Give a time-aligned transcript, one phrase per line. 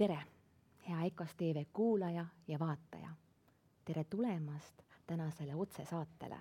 [0.00, 0.18] tere,
[0.88, 3.08] hea EKOS tv kuulaja ja vaataja.
[3.84, 6.36] tere tulemast tänasele otsesaatele.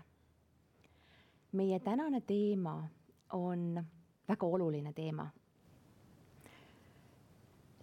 [1.51, 2.87] meie tänane teema
[3.33, 3.83] on
[4.29, 5.27] väga oluline teema.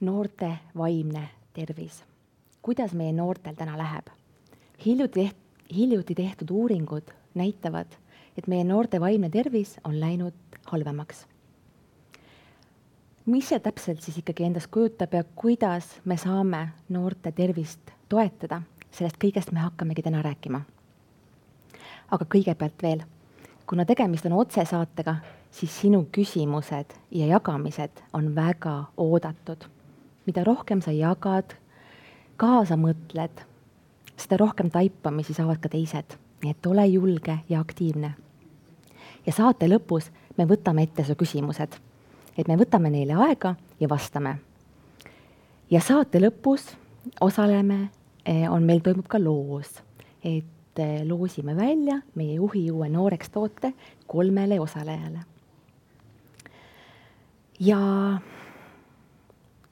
[0.01, 2.05] noorte vaimne tervis.
[2.63, 4.07] kuidas meie noortel täna läheb?
[4.87, 7.93] hiljuti teht-, hiljuti tehtud uuringud näitavad,
[8.39, 10.35] et meie noorte vaimne tervis on läinud
[10.67, 11.27] halvemaks
[13.27, 19.19] mis see täpselt siis ikkagi endast kujutab ja kuidas me saame noorte tervist toetada, sellest
[19.23, 20.61] kõigest me hakkamegi täna rääkima.
[22.11, 23.03] aga kõigepealt veel,
[23.67, 25.17] kuna tegemist on otsesaatega,
[25.51, 29.65] siis sinu küsimused ja jagamised on väga oodatud.
[30.27, 31.57] mida rohkem sa jagad,
[32.37, 33.43] kaasa mõtled,
[34.17, 38.15] seda rohkem taipamisi saavad ka teised, nii et ole julge ja aktiivne.
[39.27, 41.86] ja saate lõpus me võtame ette su küsimused
[42.39, 44.37] et me võtame neile aega ja vastame.
[45.71, 46.77] ja saate lõpus
[47.21, 47.89] osaleme,
[48.25, 49.83] eh, on meil, toimub ka loos,
[50.25, 53.73] et eh, loosime välja meie juhi uue nooreks toote
[54.07, 55.21] kolmele osalejale.
[57.61, 57.81] ja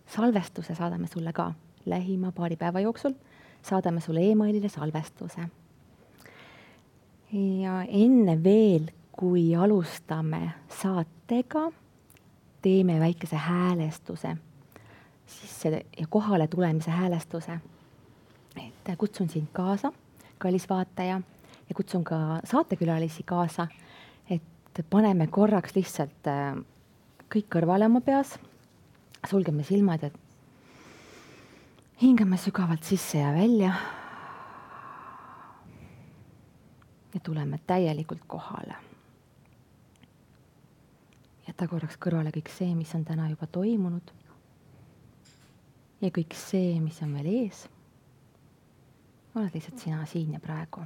[0.07, 1.53] salvestuse saadame sulle ka
[1.87, 3.13] lähima paari päeva jooksul,
[3.63, 5.49] saadame sulle emailile salvestuse.
[7.63, 11.71] ja enne veel, kui alustame saatega
[12.65, 14.37] teeme väikese häälestuse,
[15.99, 17.59] ja kohale tulemise häälestuse.
[18.57, 19.93] et kutsun sind kaasa,
[20.39, 21.21] kallis vaataja,
[21.69, 23.67] ja kutsun ka saatekülalisi kaasa,
[24.31, 26.57] et paneme korraks lihtsalt äh,
[27.35, 28.39] kõik kõrvale oma peas,
[29.29, 30.11] sulgeme silmad ja
[32.03, 33.75] hingame sügavalt sisse ja välja.
[37.15, 38.94] ja tuleme täielikult kohale
[41.55, 44.11] jäta korraks kõrvale kõik see, mis on täna juba toimunud.
[46.01, 47.69] ja kõik see, mis on veel ees.
[49.35, 50.83] oled lihtsalt sina siin ja praegu.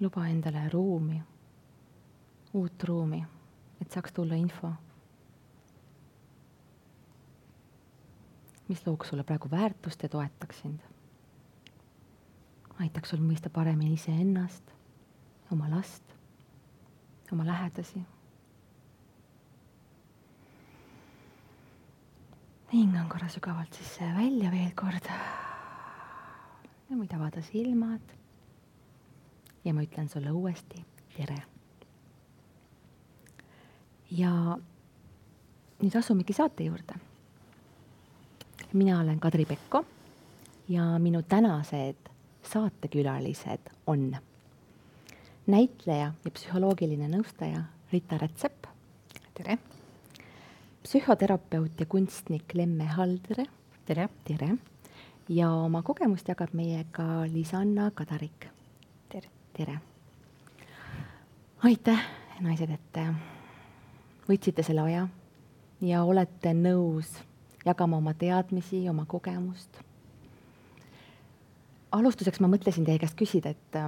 [0.00, 1.20] luba endale ruumi,
[2.54, 3.22] uut ruumi,
[3.80, 4.72] et saaks tulla info.
[8.68, 10.80] mis looks sulle praegu väärtust ja toetaks sind.
[12.80, 14.72] aitaks sul mõista paremini iseennast,
[15.52, 16.05] oma last
[17.32, 18.00] oma lähedasi.
[22.72, 25.10] hingan korra sügavalt sisse ja välja veel kord.
[26.90, 28.14] ja võid avada silmad.
[29.64, 30.84] ja ma ütlen sulle uuesti
[31.16, 31.42] tere.
[34.10, 34.32] ja
[35.82, 36.94] nüüd asumegi saate juurde.
[38.72, 39.84] mina olen Kadri Pekko
[40.68, 42.10] ja minu tänased
[42.42, 44.16] saatekülalised on
[45.46, 47.62] näitleja ja psühholoogiline nõustaja
[47.92, 48.66] Rita Rätsep.
[49.34, 49.58] tere!
[50.82, 53.46] psühhoterapeut ja kunstnik Lemme Haldre.
[53.86, 54.08] tere!
[54.24, 54.56] tere!
[55.28, 58.48] ja oma kogemust jagab meiega Lisanna Kadarik.
[59.08, 59.30] tere!
[59.52, 59.78] tere!
[61.62, 62.02] aitäh,
[62.40, 62.98] naised, et
[64.28, 65.06] võtsite selle aja
[65.80, 67.12] ja olete nõus
[67.64, 69.78] jagama oma teadmisi, oma kogemust.
[71.92, 73.80] alustuseks ma mõtlesin teie käest küsida, et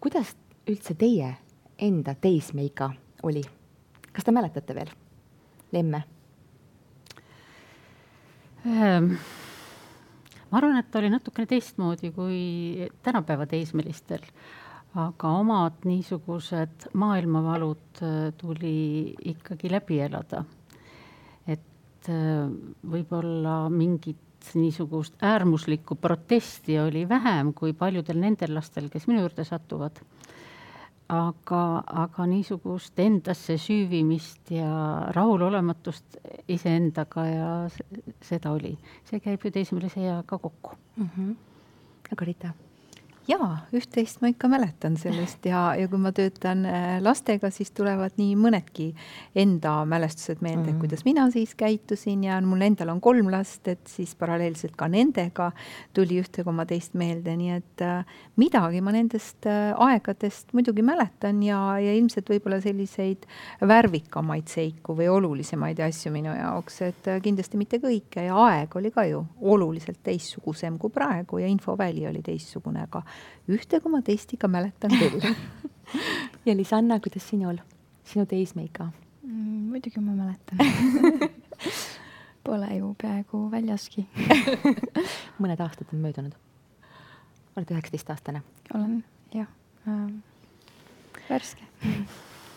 [0.00, 0.34] kuidas
[0.66, 1.34] üldse teie
[1.78, 2.90] enda teismeiga
[3.26, 3.42] oli?
[4.12, 4.90] kas te mäletate veel,
[5.72, 6.02] Lemme
[8.66, 9.16] ähm,?
[10.50, 14.22] ma arvan, et ta oli natukene teistmoodi kui tänapäeva teismelistel,
[14.96, 20.44] aga omad niisugused maailmavalud äh, tuli ikkagi läbi elada.
[21.46, 22.46] et äh,
[22.82, 24.22] võib-olla mingit
[24.54, 29.98] niisugust äärmuslikku protesti oli vähem kui paljudel nendel lastel, kes minu juurde satuvad
[31.08, 34.70] aga, aga niisugust endasse süüvimist ja
[35.14, 36.18] rahulolematust
[36.48, 37.50] iseendaga ja
[38.22, 38.76] seda oli.
[39.04, 41.08] see käib ju teismelise eaga kokku mm.
[41.16, 41.34] -hmm.
[42.12, 42.54] aga Rita
[43.26, 48.14] jaa, üht-teist ma ikka mäletan sellest ja, ja kui ma töötan äh, lastega, siis tulevad
[48.20, 48.88] nii mõnedki
[49.38, 50.80] enda mälestused meelde mm, -hmm.
[50.80, 55.50] kuidas mina siis käitusin ja mul endal on kolm last, et siis paralleelselt ka nendega
[55.94, 58.04] tuli ühte koma teist meelde, nii et äh,
[58.36, 63.26] midagi ma nendest äh, aegadest muidugi mäletan ja, ja ilmselt võib-olla selliseid
[63.60, 68.90] värvikamaid seiku või olulisemaid asju minu jaoks, et äh, kindlasti mitte kõike ja aeg oli
[68.94, 73.02] ka ju oluliselt teistsugusem kui praegu ja infoväli oli teistsugune, aga
[73.48, 75.20] ühte koma teist ikka mäletan küll
[76.46, 77.58] ja Lisanna, kuidas sinul,
[78.04, 78.90] sinu teismeiga
[79.22, 79.68] mm,?
[79.72, 80.58] muidugi ma mäletan
[82.46, 84.04] Pole ju peaaegu väljaski
[85.42, 86.36] mõned aastad on möödunud.
[87.56, 88.42] oled üheksateistaastane?
[88.74, 89.02] olen
[89.34, 89.50] jah
[89.88, 90.08] äh,,
[91.28, 91.66] värske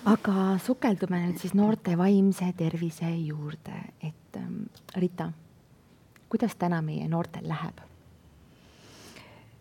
[0.08, 5.32] aga sukeldume nüüd siis noorte vaimse tervise juurde, et ähm, Rita,
[6.30, 7.89] kuidas täna meie noortel läheb?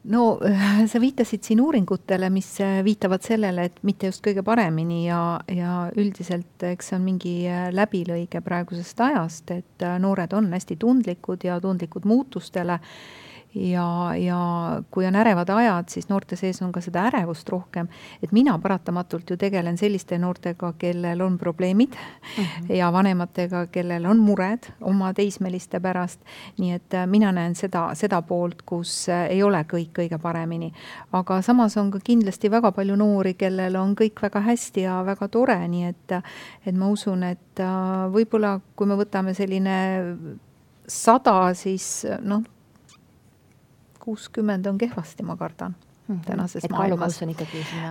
[0.04, 0.38] No
[0.86, 5.20] sa viitasid siin uuringutele, mis äh, viitavad sellele, et mitte just kõige paremini ja,
[5.52, 10.78] ja üldiselt eks see on mingi äh, läbilõige praegusest ajast, et äh, noored on hästi
[10.80, 12.78] tundlikud ja tundlikud muutustele
[13.54, 14.38] ja, ja
[14.90, 17.88] kui on ärevad ajad, siis noorte sees on ka seda ärevust rohkem.
[18.22, 22.74] et mina paratamatult ju tegelen selliste noortega, kellel on probleemid mm -hmm.
[22.74, 26.20] ja vanematega, kellel on mured oma teismeliste pärast.
[26.58, 30.72] nii et äh, mina näen seda, seda poolt, kus äh, ei ole kõik kõige paremini.
[31.12, 35.28] aga samas on ka kindlasti väga palju noori, kellel on kõik väga hästi ja väga
[35.28, 36.12] tore, nii et,
[36.66, 40.04] et ma usun, et äh, võib-olla kui me võtame selline
[40.86, 42.42] sada, siis noh
[44.08, 45.74] kuuskümmend on kehvasti, ma kardan
[46.08, 46.24] mm -hmm.
[46.24, 47.20] tänases et maailmas.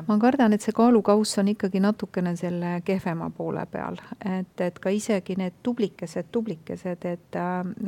[0.07, 3.97] ma kardan, et see kaalukauss on ikkagi natukene selle kehvema poole peal,
[4.39, 7.37] et, et ka isegi need tublikesed, tublikesed, et,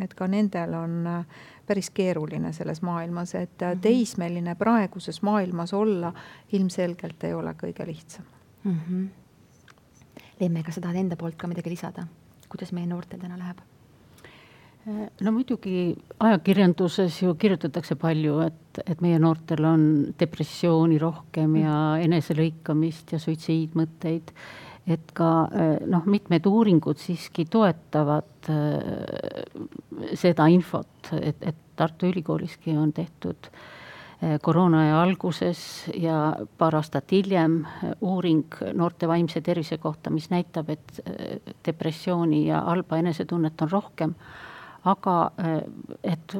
[0.03, 1.25] et ka nendel on
[1.67, 3.79] päris keeruline selles maailmas, et mm -hmm.
[3.79, 6.13] teismeline praeguses maailmas olla
[6.51, 8.25] ilmselgelt ei ole kõige lihtsam
[8.63, 8.77] mm.
[8.89, 9.07] -hmm.
[10.39, 12.07] Leemme, kas sa tahad enda poolt ka midagi lisada,
[12.49, 13.57] kuidas meie noortel täna läheb?
[14.87, 15.91] No muidugi
[16.23, 19.85] ajakirjanduses ju kirjutatakse palju, et, et meie noortel on
[20.19, 22.05] depressiooni rohkem ja mm.
[22.07, 24.33] eneselõikamist ja suitsiidmõtteid.
[24.89, 25.31] et ka
[25.85, 34.39] noh, mitmed uuringud siiski toetavad äh, seda infot, et, et Tartu Ülikooliski on tehtud äh,
[34.41, 35.61] koroonaaja alguses
[35.93, 37.61] ja paar aastat hiljem
[38.01, 41.01] uuring noorte vaimse tervise kohta, mis näitab, et
[41.65, 44.15] depressiooni ja halba enesetunnet on rohkem
[44.91, 45.62] aga eh,
[46.03, 46.36] et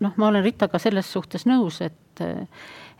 [0.00, 2.24] noh, ma olen Ritaga selles suhtes nõus, et,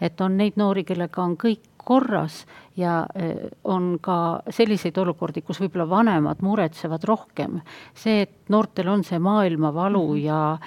[0.01, 2.45] et on neid noori, kellega on kõik korras
[2.77, 7.61] ja eh, on ka selliseid olukordi, kus võib-olla vanemad muretsevad rohkem.
[7.95, 10.25] see, et noortel on see maailmavalu -hmm.
[10.25, 10.59] ja,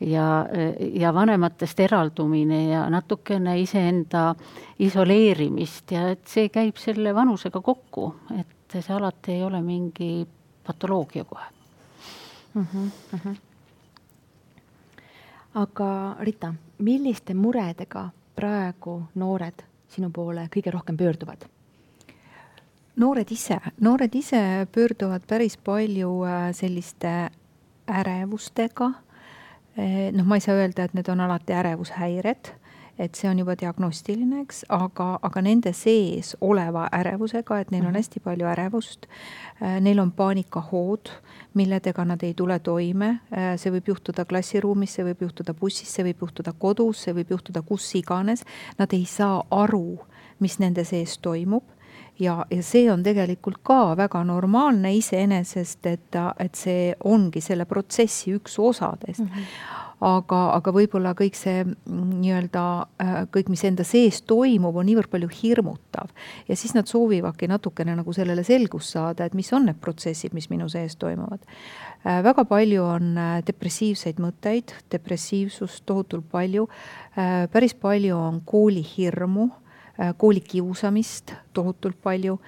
[0.00, 0.46] ja,
[0.94, 4.34] ja vanematest eraldumine ja natukene iseenda
[4.78, 10.26] isoleerimist ja et see käib selle vanusega kokku, et see alati ei ole mingi
[10.66, 11.44] patoloogia kohe
[12.54, 12.66] mm.
[12.74, 13.51] -hmm, mm -hmm
[15.54, 21.44] aga Rita, milliste muredega praegu noored sinu poole kõige rohkem pöörduvad?
[22.96, 27.30] noored ise, noored ise pöörduvad päris palju äh, selliste
[27.88, 28.92] ärevustega.
[29.76, 32.52] Eh, noh, ma ei saa öelda, et need on alati ärevushäired
[32.98, 37.92] et see on juba diagnostiline, eks, aga, aga nende sees oleva ärevusega, et neil on
[37.92, 37.98] mhm.
[38.00, 39.08] hästi palju ärevust.
[39.62, 41.10] Äh, neil on paanikahood,
[41.54, 43.10] milledega nad ei tule toime.
[43.32, 47.32] Äh, see võib juhtuda klassiruumis, see võib juhtuda bussis, see võib juhtuda kodus, see võib
[47.36, 48.44] juhtuda kus iganes.
[48.78, 50.00] Nad ei saa aru,
[50.42, 51.64] mis nende sees toimub
[52.18, 58.34] ja, ja see on tegelikult ka väga normaalne iseenesest, et, et see ongi selle protsessi
[58.36, 59.30] üks osadest mm.
[59.32, 62.64] -hmm aga, aga võib-olla kõik see mm, nii-öelda,
[63.02, 66.10] äh, kõik, mis enda sees toimub, on niivõrd palju hirmutav.
[66.48, 70.50] ja siis nad soovivadki natukene nagu sellele selgust saada, et mis on need protsessid, mis
[70.50, 71.46] minu sees toimuvad.
[72.02, 76.68] Äh, väga palju on äh, depressiivseid mõtteid, depressiivsust tohutult palju,
[77.52, 79.50] päris palju on koolihirmu,
[80.18, 82.38] koolikiusamist tohutult palju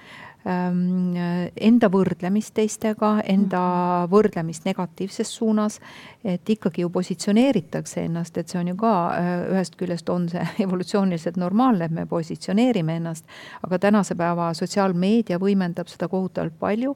[0.45, 4.11] enda võrdlemist teistega, enda mhm.
[4.11, 5.79] võrdlemist negatiivses suunas,
[6.23, 10.45] et ikkagi ju positsioneeritakse ennast, et see on ju ka äh, ühest küljest on see
[10.65, 13.25] evolutsiooniliselt normaalne, et me positsioneerime ennast,
[13.65, 16.93] aga tänase päeva sotsiaalmeedia võimendab seda kohutavalt palju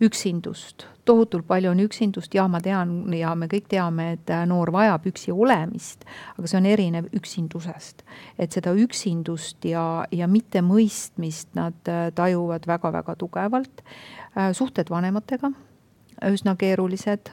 [0.00, 4.72] üksindust, tohutult palju on üksindust, ja ma tean ja me kõik teame, et äh, noor
[4.74, 8.04] vajab üksi olemist, aga see on erinev üksindusest.
[8.38, 13.82] et seda üksindust ja, ja mittemõistmist nad äh, tajuvad väga-väga tugevalt.
[14.36, 15.52] Äh, suhted vanematega
[16.28, 17.30] üsna keerulised,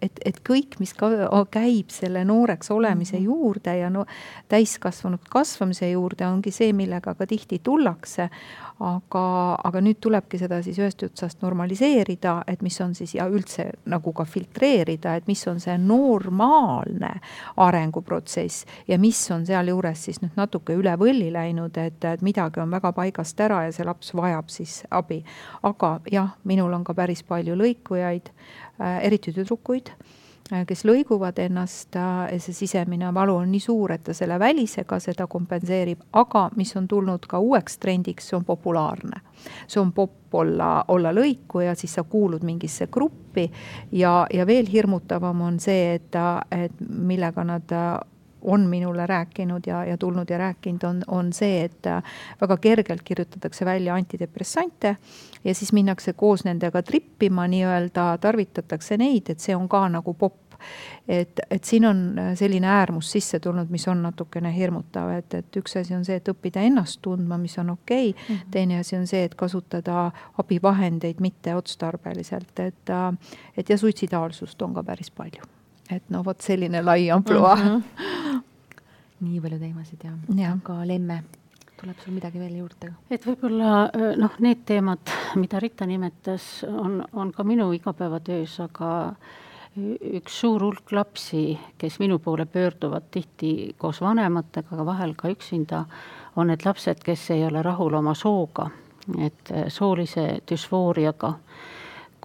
[0.00, 1.10] et, et kõik, mis ka
[1.52, 3.26] käib selle nooreks olemise mhm.
[3.28, 4.06] juurde ja no
[4.48, 8.30] täiskasvanud kasvamise juurde, ongi see, millega ka tihti tullakse
[8.80, 9.24] aga,
[9.64, 14.12] aga nüüd tulebki seda siis ühest otsast normaliseerida, et mis on siis ja üldse nagu
[14.16, 17.12] ka filtreerida, et mis on see normaalne
[17.60, 22.72] arenguprotsess ja mis on sealjuures siis nüüd natuke üle võlli läinud, et, et midagi on
[22.72, 25.20] väga paigast ära ja see laps vajab siis abi.
[25.62, 29.92] aga jah, minul on ka päris palju lõikujaid äh,, eriti tüdrukuid
[30.66, 35.26] kes lõiguvad ennast, äh, see sisemine valu on nii suur, et ta selle välisega seda
[35.30, 39.20] kompenseerib, aga mis on tulnud ka uueks trendiks, see on populaarne.
[39.66, 43.50] see on popp olla, olla lõikuja, siis sa kuulud mingisse gruppi
[43.92, 46.18] ja, ja veel hirmutavam on see, et,
[46.50, 47.72] et millega nad
[48.42, 52.02] on minule rääkinud ja, ja tulnud ja rääkinud, on, on see, et äh,
[52.40, 54.96] väga kergelt kirjutatakse välja antidepressante
[55.44, 60.50] ja siis minnakse koos nendega trippima nii-öelda, tarvitatakse neid, et see on ka nagu popp
[61.08, 65.60] et, et siin on äh, selline äärmus sisse tulnud, mis on natukene hirmutav, et, et
[65.60, 68.24] üks asi on see, et õppida ennast tundma, mis on okei okay.
[68.28, 68.34] mm.
[68.34, 68.50] -hmm.
[68.50, 73.12] teine asi on see, et kasutada abivahendeid mitte otstarbeliselt, et, äh,
[73.56, 75.59] et ja suitsidaalsust on ka päris palju.
[75.96, 77.82] Et no vot selline lai ampluaa mm.
[77.82, 78.40] -hmm.
[79.20, 81.22] nii palju teemasid ja, ja., aga Lemme
[81.80, 82.92] tuleb sul midagi veel juurde?
[83.10, 88.90] et võib-olla äh, noh, need teemad, mida Rita nimetas, on, on ka minu igapäevatöös, aga
[90.18, 95.84] üks suur hulk lapsi, kes minu poole pöörduvad tihti koos vanematega, aga vahel ka üksinda,
[96.36, 98.70] on need lapsed, kes ei ole rahul oma sooga,
[99.18, 101.34] et äh, soolise düsfooriaga,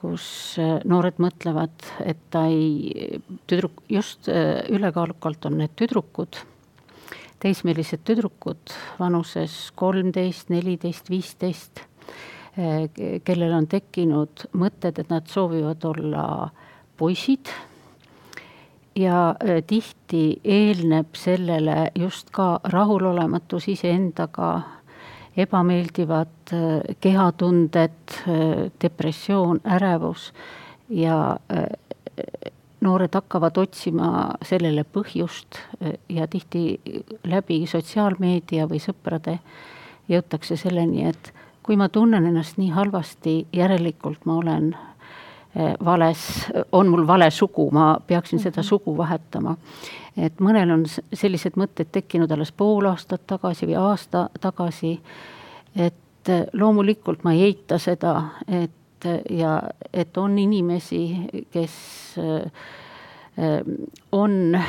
[0.05, 0.27] kus
[0.61, 3.17] äh, noored mõtlevad, et ta ei,
[3.49, 6.37] tüdruk, just äh, ülekaalukalt on need tüdrukud,
[7.41, 11.83] teismelised tüdrukud vanuses kolmteist, neliteist, viisteist,
[12.55, 17.45] kellel on tekkinud mõtted, et nad soovivad olla äh, poisid.
[18.95, 24.61] Ja äh, tihti eelneb sellele just ka rahulolematus iseendaga,
[25.37, 30.33] ebameeldivad äh, kehatunded, äh, depressioon, ärevus
[30.89, 31.37] ja
[32.81, 34.09] noored hakkavad otsima
[34.45, 35.57] sellele põhjust
[36.09, 36.77] ja tihti
[37.27, 39.39] läbi sotsiaalmeedia või sõprade
[40.07, 41.33] jõutakse selleni, et
[41.65, 44.94] kui ma tunnen ennast nii halvasti, järelikult ma olen Eh,
[45.85, 46.19] vales,
[46.71, 48.67] on mul vale sugu, ma peaksin seda mhm.
[48.67, 49.55] sugu vahetama.
[50.17, 54.99] et mõnel on sellised mõtted tekkinud alles pool aastat tagasi või aasta tagasi.
[55.75, 58.71] et loomulikult ma ei eita seda, et
[59.29, 59.61] ja
[59.93, 61.01] et on inimesi,
[61.51, 61.75] kes
[64.11, 64.59] on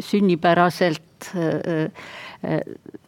[0.00, 1.30] sünnipäraselt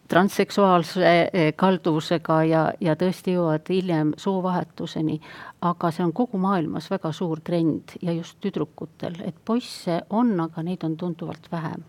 [0.09, 5.21] transseksuaalse eh, kalduvusega ja, ja tõesti jõuavad hiljem soovahetuseni.
[5.61, 10.63] aga see on kogu maailmas väga suur trend ja just tüdrukutel, et poisse on, aga
[10.63, 11.85] neid on tunduvalt vähem.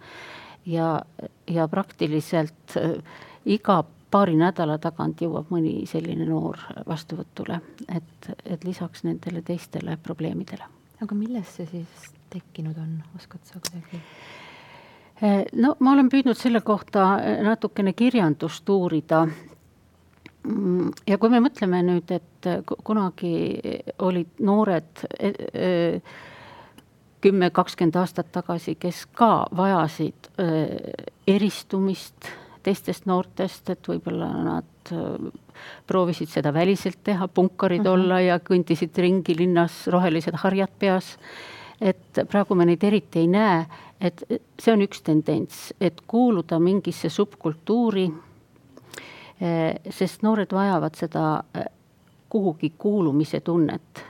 [0.66, 1.02] ja,
[1.48, 3.00] ja praktiliselt äh,
[3.46, 6.58] iga paari nädala tagant jõuab mõni selline noor
[6.88, 7.62] vastuvõtule,
[7.96, 10.66] et, et lisaks nendele teistele probleemidele.
[11.02, 14.02] aga millest see siis tekkinud on, oskad sa kuidagi?
[15.20, 19.26] Eh, no ma olen püüdnud selle kohta eh, natukene kirjandust uurida.
[20.48, 23.34] Mm, ja kui me mõtleme nüüd, et eh, kunagi
[24.06, 25.04] olid noored
[27.20, 30.30] kümme, kakskümmend aastat tagasi, kes ka vajasid
[31.28, 32.30] eristumist
[32.64, 34.92] teistest noortest, et võib-olla nad
[35.88, 37.88] proovisid seda väliselt teha, punkarid mhm.
[37.88, 37.94] -huh.
[38.00, 41.18] olla ja kõndisid ringi linnas, rohelised harjad peas.
[41.82, 43.66] Et praegu me neid eriti ei näe
[44.02, 44.24] et
[44.60, 48.08] see on üks tendents, et kuuluda mingisse subkultuuri,
[49.42, 51.68] eh, sest noored vajavad seda eh,
[52.30, 54.06] kuhugi kuulumise tunnet.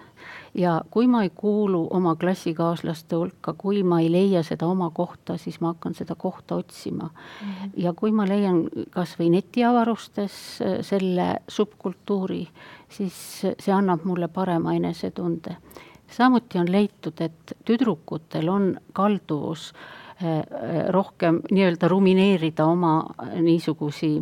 [0.53, 5.38] ja kui ma ei kuulu oma klassikaaslaste hulka, kui ma ei leia seda oma kohta,
[5.38, 7.47] siis ma hakkan seda kohta otsima mm.
[7.47, 7.69] -hmm.
[7.77, 12.47] ja kui ma leian kas või netiavarustes eh, selle subkultuuri,
[12.89, 15.55] siis see annab mulle parema enesetunde
[16.11, 19.71] samuti on leitud, et tüdrukutel on kalduvus
[20.21, 20.43] eh,
[20.89, 22.93] rohkem nii-öelda rumineerida oma
[23.41, 24.15] niisugusi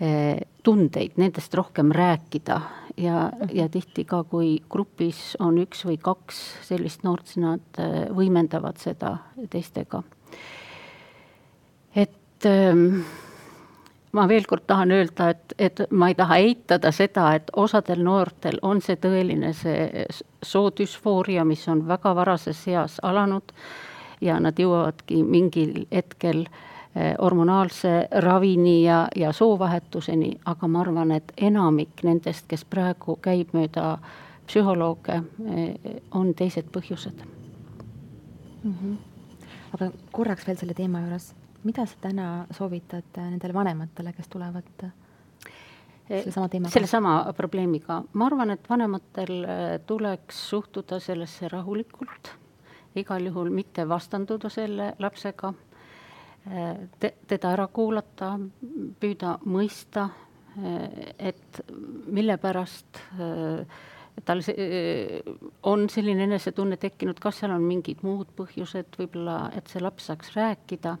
[0.00, 2.60] eh, tundeid, nendest rohkem rääkida
[3.00, 8.06] ja, ja tihti ka, kui grupis on üks või kaks sellist noort, siis nad eh,
[8.14, 9.16] võimendavad seda
[9.50, 10.02] teistega.
[11.94, 13.02] et ähm,
[14.12, 18.58] ma veel kord tahan öelda, et, et ma ei taha eitada seda, et osadel noortel
[18.62, 20.06] on see tõeline see
[20.42, 23.54] soodüsfooria, mis on väga varases eas alanud
[24.20, 31.32] ja nad jõuavadki mingil hetkel eh, hormonaalse ravini ja, ja soovahetuseni, aga ma arvan, et
[31.36, 33.98] enamik nendest, kes praegu käib mööda
[34.50, 35.22] psühholooge,
[35.54, 37.22] eh, on teised põhjused
[38.64, 38.74] mm.
[38.74, 38.96] -hmm.
[39.74, 42.26] aga korraks veel selle teema juures mida sa täna
[42.56, 44.92] soovitad äh, nendele vanematele, kes tulevad äh,
[46.08, 46.72] sellesama teemaga?
[46.72, 52.32] sellesama probleemiga, ma arvan, et vanematel äh, tuleks suhtuda sellesse rahulikult,
[52.96, 55.52] igal juhul mitte vastanduda selle lapsega
[56.98, 58.32] te,, teda ära kuulata,
[59.00, 60.08] püüda mõista,
[61.20, 61.60] et
[62.10, 62.98] mille pärast
[64.24, 65.20] tal see,
[65.68, 70.32] on selline enesetunne tekkinud, kas seal on mingid muud põhjused, võib-olla et see laps saaks
[70.34, 70.96] rääkida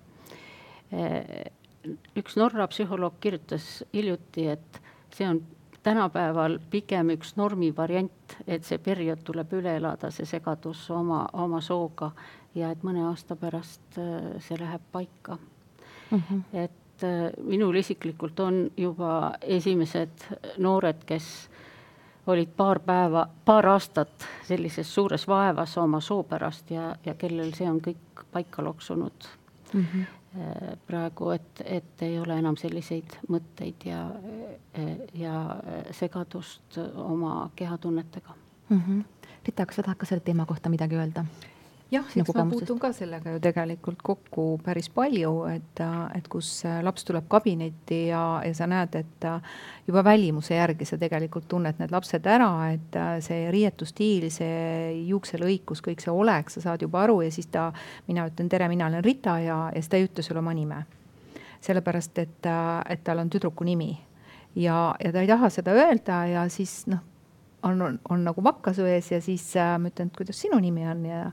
[2.16, 4.80] üks Norra psühholoog kirjutas hiljuti, et
[5.14, 5.40] see on
[5.82, 11.60] tänapäeval pigem üks normi variant, et see periood tuleb üle elada, see segadus oma, oma
[11.64, 12.10] sooga
[12.54, 15.38] ja et mõne aasta pärast eh, see läheb paika
[16.10, 16.20] mm.
[16.20, 16.42] -hmm.
[16.52, 20.26] et äh, minul isiklikult on juba esimesed
[20.58, 21.50] noored, kes
[22.26, 27.70] olid paar päeva, paar aastat sellises suures vaevas oma soo pärast ja, ja kellel see
[27.70, 29.28] on kõik paika loksunud
[29.72, 29.84] mm.
[29.84, 30.19] -hmm
[30.86, 34.04] praegu, et, et ei ole enam selliseid mõtteid ja,
[35.18, 35.40] ja
[35.90, 38.34] segadust oma kehatunnetega
[38.68, 38.80] mm.
[38.80, 39.04] -hmm.
[39.46, 41.24] Rita, kas sa tahad ka selle teema kohta midagi öelda?
[41.90, 45.82] Jah, eks ma puutun ka sellega ju tegelikult kokku päris palju, et,
[46.16, 46.50] et kus
[46.86, 49.26] laps tuleb kabinetti ja, ja sa näed, et
[49.88, 56.04] juba välimuse järgi sa tegelikult tunned need lapsed ära, et see riietusstiil, see juukselõikus, kõik
[56.04, 57.70] see olek, sa saad juba aru ja siis ta,
[58.08, 60.84] mina ütlen tere, mina olen Rita ja, ja siis ta ei ütle sulle oma nime.
[61.60, 62.46] sellepärast, et,
[62.88, 63.92] et tal on tüdruku nimi
[64.56, 67.02] ja, ja ta ei taha seda öelda ja siis noh,
[67.62, 70.86] on, on, on nagu vakkasu ees ja siis äh, ma ütlen, et kuidas sinu nimi
[70.88, 71.24] on ja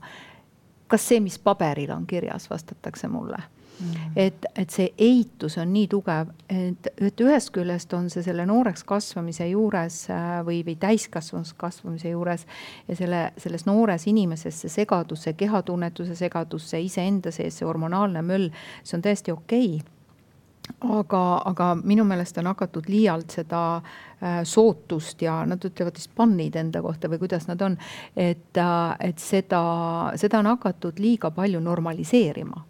[0.88, 3.42] kas see, mis paberil on kirjas, vastatakse mulle
[3.80, 4.12] Mm -hmm.
[4.16, 8.84] et, et see eitus on nii tugev, et, et ühest küljest on see selle nooreks
[8.84, 12.46] kasvamise juures äh, või, või täiskasvanuks kasvamise juures
[12.88, 18.22] ja selle, selles noores inimeses see segadus, see kehatunnetuse segadus, see iseenda sees, see hormonaalne
[18.22, 18.50] möll,
[18.82, 19.97] see on täiesti okei okay
[20.80, 26.56] aga, aga minu meelest on hakatud liialt seda äh, sootust ja nad ütlevad vist pannid
[26.56, 27.78] enda kohta või kuidas nad on,
[28.16, 29.62] et, äh, et seda,
[30.16, 32.64] seda on hakatud liiga palju normaliseerima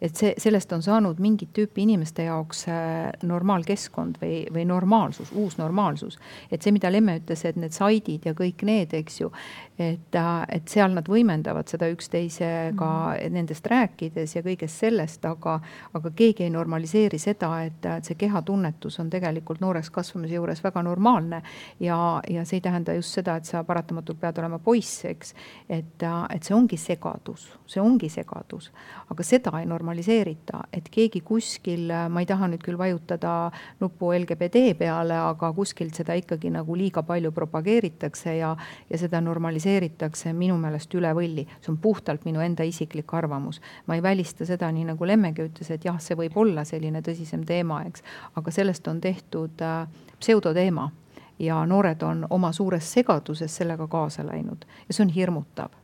[0.00, 5.58] et see, sellest on saanud mingit tüüpi inimeste jaoks äh, normaalkeskkond või, või normaalsus, uus
[5.58, 6.18] normaalsus.
[6.50, 9.30] et see, mida Lemme ütles, et need saidid ja kõik need, eks ju,
[9.78, 13.36] et, äh, et seal nad võimendavad seda üksteisega -hmm.
[13.36, 15.60] nendest rääkides ja kõigest sellest, aga,
[15.94, 20.82] aga keegi ei normaliseeri seda, et, et see kehatunnetus on tegelikult nooreks kasvamise juures väga
[20.82, 21.42] normaalne.
[21.80, 25.34] ja, ja see ei tähenda just seda, et sa paratamatult pead olema poiss, eks.
[25.68, 28.72] et, äh, et see ongi segadus, see ongi segadus,
[29.10, 34.12] aga seda ei normaliseeri normaliseerita, et keegi kuskil, ma ei taha nüüd küll vajutada nuppu
[34.14, 38.52] LGBT peale, aga kuskilt seda ikkagi nagu liiga palju propageeritakse ja,
[38.90, 41.46] ja seda normaliseeritakse minu meelest üle võlli.
[41.60, 43.60] see on puhtalt minu enda isiklik arvamus.
[43.86, 47.44] ma ei välista seda, nii nagu Lemmegi ütles, et jah, see võib olla selline tõsisem
[47.44, 48.02] teema, eks,
[48.36, 49.88] aga sellest on tehtud äh,
[50.20, 50.90] pseudoteema
[51.38, 55.79] ja noored on oma suures segaduses sellega kaasa läinud ja see on hirmutav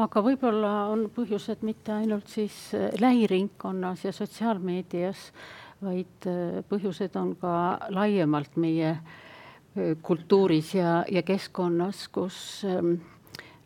[0.00, 5.30] aga võib-olla on põhjused mitte ainult siis äh, lähiringkonnas ja sotsiaalmeedias,
[5.84, 7.54] vaid äh, põhjused on ka
[7.92, 12.96] laiemalt meie äh, kultuuris ja, ja keskkonnas, kus ähm,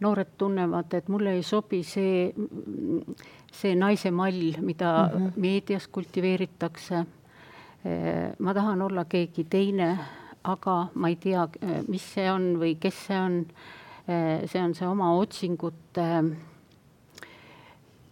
[0.02, 2.32] noored tunnevad, et mulle ei sobi see,
[3.54, 5.36] see naise mall, mida mm -hmm.
[5.36, 7.04] meedias kultiveeritakse.
[8.38, 9.98] ma tahan olla keegi teine,
[10.44, 11.48] aga ma ei tea,
[11.88, 13.44] mis see on või kes see on
[14.06, 16.08] see on see oma otsingute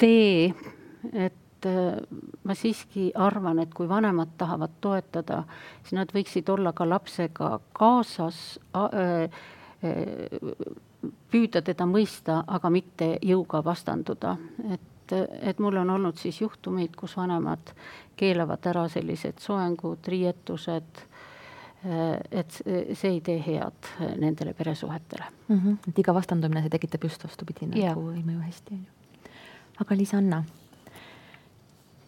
[0.02, 0.55] tee,
[1.12, 1.96] et eh,
[2.44, 5.42] ma siiski arvan, et kui vanemad tahavad toetada,
[5.83, 8.40] siis nad võiksid olla ka lapsega kaasas,
[8.98, 9.42] eh,
[11.31, 14.37] püüda teda mõista, aga mitte jõuga vastanduda,
[14.70, 17.74] et, et mul on olnud siis juhtumeid, kus vanemad
[18.16, 21.07] keelavad ära sellised soengud, riietused
[21.84, 22.58] et
[22.94, 25.58] see ei tee head äh, nendele peresuhetele mm.
[25.58, 25.88] -hmm.
[25.88, 29.30] et iga vastandumine, see tekitab just vastupidi nagu ei mõju hästi, on ju.
[29.80, 30.44] aga Liis-Anna,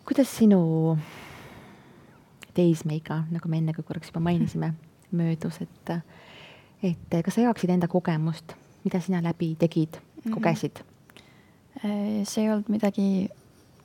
[0.07, 0.99] kuidas sinu
[2.55, 4.75] teismeiga, nagu me enne ka korraks juba mainisime,
[5.21, 5.91] möödus, et,
[6.83, 10.35] et kas sa jagaksid enda kogemust, mida sina läbi tegid, mhm.
[10.35, 10.91] kogesid mm?
[11.83, 12.25] -hmm.
[12.25, 13.29] see ei olnud midagi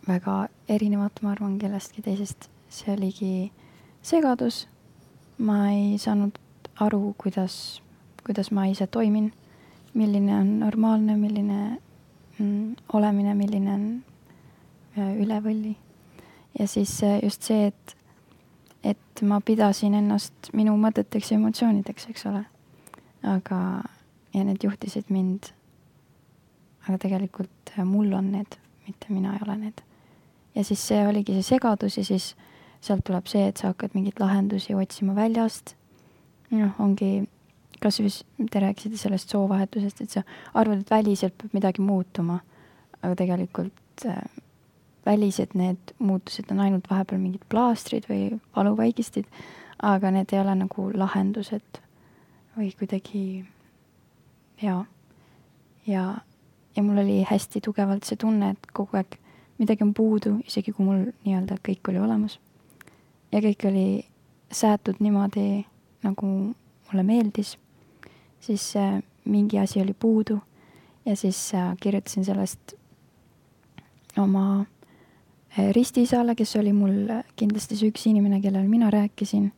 [0.08, 3.52] väga erinevat, ma arvan, kellestki teisest, see oligi
[4.02, 4.68] segadus
[5.40, 6.38] ma ei saanud
[6.80, 7.82] aru, kuidas,
[8.26, 9.32] kuidas ma ise toimin,
[9.94, 11.80] milline on normaalne, milline
[12.38, 13.86] mm, olemine, milline on
[14.98, 15.76] äh, üle võlli.
[16.60, 17.96] ja siis äh, just see, et,
[18.84, 22.44] et ma pidasin ennast minu mõteteks ja emotsioonideks, eks ole.
[23.24, 23.60] aga,
[24.34, 25.52] ja need juhtisid mind.
[26.88, 29.82] aga tegelikult äh, mul on need, mitte mina ei ole need.
[30.56, 32.36] ja siis see oligi see segadus ja siis
[32.82, 35.76] sealt tuleb see, et sa hakkad mingeid lahendusi otsima väljast.
[36.50, 37.28] noh, ongi,
[37.84, 38.10] kasvõi
[38.52, 40.24] te rääkisite sellest soovahetusest, et sa
[40.58, 42.40] arvad, et väliselt peab midagi muutuma,
[43.04, 44.24] aga tegelikult äh,
[45.06, 49.30] välised need muutused on ainult vahepeal mingid plaastrid või valuvaigistid,
[49.78, 51.82] aga need ei ole nagu lahendused
[52.58, 53.24] või kuidagi
[54.62, 54.84] jaa.
[55.88, 56.04] ja,
[56.76, 59.20] ja mul oli hästi tugevalt see tunne, et kogu aeg
[59.62, 62.40] midagi on puudu, isegi kui mul nii-öelda kõik oli olemas
[63.32, 63.88] ja kõik oli
[64.52, 65.66] seatud niimoodi,
[66.04, 66.28] nagu
[66.90, 67.58] mulle meeldis,
[68.40, 70.40] siis äh, mingi asi oli puudu
[71.06, 72.74] ja siis äh, kirjutasin sellest
[74.18, 79.52] oma äh, ristiisale, kes oli mul kindlasti see üks inimene, kellele mina rääkisin,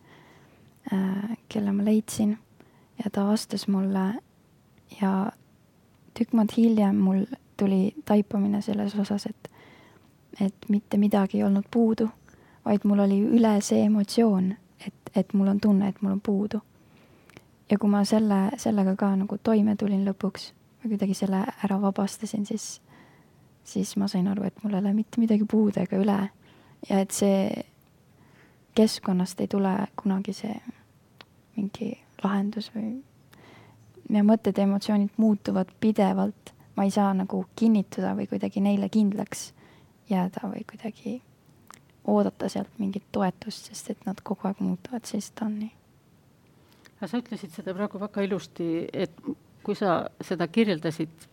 [1.49, 2.34] kelle ma leidsin.
[2.97, 4.01] Ja ta vastas mulle
[5.01, 5.31] ja
[6.17, 7.23] tükk maad hiljem mul
[7.57, 9.51] tuli taipamine selles osas, et,
[10.41, 12.10] et mitte midagi ei olnud puudu,
[12.65, 14.52] vaid mul oli üle see emotsioon,
[14.88, 16.62] et, et mul on tunne, et mul on puudu.
[17.71, 20.52] ja kui ma selle, sellega ka nagu toime tulin lõpuks
[20.84, 22.82] või kuidagi selle ära vabastasin, siis,
[23.63, 26.19] siis ma sain aru, et mul ei ole mitte midagi puudu ega üle
[26.89, 27.63] ja et see
[28.76, 30.56] keskkonnast ei tule kunagi see
[31.56, 31.93] mingi
[32.24, 33.02] lahendus või
[34.12, 36.54] ja mõtted ja emotsioonid muutuvad pidevalt.
[36.76, 39.52] ma ei saa nagu kinnitada või kuidagi neile kindlaks
[40.10, 41.21] jääda või kuidagi
[42.07, 45.71] oodata sealt mingit toetust, sest et nad kogu aeg muutuvad, siis ta on nii.
[47.05, 49.13] sa ütlesid seda praegu väga ilusti, et
[49.63, 51.27] kui sa seda kirjeldasid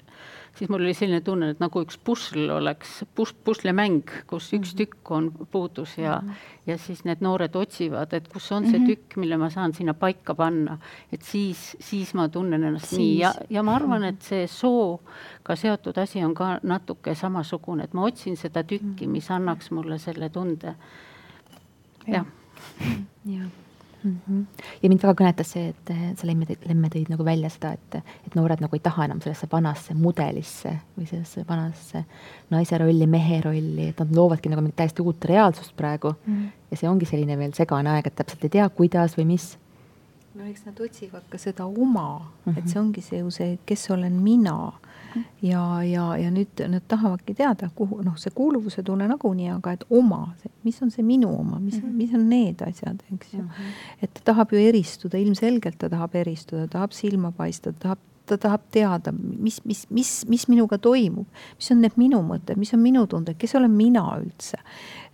[0.59, 4.79] siis mul oli selline tunne, et nagu üks pusl oleks, pus-, puslemäng, kus üks mhm.
[4.81, 6.57] tükk on puudus ja mm, -hmm.
[6.67, 8.89] ja siis need noored otsivad, et kus on see mhm.
[8.89, 10.79] tükk, mille ma saan sinna paika panna.
[11.13, 12.99] et siis, siis ma tunnen ennast siis.
[12.99, 17.95] nii ja, ja ma arvan, et see sooga seotud asi on ka natuke samasugune, et
[17.95, 19.13] ma otsin seda tükki, mhm.
[19.13, 20.75] mis annaks mulle selle tunde.
[22.07, 22.27] jah.
[23.25, 23.49] jah
[24.03, 24.17] mm.
[24.31, 24.65] -hmm.
[24.83, 28.35] ja mind väga kõnetas see, et sa Lemme, Lemme tõid nagu välja seda, et, et
[28.35, 32.05] noored nagu ei taha enam sellesse vanasse mudelisse või sellesse vanasse
[32.51, 36.35] naise rolli, mehe rolli, et nad loovadki nagu mingit täiesti uut reaalsust praegu mm.
[36.35, 36.51] -hmm.
[36.71, 39.57] ja see ongi selline veel segane aeg, et täpselt ei tea, kuidas või mis
[40.39, 42.59] no eks nad otsivad ka seda oma mm, -hmm.
[42.59, 44.73] et see ongi see ju see, kes olen mina
[45.43, 49.85] ja, ja, ja nüüd nad tahavadki teada, kuhu, noh, see kuuluvuse tunne nagunii, aga et
[49.91, 50.21] oma,
[50.67, 51.97] mis on see minu oma, mis mm, -hmm.
[52.03, 53.49] mis on need asjad, eks ju mm.
[53.49, 54.03] -hmm.
[54.03, 58.61] et ta tahab ju eristuda, ilmselgelt ta tahab eristuda, tahab silma paista, tahab ta tahab
[58.71, 63.07] teada, mis, mis, mis, mis minuga toimub, mis on need minu mõtted, mis on minu
[63.07, 64.59] tunded, kes olen mina üldse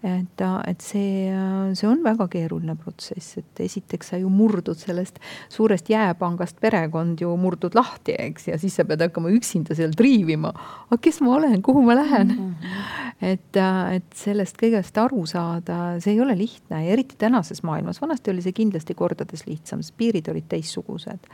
[0.05, 1.33] et, et see,
[1.77, 5.21] see on väga keeruline protsess, et esiteks sa ju murdud sellest
[5.53, 10.53] suurest jääpangast perekond ju murdud lahti, eks, ja siis sa pead hakkama üksinda seal triivima.
[10.91, 12.55] aga kes ma olen, kuhu ma lähen mm?
[12.61, 13.33] -hmm.
[13.33, 13.61] et,
[13.97, 18.43] et sellest kõigest aru saada, see ei ole lihtne ja eriti tänases maailmas, vanasti oli
[18.45, 21.31] see kindlasti kordades lihtsam, sest piirid olid teistsugused.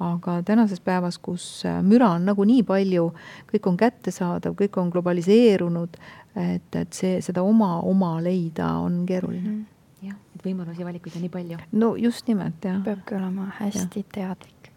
[0.00, 3.12] aga tänases päevas, kus müra on nagu nii palju,
[3.52, 5.96] kõik on kättesaadav, kõik on globaliseerunud
[6.36, 9.60] et, et see, seda oma, oma leida on keeruline mm.
[9.60, 10.08] -hmm.
[10.08, 11.58] jah, et võimalusi, valikuid on nii palju.
[11.72, 12.82] no just nimelt, jah.
[12.84, 14.10] peabki olema hästi ja.
[14.14, 14.70] teadlik.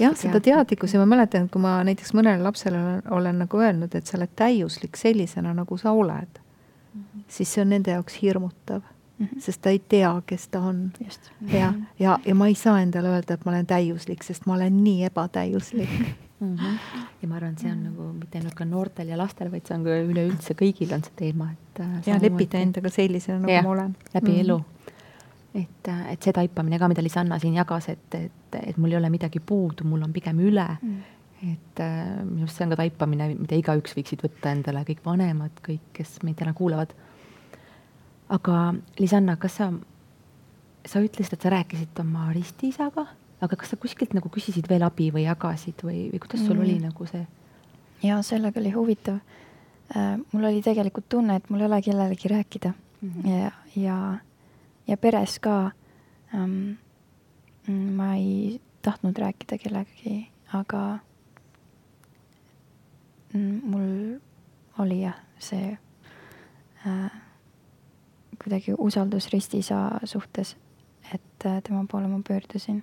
[0.00, 3.62] jah, seda teadlikkust ja ma mäletan, et kui ma näiteks mõnele lapsele olen, olen nagu
[3.62, 6.40] öelnud, et sa oled täiuslik sellisena, nagu sa oled
[6.94, 7.24] mm, -hmm.
[7.28, 8.82] siis see on nende jaoks hirmutav
[9.18, 9.40] Mm -hmm.
[9.40, 10.92] sest ta ei tea, kes ta on.
[11.52, 14.84] ja, ja, ja ma ei saa endale öelda, et ma olen täiuslik, sest ma olen
[14.84, 15.88] nii ebatäiuslik
[16.40, 16.56] mm.
[16.56, 16.78] -hmm.
[17.22, 19.76] ja ma arvan, et see on nagu mitte ainult ka noortel ja lastel, vaid see
[19.76, 21.80] on ka üleüldse kõigil on see teema, et.
[21.80, 23.96] Äh, ja leppida endaga sellisena, nagu ma olen.
[24.14, 24.40] läbi mm -hmm.
[24.44, 24.60] elu.
[25.54, 28.96] et, äh, et see taipamine ka, mida Lisanna siin jagas, et, et, et mul ei
[28.96, 31.02] ole midagi puudu, mul on pigem üle mm.
[31.52, 35.60] et äh, minu arust see on ka taipamine, mida igaüks võiksid võtta endale, kõik vanemad,
[35.68, 36.94] kõik, kes meid täna kuulavad.
[38.28, 39.72] aga Lisanna, kas sa,
[40.84, 43.06] sa ütlesid, et sa rääkisid oma ristiisaga
[43.40, 46.62] aga kas sa kuskilt nagu küsisid veel abi või jagasid või, või kuidas sul mm.
[46.64, 47.26] oli nagu see?
[48.02, 49.18] ja sellega oli huvitav
[49.96, 50.16] äh,.
[50.32, 53.30] mul oli tegelikult tunne, et mul ei ole kellelegi rääkida mm -hmm.
[53.30, 53.98] ja, ja,
[54.86, 55.70] ja peres ka
[56.34, 56.76] ähm,
[57.68, 60.98] ma ei tahtnud rääkida kellegagi, aga
[63.62, 64.18] mul
[64.78, 65.78] oli jah, see
[66.86, 67.10] äh,
[68.42, 70.56] kuidagi usaldus ristiisa suhtes,
[71.14, 72.82] et äh, tema poole ma pöördusin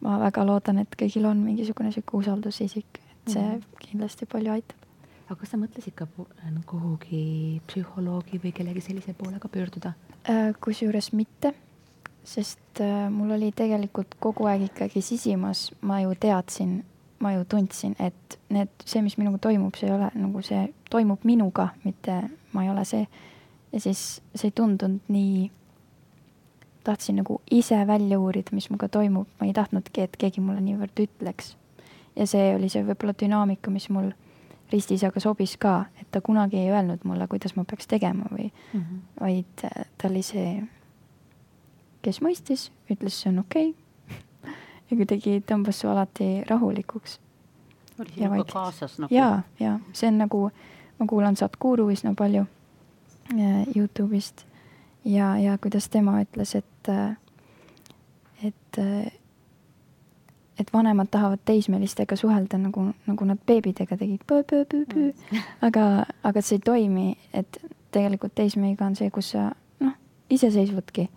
[0.00, 3.80] ma väga loodan, et kõigil on mingisugune sihuke usaldusisik, et see mm -hmm.
[3.86, 4.76] kindlasti palju aitab.
[5.30, 6.06] aga kas sa mõtlesid ka
[6.66, 9.92] kuhugi psühholoogi või kellegi sellise poole ka pöörduda?
[10.28, 11.54] Äh, kusjuures mitte,
[12.24, 16.84] sest äh, mul oli tegelikult kogu aeg ikkagi sisimas, ma ju teadsin,
[17.18, 21.24] ma ju tundsin, et need, see, mis minuga toimub, see ei ole nagu see toimub
[21.24, 23.06] minuga, mitte ma ei ole see.
[23.72, 25.50] ja siis see ei tundunud nii
[26.84, 31.04] tahtsin nagu ise välja uurida, mis minuga toimub, ma ei tahtnudki, et keegi mulle niivõrd
[31.04, 31.56] ütleks.
[32.16, 34.10] ja see oli see võib-olla dünaamika, mis mul
[34.72, 38.80] ristiisaga sobis ka, et ta kunagi ei öelnud mulle, kuidas ma peaks tegema või mm,
[38.80, 38.98] -hmm.
[39.20, 40.62] vaid äh, ta oli see,
[42.02, 44.54] kes mõistis, ütles, see on okei okay.
[44.90, 47.18] ja kuidagi tõmbas su alati rahulikuks.
[47.98, 49.14] oli sinuga kaasas nagu?
[49.14, 50.50] ja, ja see on nagu,
[50.98, 52.46] ma kuulan Sadhguru üsna palju
[53.34, 54.49] äh, Youtube'ist
[55.04, 56.90] ja, ja kuidas tema ütles, et,
[58.44, 58.80] et,
[60.58, 64.24] et vanemad tahavad teismelistega suhelda nagu, nagu nad beebidega tegid,
[65.66, 65.86] aga,
[66.22, 67.60] aga see ei toimi, et
[67.94, 69.48] tegelikult teismeiga on see, kus sa
[69.82, 69.96] noh,
[70.30, 71.08] iseseisvudki.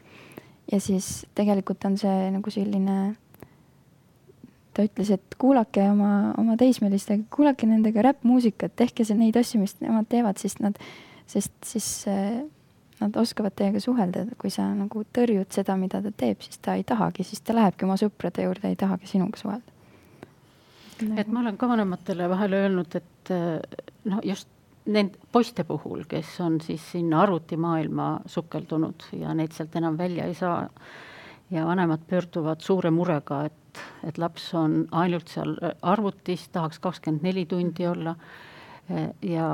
[0.71, 2.97] ja siis tegelikult on see nagu selline,
[4.73, 9.75] ta ütles, et kuulake oma, oma teismelistega, kuulake nendega räppmuusikat, tehke see neid asju, mis
[9.83, 10.79] nemad teevad, sest nad,
[11.29, 12.41] sest siis äh,
[13.03, 16.85] nad oskavad teiega suhelda, kui sa nagu tõrjud seda, mida ta teeb, siis ta ei
[16.87, 19.77] tahagi, siis ta lähebki oma sõprade juurde, ei tahagi sinuga suhelda.
[21.17, 23.33] et ma olen ka vanematele vahel öelnud, et
[24.09, 24.49] noh, just
[24.85, 30.35] nende poiste puhul, kes on siis sinna arvutimaailma sukeldunud ja neid sealt enam välja ei
[30.35, 30.67] saa
[31.51, 37.45] ja vanemad pöörduvad suure murega, et, et laps on ainult seal arvutis, tahaks kakskümmend neli
[37.45, 38.15] tundi olla
[39.21, 39.49] ja,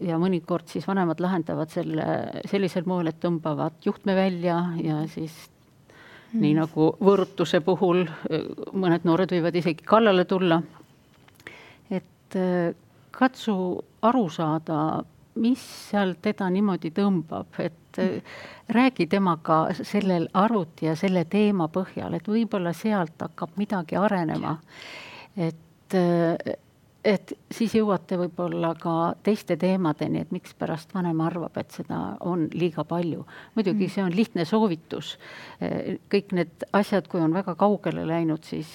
[0.00, 2.06] ja mõnikord siis vanemad lahendavad selle
[2.48, 5.34] sellisel moel, et tõmbavad juhtme välja ja siis
[6.32, 6.40] mm.
[6.42, 8.04] nii nagu võõrutuse puhul
[8.72, 10.60] mõned noored võivad isegi kallale tulla.
[11.90, 12.36] et
[13.10, 13.56] katsu
[14.02, 15.02] aru saada,
[15.40, 18.20] mis seal teda niimoodi tõmbab, et mm.
[18.76, 24.58] räägi temaga sellel arvuti ja selle teema põhjal, et võib-olla sealt hakkab midagi arenema.
[25.36, 25.94] et
[27.08, 28.94] et siis jõuate võib-olla ka
[29.24, 33.24] teiste teemadeni, et mikspärast vanem arvab, et seda on liiga palju.
[33.56, 33.92] muidugi mm.
[33.94, 35.14] see on lihtne soovitus.
[36.12, 38.68] kõik need asjad, kui on väga kaugele läinud, siis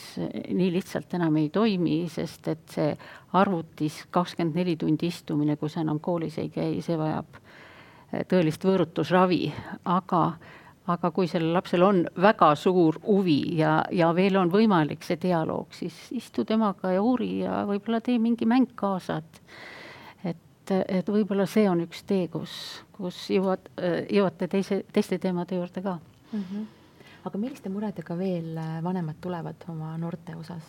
[0.50, 2.90] nii lihtsalt enam ei toimi, sest et see
[3.34, 7.40] arvutis kakskümmend neli tundi istumine, kui sa enam koolis ei käi, see vajab
[8.30, 9.46] tõelist võõrutusravi,
[9.90, 10.26] aga
[10.92, 15.72] aga kui sellel lapsel on väga suur huvi ja, ja veel on võimalik see dialoog,
[15.76, 19.42] siis istu temaga ja uuri ja võib-olla tee mingi mäng kaasa, et
[20.24, 22.54] et, et võib-olla see on üks tee, kus,
[22.96, 23.66] kus jõuad,
[24.12, 26.40] jõuate teise, teiste teemade juurde ka mm.
[26.40, 26.68] -hmm.
[27.26, 30.64] aga milliste muredega veel vanemad tulevad oma noorte osas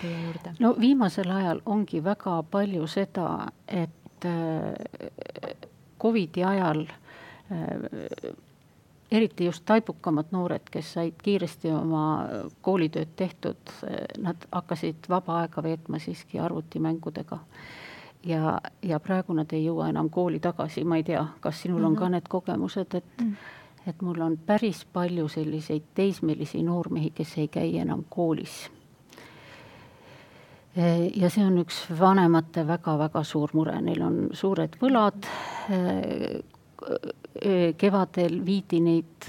[0.00, 0.54] teie juurde?
[0.58, 3.90] no viimasel ajal ongi väga palju seda, et
[5.98, 6.86] Covidi ajal
[9.12, 12.04] eriti just taibukamad noored, kes said kiiresti oma
[12.64, 13.72] koolitööd tehtud,
[14.24, 17.38] nad hakkasid vaba aega veetma siiski arvutimängudega.
[18.26, 21.84] ja, ja praegu nad ei jõua enam kooli tagasi, ma ei tea, kas sinul mm
[21.84, 21.88] -hmm.
[21.88, 22.12] on ka mhm.
[22.12, 23.88] need kogemused, et mm -hmm.
[23.88, 28.70] et mul on päris palju selliseid teismelisi noormehi, kes ei käi enam koolis
[31.14, 35.28] ja see on üks vanemate väga-väga suur mure, neil on suured võlad,
[37.78, 39.28] kevadel viidi neid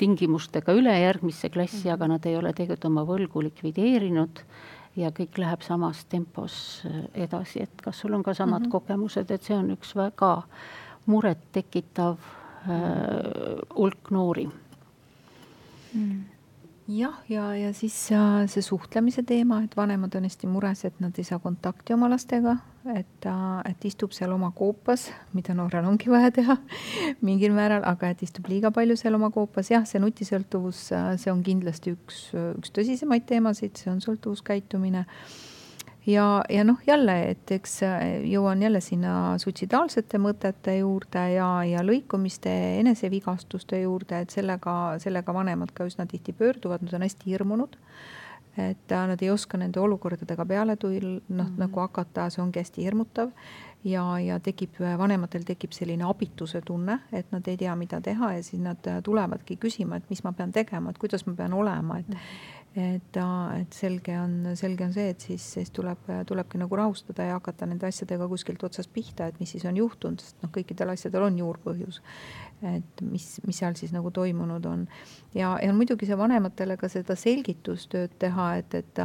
[0.00, 4.42] tingimustega üle järgmisse klassi, aga nad ei ole tegelikult oma võlgu likvideerinud.
[4.98, 6.54] Ja kõik läheb samas tempos
[7.14, 8.70] edasi, et kas sul on ka samad mm -hmm.
[8.70, 10.42] kogemused, et see on üks väga
[11.06, 12.16] murettekitav
[13.76, 14.48] hulk noori.
[15.94, 16.24] Mm
[16.90, 21.00] jah, ja, ja, ja siis äh, see suhtlemise teema, et vanemad on hästi mures, et
[21.00, 22.56] nad ei saa kontakti oma lastega,
[22.94, 23.26] et,
[23.68, 26.56] et istub seal oma koopas, mida noorel ongi vaja teha
[27.26, 31.32] mingil määral, aga et istub liiga palju seal oma koopas, jah, see nutisõltuvus, äh, see
[31.32, 35.04] on kindlasti üks, üks tõsisemaid teemasid, see on sõltuvuskäitumine
[36.06, 41.84] ja, ja noh, jälle, et eks äh, jõuan jälle sinna suitsidaalsete mõtete juurde ja, ja
[41.84, 47.76] lõikumiste, enesevigastuste juurde, et sellega, sellega vanemad ka üsna tihti pöörduvad, nad on hästi hirmunud.
[48.58, 51.58] Et äh, nad ei oska nende olukordadega peale tulla, noh mm -hmm.
[51.58, 53.30] nagu hakata, see ongi hästi hirmutav.
[53.84, 58.42] ja, ja tekib, vanematel tekib selline abituse tunne, et nad ei tea, mida teha ja
[58.42, 62.08] siis nad tulevadki küsima, et mis ma pean tegema, et kuidas ma pean olema, et
[62.08, 63.18] -hmm et,
[63.60, 67.66] et selge on, selge on see, et siis, siis tuleb, tulebki nagu rahustada ja hakata
[67.66, 71.40] nende asjadega kuskilt otsast pihta, et mis siis on juhtunud, sest noh, kõikidel asjadel on
[71.42, 72.00] juurpõhjus
[72.62, 74.86] et mis, mis seal siis nagu toimunud on.
[75.34, 79.02] ja, ja muidugi see vanematele ka seda selgitustööd teha, et, et,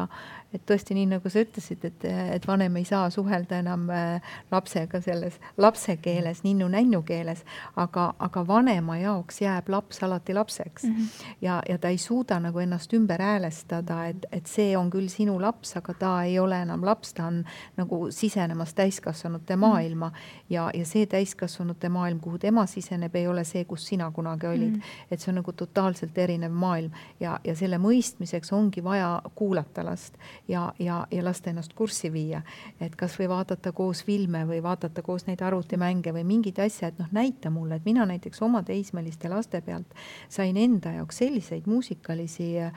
[0.55, 5.01] et tõesti nii, nagu sa ütlesid, et, et vanem ei saa suhelda enam äh, lapsega
[5.03, 7.43] selles lapse keeles, ninnu-nännu keeles,
[7.79, 10.95] aga, aga vanema jaoks jääb laps alati lapseks mm.
[10.95, 11.33] -hmm.
[11.41, 15.37] ja, ja ta ei suuda nagu ennast ümber häälestada, et, et see on küll sinu
[15.41, 17.43] laps, aga ta ei ole enam laps, ta on
[17.77, 20.45] nagu sisenemas täiskasvanute maailma mm -hmm.
[20.49, 24.71] ja, ja see täiskasvanute maailm, kuhu tema siseneb, ei ole see, kus sina kunagi olid
[24.71, 24.75] mm.
[24.75, 25.07] -hmm.
[25.11, 30.13] et see on nagu totaalselt erinev maailm ja, ja selle mõistmiseks ongi vaja kuulata last
[30.47, 32.41] ja, ja, ja lasta ennast kurssi viia.
[32.81, 37.07] et kasvõi vaadata koos filme või vaadata koos neid arvutimänge või mingeid asja, et noh,
[37.11, 39.95] näita mulle, et mina näiteks oma teismeliste laste pealt
[40.29, 42.73] sain enda jaoks selliseid muusikalisi äh,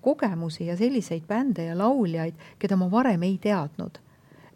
[0.00, 4.03] kogemusi ja selliseid bände ja lauljaid, keda ma varem ei teadnud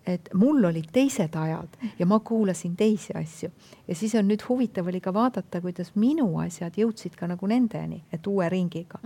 [0.09, 3.51] et mul olid teised ajad ja ma kuulasin teisi asju
[3.89, 8.03] ja siis on nüüd huvitav oli ka vaadata, kuidas minu asjad jõudsid ka nagu nendeni,
[8.13, 9.01] et uue ringiga.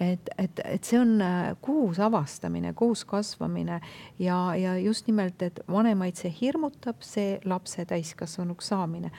[0.00, 3.80] et, et, et see on äh, koos avastamine, koos kasvamine
[4.18, 9.10] ja, ja just nimelt, et vanemaid see hirmutab, see lapse täiskasvanuks saamine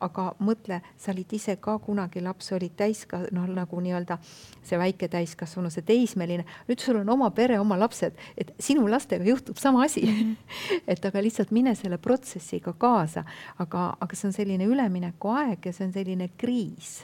[0.00, 4.18] aga mõtle, sa olid ise ka kunagi laps, olid täiska-, noh, nagu nii-öelda
[4.66, 9.26] see väike täiskasvanu, see teismeline, nüüd sul on oma pere, oma lapsed, et sinu lastega
[9.28, 10.06] juhtub sama asi.
[10.90, 13.24] Et aga lihtsalt mine selle protsessiga kaasa,
[13.62, 17.00] aga, aga see on selline üleminekuaeg ja see on selline kriis.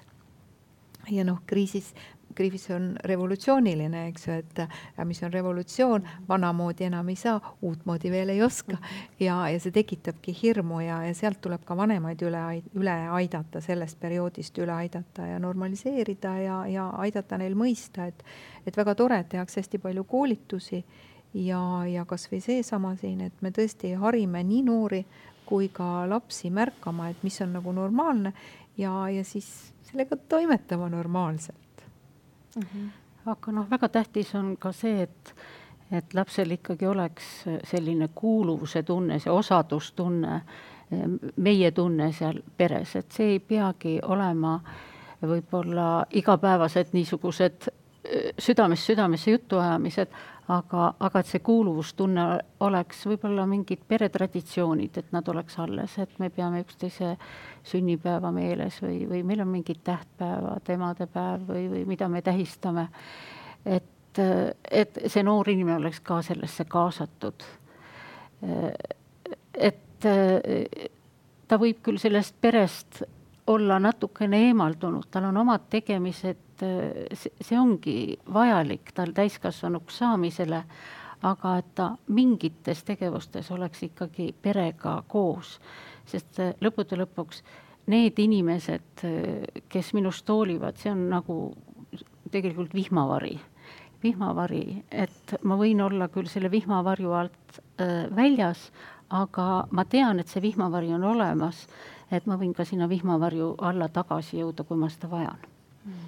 [1.13, 1.93] Ja noh, kriisis
[2.37, 4.61] kriivis on revolutsiooniline, eks ju, et
[5.09, 8.79] mis on revolutsioon, vanamoodi enam ei saa, uutmoodi veel ei oska.
[9.21, 12.45] Ja, ja see tekitabki hirmu ja, ja sealt tuleb ka vanemaid üle,
[12.77, 18.25] üle aidata, sellest perioodist üle aidata ja normaliseerida ja, ja aidata neil mõista, et,
[18.67, 20.83] et väga tore, et tehakse hästi palju koolitusi
[21.35, 25.05] ja, ja kasvõi seesama siin, et me tõesti harime nii noori
[25.47, 28.33] kui ka lapsi märkama, et mis on nagu normaalne
[28.79, 29.49] ja, ja siis
[29.87, 31.66] sellega toimetama normaalselt
[32.57, 32.63] mm.
[32.63, 32.91] -hmm.
[33.27, 35.35] aga noh, väga tähtis on ka see, et,
[35.91, 40.41] et lapsel ikkagi oleks selline kuuluvuse tunne, see osadustunne,
[41.37, 44.61] meie tunne seal peres, et see ei peagi olema
[45.23, 47.69] võib-olla igapäevased niisugused
[48.39, 50.13] südamest südamesse jutuajamised,
[50.49, 52.27] aga, aga et see kuuluvustunne
[52.67, 57.17] oleks võib-olla mingid peretraditsioonid, et nad oleks alles, et me peame üksteise
[57.67, 62.89] sünnipäeva meeles või, või meil on mingid tähtpäevad, emadepäev või, või mida me tähistame.
[63.65, 64.23] et,
[64.71, 67.43] et see noor inimene oleks ka sellesse kaasatud.
[69.55, 70.09] et
[71.49, 73.03] ta võib küll sellest perest
[73.47, 80.63] olla natukene eemaldunud, tal on omad tegemised, see ongi vajalik tal täiskasvanuks saamisele,
[81.27, 85.57] aga et ta mingites tegevustes oleks ikkagi perega koos,
[86.07, 87.43] sest lõppude lõpuks
[87.93, 89.05] need inimesed,
[89.69, 91.39] kes minust hoolivad, see on nagu
[92.31, 93.37] tegelikult vihmavari,
[94.03, 98.69] vihmavari, et ma võin olla küll selle vihmavarju alt äh, väljas,
[99.09, 101.65] aga ma tean, et see vihmavari on olemas
[102.11, 105.39] et ma võin ka sinna vihmavarju alla tagasi jõuda, kui ma seda vajan
[105.85, 106.05] mm.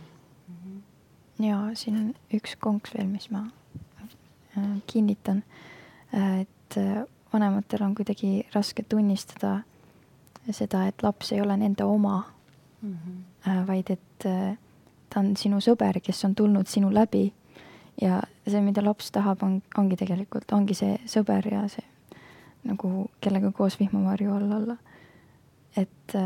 [1.39, 3.45] Ja siin on üks konks veel, mis ma
[4.57, 5.43] äh, kinnitan,
[6.15, 9.61] äh, et äh, vanematel on kuidagi raske tunnistada
[10.51, 12.23] seda, et laps ei ole nende oma
[12.81, 13.67] mm, -hmm.
[13.67, 14.25] vaid et
[15.11, 17.33] ta on sinu sõber, kes on tulnud sinu läbi
[18.01, 21.85] ja see, mida laps tahab, on, ongi tegelikult, ongi see sõber ja see
[22.65, 24.77] nagu kellega koos vihmavarju all olla
[25.77, 26.17] et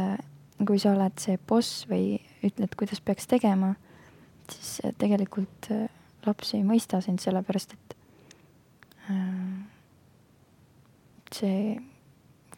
[0.66, 3.74] kui sa oled see boss või ütled, kuidas peaks tegema,
[4.52, 5.88] siis äh, tegelikult äh,
[6.26, 7.96] laps ei mõista sind, sellepärast et
[11.34, 11.74] see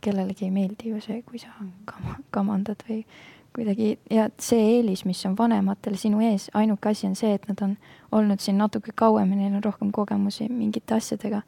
[0.04, 1.54] kellelegi ei meeldi ju see, kui sa
[1.88, 3.00] kama, kamandad või
[3.56, 7.62] kuidagi ja see eelis, mis on vanematel sinu ees, ainuke asi on see, et nad
[7.64, 7.76] on
[8.12, 11.40] olnud siin natuke kauem ja neil on rohkem kogemusi mingite asjadega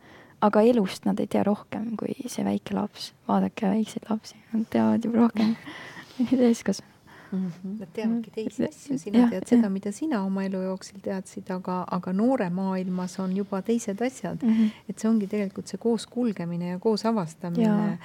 [0.44, 3.12] aga elust nad ei tea rohkem kui see väike laps.
[3.28, 5.56] vaadake väikseid lapsi, nad teavad juba rohkem
[6.16, 6.95] kui täiskasvanud.
[7.32, 7.80] Mm -hmm.
[7.80, 11.84] Nad teavadki teisi asju, sina ja, tead seda, mida sina oma elu jooksul teadsid, aga,
[11.90, 14.52] aga noore maailmas on juba teised asjad mm.
[14.52, 14.70] -hmm.
[14.88, 17.98] et see ongi tegelikult see koos kulgemine ja koos avastamine.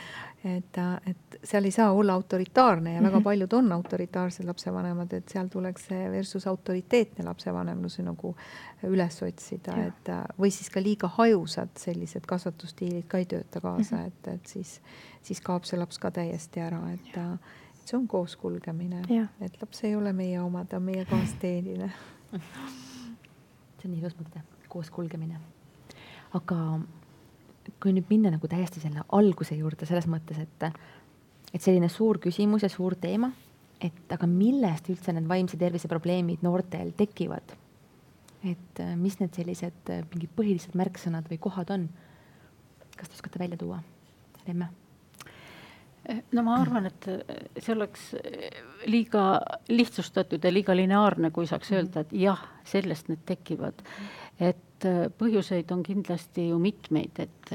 [0.44, 3.08] et, et seal ei saa olla autoritaarne ja mm -hmm.
[3.08, 3.24] väga mhm.
[3.24, 8.36] paljud on autoritaarsed lapsevanemad, et seal tuleks see versus autoriteetne lapsevanemlus nagu
[8.84, 14.02] üles otsida, et või siis ka liiga hajusad sellised kasvatusstiilid ka ei tööta kaasa mm,
[14.02, 14.08] -hmm.
[14.08, 14.82] et, et siis,
[15.22, 17.40] siis kaob see laps ka täiesti ära, et ja et
[17.86, 19.02] see on kooskulgemine,
[19.42, 21.92] et laps ei ole meie oma, ta on meie kaasteeline
[23.82, 24.42] see on ilus mõte,
[24.72, 25.40] kooskulgemine.
[26.38, 26.58] aga
[27.82, 30.68] kui nüüd minna nagu täiesti selle alguse juurde selles mõttes, et,
[31.54, 33.32] et selline suur küsimus ja suur teema,
[33.82, 37.58] et aga millest üldse need vaimse tervise probleemid noortel tekivad?
[38.42, 41.90] et mis need sellised mingid põhilised märksõnad või kohad on?
[42.98, 43.82] kas te oskate välja tuua,
[44.48, 44.72] Lemme?
[46.32, 47.08] No ma arvan, et
[47.60, 48.08] see oleks
[48.90, 49.26] liiga
[49.70, 51.80] lihtsustatud ja liiga lineaarne, kui saaks mhm.
[51.80, 53.86] öelda, et jah, sellest need tekivad.
[54.42, 54.88] et
[55.18, 57.52] põhjuseid on kindlasti ju mitmeid, et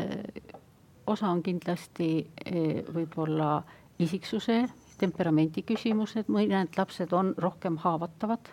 [1.11, 2.11] osa on kindlasti
[2.95, 3.57] võib-olla
[3.99, 4.61] isiksuse,
[5.01, 8.53] temperamendi küsimused, mõned lapsed on rohkem haavatavad,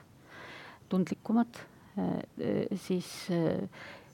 [0.89, 1.62] tundlikumad,
[2.85, 3.10] siis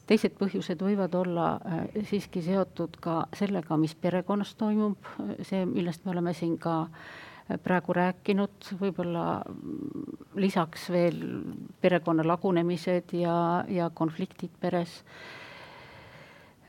[0.09, 5.09] teised põhjused võivad olla äh, siiski seotud ka sellega, mis perekonnas toimub,
[5.45, 11.19] see, millest me oleme siin ka äh, praegu rääkinud, võib-olla mm, lisaks veel
[11.81, 13.35] perekonna lagunemised ja,
[13.69, 15.01] ja konfliktid peres.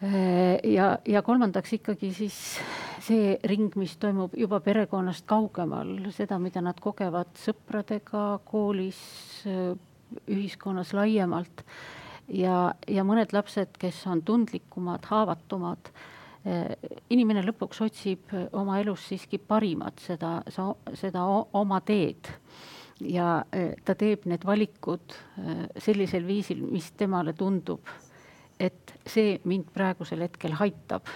[0.05, 2.37] Äh, ja, ja kolmandaks ikkagi siis
[3.01, 9.01] see ring, mis toimub juba perekonnast kaugemal, seda, mida nad kogevad sõpradega, koolis,
[10.29, 11.65] ühiskonnas laiemalt
[12.31, 15.93] ja, ja mõned lapsed, kes on tundlikumad, haavatumad,
[17.13, 20.39] inimene lõpuks otsib oma elus siiski parimat, seda,
[20.97, 21.25] seda
[21.61, 22.31] oma teed
[23.01, 23.43] ja
[23.85, 25.17] ta teeb need valikud
[25.81, 27.89] sellisel viisil, mis temale tundub,
[28.61, 31.09] et see mind praegusel hetkel aitab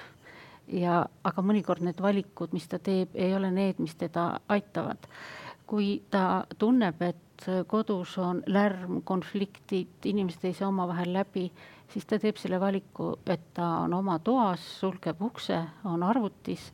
[0.72, 5.08] ja, aga mõnikord need valikud, mis ta teeb, ei ole need, mis teda aitavad.
[5.66, 11.48] Kui ta tunneb, et kodus on lärm, konfliktid, inimesed ei saa omavahel läbi,
[11.90, 16.68] siis ta teeb selle valiku, et ta on oma toas, sulgeb ukse, on arvutis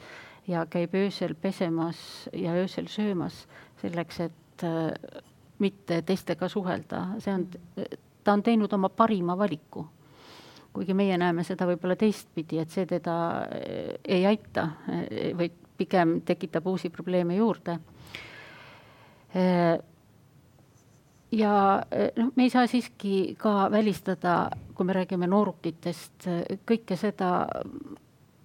[0.48, 3.46] ja käib öösel pesemas ja öösel söömas
[3.80, 5.22] selleks, et äh,
[5.58, 7.48] mitte teistega suhelda, see on,
[8.24, 9.86] ta on teinud oma parima valiku
[10.72, 13.16] kuigi meie näeme seda võib-olla teistpidi, et see teda
[13.56, 14.68] eh, ei aita,
[15.38, 17.78] vaid pigem tekitab uusi probleeme juurde.
[19.34, 19.78] Eh,
[21.32, 21.54] ja
[22.16, 26.26] noh, me ei saa siiski ka välistada, kui me räägime noorukitest,
[26.66, 27.46] kõike seda,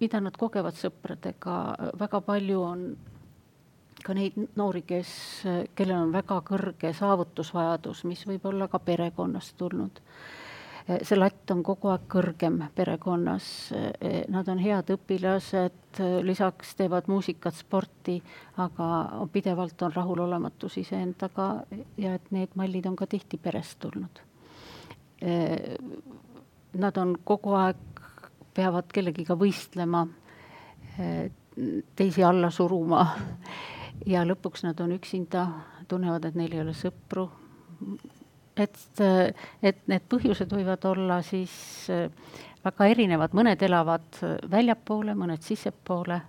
[0.00, 1.56] mida nad kogevad sõpradega,
[1.98, 2.88] väga palju on
[4.06, 5.10] ka neid noori, kes,
[5.74, 9.98] kellel on väga kõrge saavutusvajadus, mis võib olla ka perekonnast tulnud
[10.86, 13.46] see latt on kogu aeg kõrgem perekonnas,
[14.30, 18.20] nad on head õpilased, lisaks teevad muusikat, sporti,
[18.62, 21.48] aga pidevalt on rahulolematus iseendaga
[21.98, 24.22] ja et need mallid on ka tihti perest tulnud.
[26.76, 28.02] Nad on kogu aeg,
[28.54, 30.04] peavad kellegiga võistlema,
[31.96, 33.08] teisi alla suruma
[34.12, 35.48] ja lõpuks nad on üksinda,
[35.88, 37.26] tunnevad, et neil ei ole sõpru
[38.56, 38.78] et,
[39.62, 41.54] et need põhjused võivad olla siis
[41.92, 42.06] äh,
[42.64, 46.20] väga erinevad, mõned elavad väljapoole, mõned sissepoole.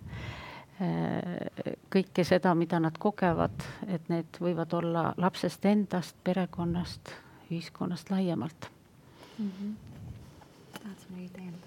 [0.77, 7.15] Äh, kõike seda, mida nad kogevad, et need võivad olla lapsest endast, perekonnast,
[7.49, 8.69] ühiskonnast laiemalt
[9.39, 9.51] mm.
[9.51, 9.73] -hmm.
[10.77, 11.66] tahad sa midagi täiendada?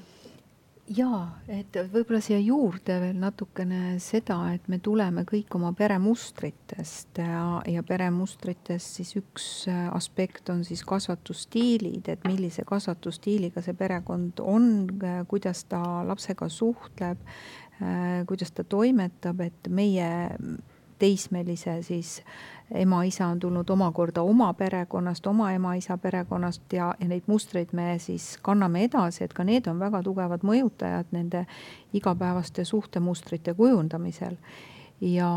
[0.90, 7.44] Jaa, et võib-olla siia juurde veel natukene seda, et me tuleme kõik oma peremustritest ja,
[7.70, 14.88] ja peremustritest siis üks aspekt on siis kasvatusstiilid, et millise kasvatusstiiliga see perekond on,
[15.30, 17.22] kuidas ta lapsega suhtleb,
[18.28, 20.10] kuidas ta toimetab, et meie
[21.00, 22.20] teismelise siis
[22.74, 28.36] ema-isa on tulnud omakorda oma perekonnast, oma ema-isa perekonnast ja, ja neid mustreid me siis
[28.42, 31.46] kanname edasi, et ka need on väga tugevad mõjutajad nende
[31.92, 34.36] igapäevaste suhtemustrite kujundamisel.
[35.00, 35.32] ja,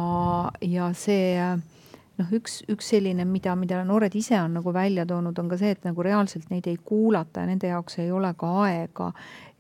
[0.62, 1.40] ja see
[2.20, 5.74] noh, üks, üks selline, mida, mida noored ise on nagu välja toonud, on ka see,
[5.74, 9.12] et nagu reaalselt neid ei kuulata ja nende jaoks ei ole ka aega.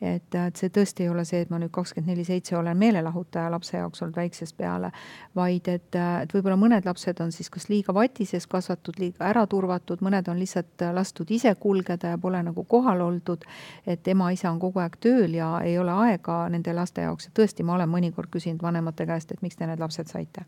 [0.03, 3.47] et, et see tõesti ei ole see, et ma nüüd kakskümmend neli seitse olen meelelahutaja
[3.53, 4.89] lapse jaoks olnud väiksest peale,
[5.35, 10.03] vaid et, et võib-olla mõned lapsed on siis kas liiga vatises kasvatud, liiga ära turvatud,
[10.03, 13.47] mõned on lihtsalt lastud ise kulgeda ja pole nagu kohal oldud.
[13.87, 17.63] et ema-isa on kogu aeg tööl ja ei ole aega nende laste jaoks ja tõesti,
[17.63, 20.43] ma olen mõnikord küsinud vanemate käest, et miks te need lapsed saite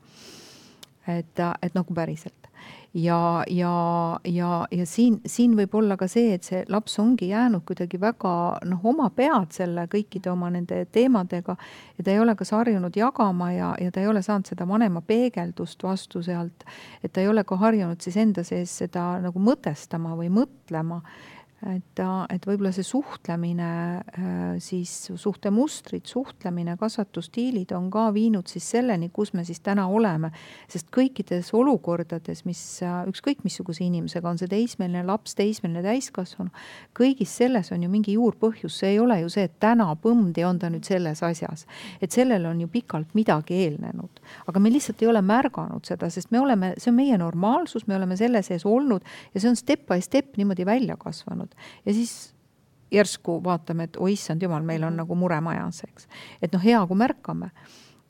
[1.07, 2.47] et, et nagu päriselt.
[2.93, 7.65] ja, ja, ja, ja siin, siin võib olla ka see, et see laps ongi jäänud
[7.67, 8.31] kuidagi väga
[8.65, 11.57] noh, oma pead selle kõikide oma nende teemadega
[11.97, 15.01] ja ta ei ole kas harjunud jagama ja, ja ta ei ole saanud seda vanema
[15.01, 16.65] peegeldust vastu sealt,
[17.03, 21.01] et ta ei ole ka harjunud siis enda sees seda nagu mõtestama või mõtlema
[21.63, 23.69] et, et võib-olla see suhtlemine,
[24.19, 30.31] äh, siis suhtemustrid, suhtlemine, kasvatusstiilid on ka viinud siis selleni, kus me siis täna oleme.
[30.69, 32.61] sest kõikides olukordades, mis
[33.09, 36.51] ükskõik missuguse inimesega, on see teismeline laps, teismeline täiskasvanu,
[36.97, 40.59] kõigis selles on ju mingi juurpõhjus, see ei ole ju see, et täna põmdi on
[40.59, 41.65] ta nüüd selles asjas.
[42.01, 44.21] et sellele on ju pikalt midagi eelnenud.
[44.47, 47.95] aga me lihtsalt ei ole märganud seda, sest me oleme, see on meie normaalsus, me
[47.95, 49.01] oleme selle sees olnud
[49.33, 51.44] ja see on step by step niimoodi välja kasvanud
[51.85, 52.35] ja siis
[52.91, 56.07] järsku vaatame, et oi issand jumal, meil on nagu mure majas, eks.
[56.41, 57.51] et noh, hea, kui märkame.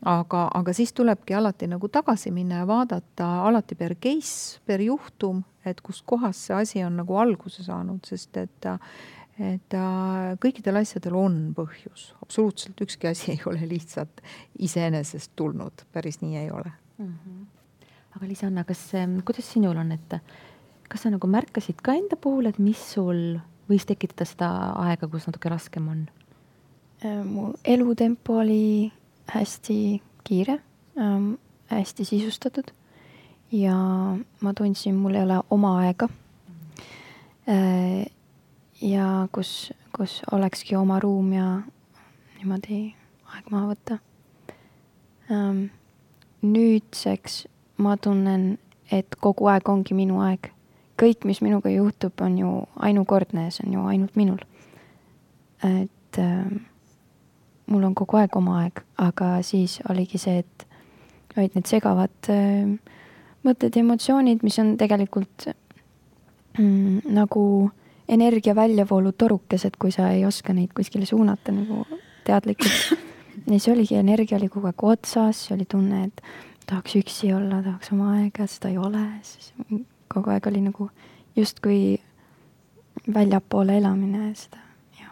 [0.05, 5.43] aga, aga siis tulebki alati nagu tagasi minna ja vaadata alati per case, per juhtum,
[5.65, 8.71] et kustkohast see asi on nagu alguse saanud, sest et
[9.35, 9.75] et
[10.39, 14.21] kõikidel asjadel on põhjus, absoluutselt ükski asi ei ole lihtsalt
[14.63, 17.07] iseenesest tulnud, päris nii ei ole mm.
[17.07, 17.87] -hmm.
[18.15, 18.91] aga Liis-Anna, kas,
[19.25, 20.15] kuidas sinul on, et
[20.89, 24.49] kas sa nagu märkasid ka enda puhul, et mis sul võis tekitada seda
[24.85, 26.05] aega, kus natuke raskem on?
[27.03, 28.91] Äh, mu elutempo oli
[29.33, 30.59] hästi kiire
[30.97, 31.33] ähm,,
[31.67, 32.71] hästi sisustatud
[33.51, 33.75] ja
[34.41, 36.09] ma tundsin, mul ei ole oma aega
[37.49, 38.05] äh,.
[38.81, 41.61] ja kus, kus olekski oma ruum ja
[42.37, 42.95] niimoodi
[43.33, 43.99] aeg maha võtta
[45.31, 45.65] ähm,.
[46.41, 48.57] nüüdseks ma tunnen,
[48.91, 50.54] et kogu aeg ongi minu aeg
[50.99, 54.39] kõik, mis minuga juhtub, on ju ainukordne ja see on ju ainult minul.
[55.63, 56.45] et äh,
[57.67, 60.67] mul on kogu aeg oma aeg, aga siis oligi see, et
[61.37, 62.75] olid need segavad äh,
[63.45, 65.47] mõtted ja emotsioonid, mis on tegelikult
[66.57, 67.45] mm, nagu
[68.07, 71.85] energia väljavoolu torukesed, kui sa ei oska neid kuskile suunata nagu
[72.27, 72.99] teadlikult.
[73.45, 76.21] ja siis oligi, energia oli kogu aeg otsas, oli tunne, et
[76.69, 79.53] tahaks üksi olla, tahaks oma aega, seda ei ole, siis
[80.15, 80.89] kogu aeg oli nagu
[81.35, 81.79] justkui
[83.13, 84.61] väljapoole elamine, seda,
[84.99, 85.11] jah.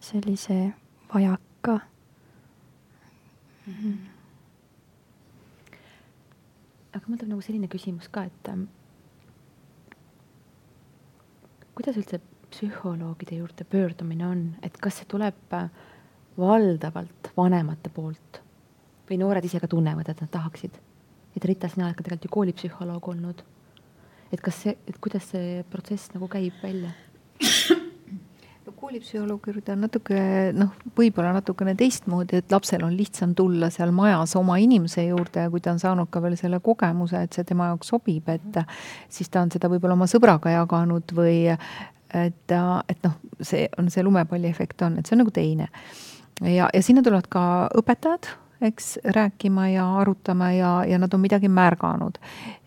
[0.00, 0.64] see oli see
[1.14, 1.78] vajak ka
[3.66, 3.74] mm.
[3.74, 3.96] -hmm.
[6.92, 8.66] aga mul tuleb nagu selline küsimus ka, et ähm,
[11.74, 15.70] kuidas üldse psühholoogide juurde pöördumine on, et kas see tuleb äh,
[16.38, 18.42] valdavalt vanemate poolt
[19.08, 20.80] või noored ise ka tunnevad, et nad tahaksid?
[21.36, 23.42] et Rita, sina oled ka tegelikult ju koolipsühholoog olnud.
[24.32, 26.92] Et kas see, et kuidas see protsess nagu käib välja?
[28.82, 30.18] koolipsühholoogi juurde on natuke
[30.56, 35.50] noh, võib-olla natukene teistmoodi, et lapsel on lihtsam tulla seal majas oma inimese juurde ja
[35.52, 38.60] kui ta on saanud ka veel selle kogemuse, et see tema jaoks sobib, et
[39.12, 44.02] siis ta on seda võib-olla oma sõbraga jaganud või et, et noh, see on see
[44.06, 45.70] lumepalliefekt on, et see on nagu teine.
[46.42, 47.44] ja, ja sinna tulevad ka
[47.78, 52.18] õpetajad eks, rääkima ja arutama ja, ja nad on midagi märganud.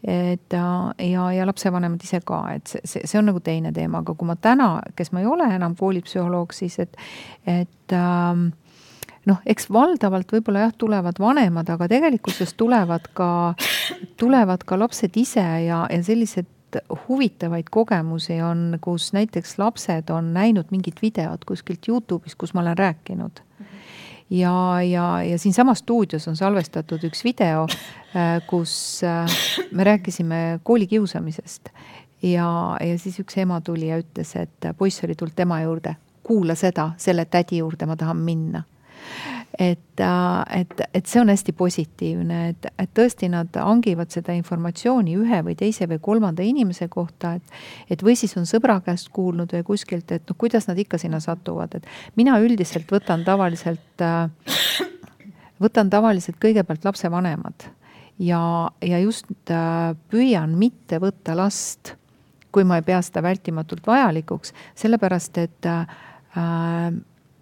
[0.07, 4.13] et ja, ja lapsevanemad ise ka, et see, see, see on nagu teine teema, aga
[4.13, 6.97] kui ma täna, kes ma ei ole enam koolipsühholoog, siis et,
[7.49, 8.51] et ähm,
[9.25, 13.29] noh, eks valdavalt võib-olla jah, tulevad vanemad, aga tegelikkuses tulevad ka,
[14.21, 16.51] tulevad ka lapsed ise ja, ja sellised
[17.07, 22.77] huvitavaid kogemusi on, kus näiteks lapsed on näinud mingit videot kuskilt Youtube'ist, kus ma olen
[22.77, 23.41] rääkinud
[24.29, 27.67] ja, ja, ja siinsamas stuudios on salvestatud üks video,
[28.15, 29.37] äh, kus äh,
[29.71, 31.69] me rääkisime koolikiusamisest.
[32.21, 36.55] ja, ja siis üks ema tuli ja ütles, et poiss oli tulnud tema juurde, kuula
[36.55, 38.63] seda, selle tädi juurde ma tahan minna
[39.59, 45.15] et, äh, et, et see on hästi positiivne, et, et tõesti nad hangivad seda informatsiooni
[45.19, 47.55] ühe või teise või kolmanda inimese kohta, et.
[47.89, 51.21] et või siis on sõbra käest kuulnud või kuskilt, et noh, kuidas nad ikka sinna
[51.23, 51.87] satuvad, et
[52.19, 54.27] mina üldiselt võtan tavaliselt, äh,
[55.63, 57.69] võtan tavaliselt kõigepealt lapsevanemad
[58.19, 58.41] ja,
[58.83, 61.95] ja just äh, püüan mitte võtta last,
[62.51, 65.87] kui ma ei pea seda vältimatult vajalikuks, sellepärast et äh,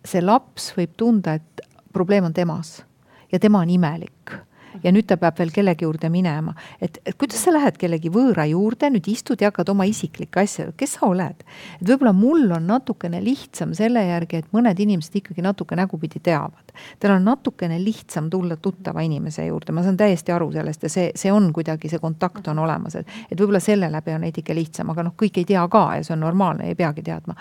[0.05, 2.82] see laps võib tunda, et probleem on temas
[3.32, 4.36] ja tema on imelik
[4.84, 6.54] ja nüüd ta peab veel kellegi juurde minema.
[6.82, 10.72] et, et kuidas sa lähed kellegi võõra juurde, nüüd istud ja hakkad oma isiklikke asju,
[10.78, 11.44] kes sa oled?
[11.80, 16.74] et võib-olla mul on natukene lihtsam selle järgi, et mõned inimesed ikkagi natuke nägupidi teavad.
[17.00, 21.12] tal on natukene lihtsam tulla tuttava inimese juurde, ma saan täiesti aru sellest ja see,
[21.16, 24.89] see on kuidagi, see kontakt on olemas, et, et võib-olla selle läbi on veidike lihtsam,
[24.94, 27.38] aga noh, kõik ei tea ka ja see on normaalne, ei peagi teadma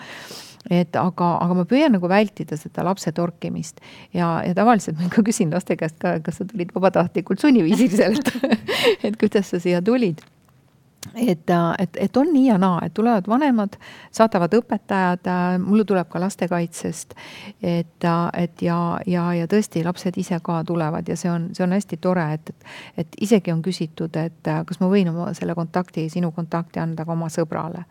[0.71, 3.81] et aga, aga ma püüan nagu vältida seda lapse torkimist
[4.15, 8.31] ja, ja tavaliselt ma ikka küsin laste käest ka, kas sa tulid vabatahtlikult sunniviisiliselt
[9.07, 10.23] et kuidas sa siia tulid
[11.15, 11.49] et,
[11.79, 13.75] et, et on nii ja naa, et tulevad vanemad,
[14.11, 15.27] saadavad õpetajad,
[15.63, 17.15] mulle tuleb ka lastekaitsest.
[17.61, 21.75] et, et ja, ja, ja tõesti, lapsed ise ka tulevad ja see on, see on
[21.75, 22.67] hästi tore, et, et,
[23.03, 27.11] et isegi on küsitud, et kas ma võin oma selle kontakti, sinu kontakti anda ka
[27.11, 27.83] oma sõbrale.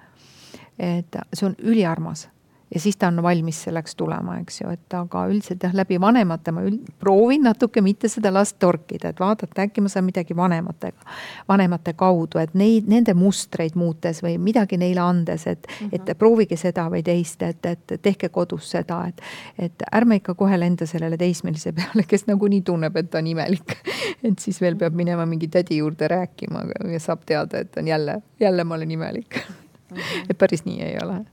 [0.79, 2.29] et see on üliarmas
[2.75, 6.53] ja siis ta on valmis selleks tulema, eks ju, et aga üldiselt jah, läbi vanemate
[6.55, 11.07] ma üld, proovin natuke mitte seda last torkida, et vaadata, äkki ma saan midagi vanematega,
[11.49, 16.11] vanemate kaudu, et neid, nende mustreid muutes või midagi neile andes, et mm, -hmm.
[16.13, 19.21] et proovige seda või teist, et, et tehke kodus seda, et,
[19.59, 23.77] et ärme ikka kohe lenda sellele teismelise peale, kes nagunii tunneb, et ta on imelik
[24.29, 28.23] et siis veel peab minema mingi tädi juurde rääkima ja saab teada, et on jälle,
[28.41, 29.55] jälle ma olen imelik mm.
[29.97, 30.31] -hmm.
[30.31, 31.25] et päris nii ei ole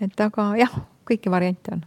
[0.00, 0.74] et aga jah,
[1.08, 1.84] kõiki variante on.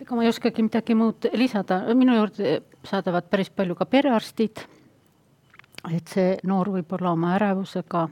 [0.00, 4.64] ega ma ei oskagi midagi muud lisada, minu juurde saadavad päris palju ka perearstid.
[5.92, 8.08] et see noor võib olla oma ärevusega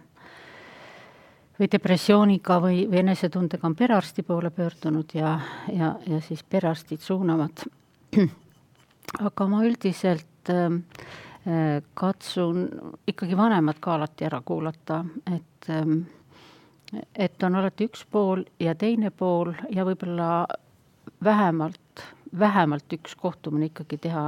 [1.59, 5.39] või depressiooniga või, või enesetundega on perearsti poole pöördunud ja,
[5.73, 7.65] ja, ja siis perearstid suunavad.
[9.27, 12.67] aga ma üldiselt äh, katsun
[13.07, 15.87] ikkagi vanemad ka alati ära kuulata, et äh,
[17.17, 20.47] et on alati üks pool ja teine pool ja võib-olla
[21.25, 22.05] vähemalt,
[22.39, 24.27] vähemalt üks kohtumine ikkagi teha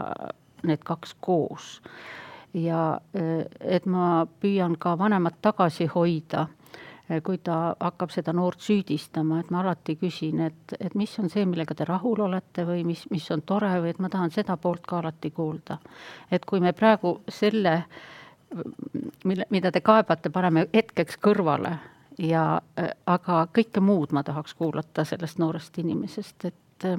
[0.65, 1.81] need kaks koos.
[2.55, 3.01] ja
[3.61, 6.47] et ma püüan ka vanemat tagasi hoida,
[7.27, 11.45] kui ta hakkab seda noort süüdistama, et ma alati küsin, et, et mis on see,
[11.45, 14.87] millega te rahul olete või mis, mis on tore või et ma tahan seda poolt
[14.87, 15.79] ka alati kuulda.
[16.31, 17.83] et kui me praegu selle,
[19.25, 21.75] mille, mida te kaebate, paneme hetkeks kõrvale
[22.19, 26.99] ja äh, aga kõike muud ma tahaks kuulata sellest noorest inimesest, et äh,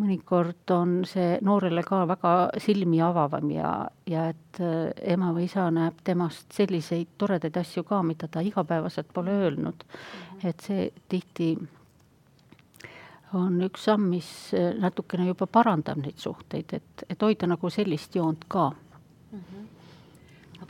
[0.00, 3.72] mõnikord on see noorele ka väga silmi avavam ja,
[4.08, 9.12] ja et äh, ema või isa näeb temast selliseid toredaid asju ka, mida ta igapäevaselt
[9.12, 9.84] pole öelnud.
[9.84, 10.48] -hmm.
[10.48, 11.56] et see tihti
[13.32, 18.44] on üks samm, mis natukene juba parandab neid suhteid, et, et hoida nagu sellist joont
[18.48, 19.38] ka mm.
[19.38, 19.71] -hmm.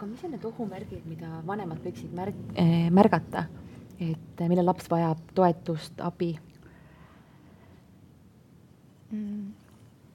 [0.02, 3.46] Aga mis on need ohumärgid, mida vanemad võiksid märg- äh,, märgata,
[4.02, 6.34] et millal laps vajab toetust, abi
[9.12, 9.52] Mm,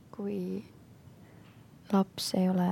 [0.09, 0.63] kui
[1.93, 2.69] laps ei ole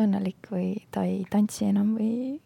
[0.00, 2.38] õnnelik või ta ei tantsi enam või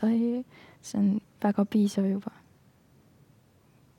[0.00, 0.42] ta ei,
[0.82, 1.12] see on
[1.42, 2.34] väga piisav juba.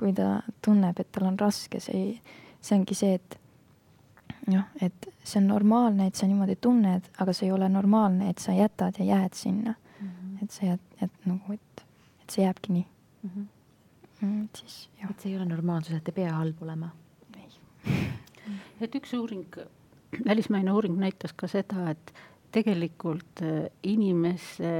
[0.01, 2.19] kui ta tunneb, et tal on raske, see
[2.59, 3.40] see ongi see, et
[4.47, 8.39] noh, et see on normaalne, et sa niimoodi tunned, aga see ei ole normaalne, et
[8.41, 10.07] sa jätad ja jääd sinna mm.
[10.07, 10.43] -hmm.
[10.43, 11.83] et sa jääd, et nagu, et,
[12.21, 12.85] et see jääbki nii
[13.23, 13.29] mm.
[13.29, 13.49] -hmm
[14.21, 14.49] mm,.
[14.55, 15.11] siis jah.
[15.11, 16.91] et see ei ole normaalsus, et ei pea halb olema?
[18.83, 19.57] et üks uuring,
[20.25, 22.13] välismaine uuring näitas ka seda, et
[22.53, 24.71] tegelikult äh, inimese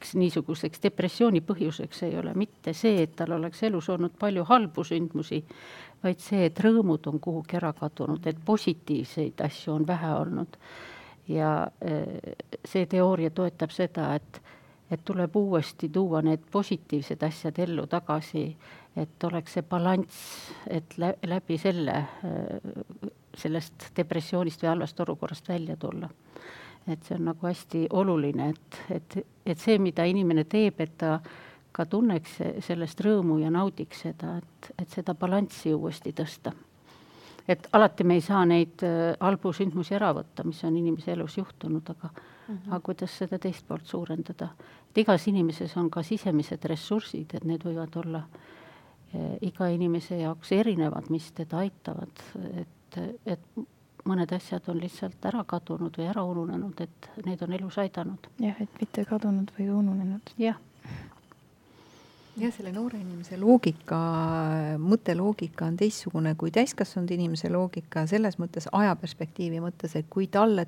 [0.00, 4.84] üheks niisuguseks depressiooni põhjuseks ei ole mitte see, et tal oleks elus olnud palju halbu
[4.84, 5.42] sündmusi,
[6.02, 10.56] vaid see, et rõõmud on kuhugi ära kadunud, et positiivseid asju on vähe olnud.
[11.28, 12.34] ja äh,
[12.64, 14.40] see teooria toetab seda, et
[14.90, 18.56] et tuleb uuesti tuua need positiivsed asjad ellu tagasi,
[18.96, 20.16] et oleks see balanss,
[20.66, 21.94] et läbi selle,
[23.38, 26.10] sellest depressioonist või halvast olukorrast välja tulla.
[26.86, 31.20] Et see on nagu hästi oluline, et, et, et see, mida inimene teeb, et ta
[31.72, 36.52] ka tunneks sellest rõõmu ja naudiks seda, et, et seda balanssi uuesti tõsta
[37.50, 41.36] et alati me ei saa neid äh, halbu sündmusi ära võtta, mis on inimese elus
[41.38, 42.68] juhtunud, aga mm, -hmm.
[42.68, 44.48] aga kuidas seda teist poolt suurendada.
[44.90, 48.22] et igas inimeses on ka sisemised ressursid, et need võivad olla
[49.14, 52.24] äh, iga inimese jaoks erinevad, mis teda aitavad,
[52.54, 53.40] et, et
[54.08, 58.30] mõned asjad on lihtsalt ära kadunud või ära ununenud, et need on elus aidanud.
[58.40, 60.34] jah, et mitte kadunud või ununenud.
[60.38, 60.58] jah
[62.40, 63.98] jah, selle noore inimese loogika,
[64.80, 70.66] mõtteloogika on teistsugune kui täiskasvanud inimese loogika selles mõttes, ajaperspektiivi mõttes, et kui talle,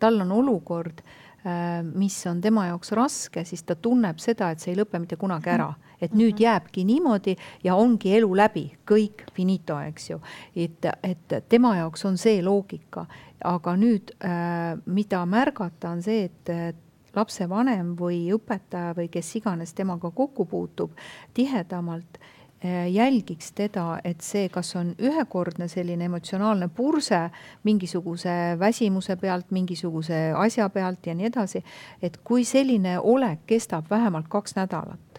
[0.00, 1.02] tal on olukord,
[1.44, 5.18] äh, mis on tema jaoks raske, siis ta tunneb seda, et see ei lõpe mitte
[5.20, 5.72] kunagi ära.
[6.00, 6.42] Et nüüd mhm.
[6.42, 10.20] jääbki niimoodi ja ongi elu läbi, kõik finito, eks ju.
[10.56, 13.06] et, et tema jaoks on see loogika,
[13.44, 16.80] aga nüüd, äh, mida märgata, on see, et
[17.16, 20.92] lapsevanem või õpetaja või kes iganes temaga kokku puutub
[21.34, 22.18] tihedamalt,
[22.60, 27.30] eh, jälgiks teda, et see, kas on ühekordne selline emotsionaalne purse
[27.64, 31.64] mingisuguse väsimuse pealt, mingisuguse asja pealt ja nii edasi,
[32.02, 35.09] et kui selline olek kestab vähemalt kaks nädalat,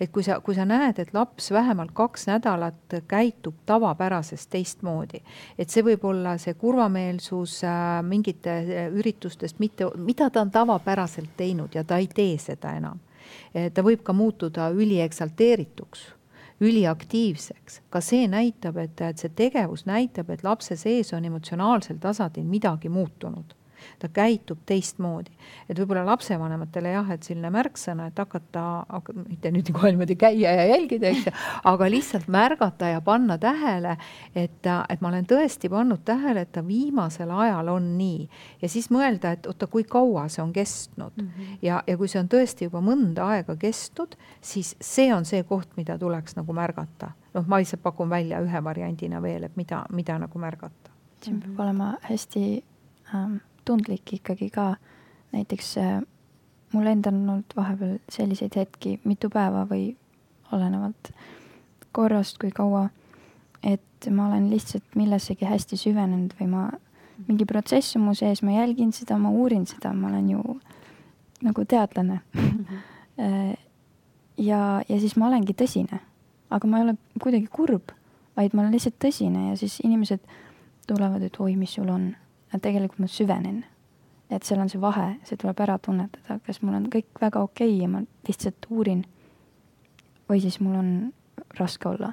[0.00, 5.22] et kui sa, kui sa näed, et laps vähemalt kaks nädalat käitub tavapärasest teistmoodi,
[5.58, 11.36] et see võib olla see kurvameelsus äh, mingite äh, üritustest, mitte, mida ta on tavapäraselt
[11.36, 13.00] teinud ja ta ei tee seda enam.
[13.74, 16.04] ta võib ka muutuda ülieksalteerituks
[16.60, 22.46] üliaktiivseks, ka see näitab, et, et see tegevus näitab, et lapse sees on emotsionaalsel tasandil
[22.48, 23.56] midagi muutunud
[23.98, 25.30] ta käitub teistmoodi.
[25.68, 28.86] et võib-olla lapsevanematele jah, et selline märksõna, et hakata,
[29.28, 31.32] mitte nüüd kohe niimoodi käia ja jälgida, eks ju,
[31.64, 33.96] aga lihtsalt märgata ja panna tähele,
[34.34, 38.28] et, et ma olen tõesti pannud tähele, et ta viimasel ajal on nii.
[38.62, 41.28] ja siis mõelda, et oota, kui kaua see on kestnud mm.
[41.28, 41.58] -hmm.
[41.62, 45.76] ja, ja kui see on tõesti juba mõnda aega kestnud, siis see on see koht,
[45.76, 47.10] mida tuleks nagu märgata.
[47.34, 50.90] noh, ma lihtsalt pakun välja ühe variandina veel, et mida, mida nagu märgata.
[51.22, 52.64] siin peab olema hästi
[53.14, 54.74] ähm, tundlik ikkagi ka.
[55.34, 56.00] näiteks äh,
[56.72, 59.90] mul endal on olnud vahepeal selliseid hetki mitu päeva või
[60.54, 61.10] olenevalt
[61.96, 62.88] korrast, kui kaua,
[63.64, 66.64] et ma olen lihtsalt millessegi hästi süvenenud või ma,
[67.26, 70.58] mingi protsess on mu sees, ma jälgin seda, ma uurin seda, ma olen ju
[71.46, 72.66] nagu teadlane mm.
[72.66, 73.56] -hmm.
[74.50, 76.00] ja, ja siis ma olengi tõsine,
[76.50, 77.92] aga ma ei ole kuidagi kurb,
[78.36, 80.20] vaid ma olen lihtsalt tõsine ja siis inimesed
[80.86, 82.14] tulevad, et oi, mis sul on
[82.50, 83.64] aga tegelikult ma süvenen.
[84.30, 87.76] et seal on see vahe, see tuleb ära tunnetada, kas mul on kõik väga okei
[87.76, 89.04] okay ja ma lihtsalt uurin
[90.28, 90.88] või siis mul on
[91.58, 92.12] raske olla.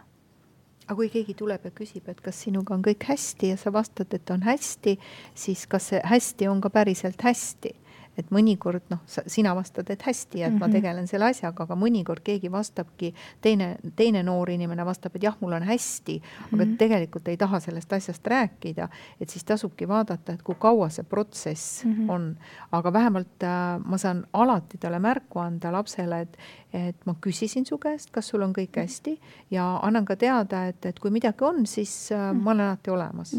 [0.85, 4.13] aga kui keegi tuleb ja küsib, et kas sinuga on kõik hästi ja sa vastad,
[4.13, 4.97] et on hästi,
[5.33, 7.73] siis kas see hästi on ka päriselt hästi?
[8.17, 10.59] Et mõnikord noh, sina vastad, et hästi ja et mm -hmm.
[10.59, 10.75] ma mhm.
[10.75, 15.53] tegelen selle asjaga, aga mõnikord keegi vastabki, teine, teine noor inimene vastab, et jah, mul
[15.53, 16.55] on hästi mm, -hmm.
[16.55, 16.75] aga mhm.
[16.77, 18.89] tegelikult ei taha sellest asjast rääkida,
[19.21, 22.11] et siis tasubki vaadata, et kui kaua see protsess mm -hmm.
[22.11, 22.37] on.
[22.71, 26.37] aga vähemalt äh, ma saan alati talle märku anda lapsele, et,
[26.73, 28.81] et ma küsisin su käest, kas sul on kõik mhm.
[28.81, 29.19] hästi
[29.51, 33.33] ja annan ka teada, et, et kui midagi on, siis äh, ma olen alati olemas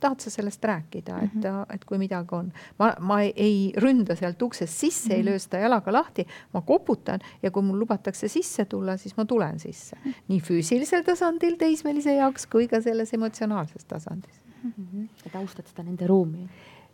[0.00, 1.74] tahad sa sellest rääkida, et mm, -hmm.
[1.74, 2.52] et kui midagi on.
[2.78, 5.16] ma, ma ei, ründa sealt uksest sisse mm, -hmm.
[5.16, 9.24] ei löö seda jalaga lahti, ma koputan ja kui mul lubatakse sisse tulla, siis ma
[9.24, 10.10] tulen sisse mm.
[10.10, 10.22] -hmm.
[10.28, 14.72] nii füüsilisel tasandil teismelise jaoks kui ka selles emotsionaalses tasandis mm.
[14.78, 15.08] -hmm.
[15.26, 16.48] et austad seda nende ruumi?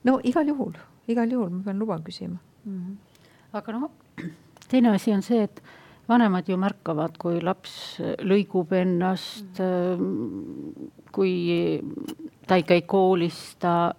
[0.04, 0.72] no igal juhul,
[1.08, 2.80] igal juhul ma pean luba küsima mm.
[2.80, 2.96] -hmm.
[3.52, 3.90] aga noh,
[4.68, 5.62] teine asi on see, et
[6.08, 10.90] vanemad ju märkavad, kui laps lõigub ennast mm, -hmm.
[11.12, 11.82] kui
[12.46, 13.94] ta ei käi koolis, ta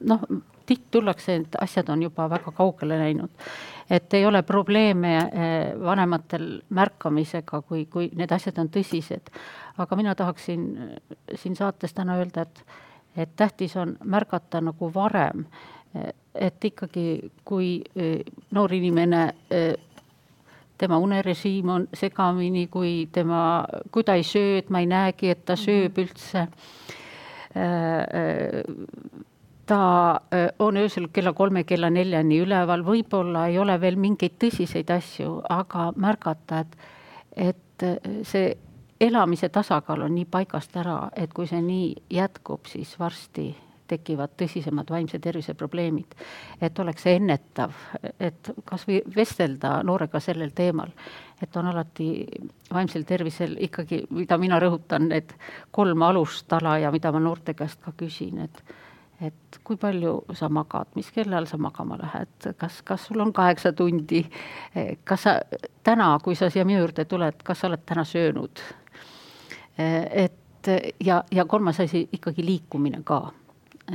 [0.00, 0.20] noh,
[0.66, 3.30] tihti tullakse, et asjad on juba väga kaugele läinud.
[3.90, 9.30] et ei ole probleeme eh, vanematel märkamisega, kui, kui need asjad on tõsised.
[9.78, 10.90] aga mina tahaksin
[11.34, 12.64] siin saates täna öelda, et,
[13.16, 15.46] et tähtis on märgata nagu varem,
[16.34, 17.82] et ikkagi, kui
[18.50, 19.34] noor inimene
[20.78, 25.44] tema unerežiim on segamini, kui tema, kui ta ei söö, et ma ei näegi, et
[25.44, 26.04] ta sööb mhm.
[26.04, 26.48] üldse
[29.66, 30.20] ta
[30.58, 35.88] on öösel kella kolme, kella neljani üleval, võib-olla ei ole veel mingeid tõsiseid asju, aga
[35.96, 36.76] märgata, et,
[37.36, 37.86] et
[38.28, 38.52] see
[39.00, 43.50] elamise tasakaal on nii paigast ära, et kui see nii jätkub, siis varsti
[43.88, 46.14] tekivad tõsisemad vaimse tervise probleemid.
[46.60, 47.72] et oleks ennetav,
[48.20, 50.90] et kasvõi vestelda noorega sellel teemal,
[51.42, 52.26] et on alati
[52.72, 55.32] vaimsel tervisel ikkagi, mida mina rõhutan, need
[55.70, 58.62] kolm alustala ja mida ma noorte käest ka küsin, et
[59.20, 63.72] et kui palju sa magad, mis kellal sa magama lähed, kas, kas sul on kaheksa
[63.72, 64.20] tundi,
[65.04, 65.38] kas sa
[65.84, 68.60] täna, kui sa siia minu juurde tuled, kas sa oled täna söönud?
[69.78, 70.68] et
[71.04, 73.32] ja, ja kolmas asi ikkagi liikumine ka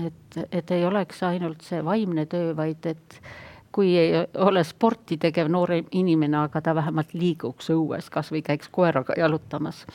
[0.05, 3.21] et, et ei oleks ainult see vaimne töö, vaid et
[3.71, 8.69] kui ei ole sporti tegev noor inimene, aga ta vähemalt liiguks õues, kas või käiks
[8.71, 9.85] koeraga jalutamas.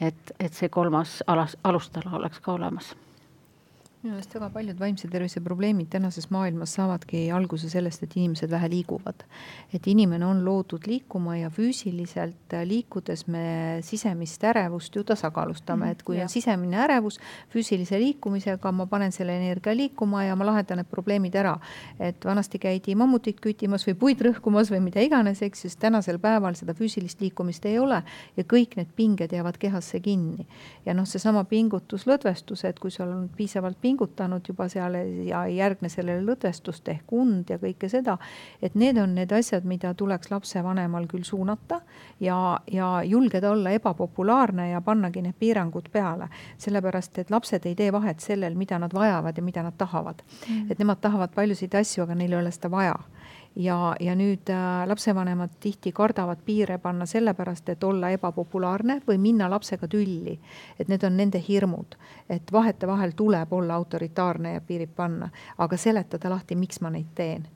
[0.00, 2.94] et, et see kolmas alas, alustala oleks ka olemas
[4.00, 8.68] minu meelest väga paljud vaimse tervise probleemid tänases maailmas saavadki alguse sellest, et inimesed vähe
[8.72, 9.26] liiguvad.
[9.74, 16.02] et inimene on loodud liikuma ja füüsiliselt liikudes me sisemist ärevust ju tasakaalustame, mhm, et
[16.02, 16.22] kui ja.
[16.22, 17.18] on sisemine ärevus
[17.52, 21.58] füüsilise liikumisega, ma panen selle energia liikuma ja ma lahendan need probleemid ära.
[21.98, 26.54] et vanasti käidi mammutit kütimas või puid rõhkumas või mida iganes, eks, siis tänasel päeval
[26.54, 28.02] seda füüsilist liikumist ei ole
[28.36, 30.46] ja kõik need pinged jäävad kehasse kinni.
[30.86, 34.94] ja noh, seesama pingutus, lõdvestus, et kui sul on piisavalt pingutus, pingutanud juba seal
[35.26, 38.16] ja ei järgne sellele lõdvestust ehk und ja kõike seda.
[38.62, 41.80] et need on need asjad, mida tuleks lapsevanemal küll suunata
[42.20, 46.28] ja, ja julgeda olla ebapopulaarne ja pannagi need piirangud peale.
[46.58, 50.70] sellepärast, et lapsed ei tee vahet sellel, mida nad vajavad ja mida nad tahavad mm..
[50.70, 52.96] et nemad tahavad paljusid asju, aga neil ei ole seda vaja
[53.56, 59.50] ja, ja nüüd äh, lapsevanemad tihti kardavad piire panna sellepärast, et olla ebapopulaarne või minna
[59.50, 60.38] lapsega tülli.
[60.78, 61.96] et need on nende hirmud,
[62.28, 67.48] et vahetevahel tuleb olla autoritaarne ja piirid panna, aga seletada lahti, miks ma neid teen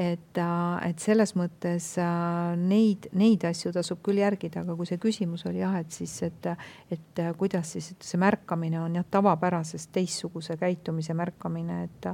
[0.00, 5.00] et, äh, et selles mõttes äh, neid, neid asju tasub küll järgida, aga kui see
[5.02, 6.48] küsimus oli jah, et siis, et,
[6.88, 12.10] et äh, kuidas siis et see märkamine on jah, tavapärasest teistsuguse käitumise märkamine, et,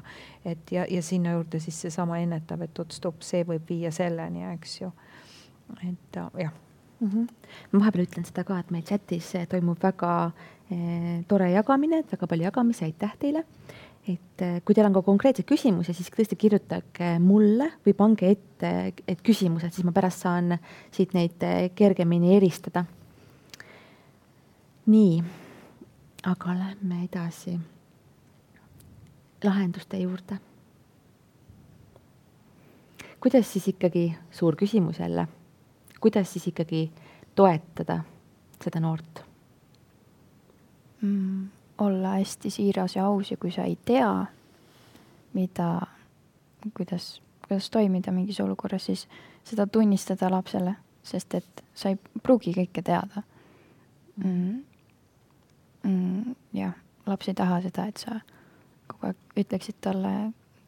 [0.51, 4.43] et ja, ja sinna juurde siis seesama ennetav, et oot stopp, see võib viia selleni,
[4.57, 4.91] eks ju.
[5.87, 6.53] et jah
[7.01, 7.09] mm.
[7.09, 7.27] -hmm.
[7.71, 10.33] ma vahepeal ütlen seda ka, et meil chatis toimub väga
[10.71, 13.45] eh, tore jagamine, et väga palju jagamisi, aitäh teile
[14.07, 18.73] et äh, kui teil on ka konkreetseid küsimusi, siis tõesti kirjutage mulle või pange ette,
[19.03, 20.55] et küsimused, siis ma pärast saan
[20.95, 22.85] siit neid äh, kergemini eristada.
[24.87, 25.23] nii,
[26.31, 27.57] aga lähme edasi
[29.45, 30.39] lahenduste juurde.
[33.21, 35.27] kuidas siis ikkagi, suur küsimus jälle,
[36.01, 36.91] kuidas siis ikkagi
[37.35, 38.05] toetada
[38.63, 39.25] seda noort
[41.01, 41.56] mm.?
[41.79, 44.27] Olla hästi siiras ja aus ja kui sa ei tea,
[45.33, 45.81] mida,
[46.77, 49.09] kuidas, kuidas toimida mingis olukorras, siis
[49.45, 53.23] seda tunnistada lapsele, sest et sa ei pruugi kõike teada.
[54.25, 54.63] Mm..
[55.87, 56.73] Mm, jah,
[57.07, 58.21] laps ei taha seda, et sa
[58.91, 60.15] kogu aeg ütleksid talle,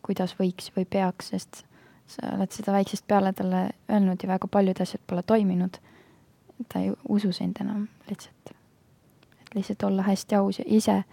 [0.06, 1.64] kuidas võiks või peaks, sest
[2.08, 5.80] sa oled seda väiksest peale talle öelnud ja väga paljud asjad pole toiminud.
[6.68, 8.57] ta ei usu sind enam lihtsalt
[9.54, 11.04] lihtsalt olla hästi aus ja ise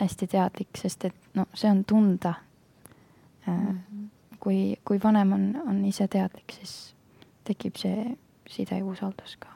[0.00, 2.34] hästi teadlik, sest et no see on tunda
[3.46, 3.68] mm.
[3.68, 4.08] -hmm.
[4.40, 6.94] kui, kui vanem on, on ise teadlik, siis
[7.44, 8.16] tekib see
[8.48, 9.48] side ja usaldus ka.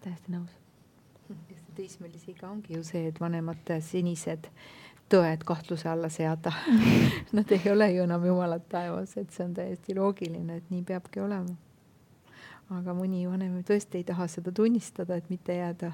[0.00, 0.50] täiesti nõus.
[1.74, 4.48] teismelisiga ongi ju see, et vanemate senised
[5.08, 6.52] tõed kahtluse alla seada
[7.36, 11.20] Nad ei ole ju enam jumalad taevas, et see on täiesti loogiline, et nii peabki
[11.20, 11.54] olema.
[12.74, 15.92] Aga mõni vanem tõesti ei taha seda tunnistada, et mitte jääda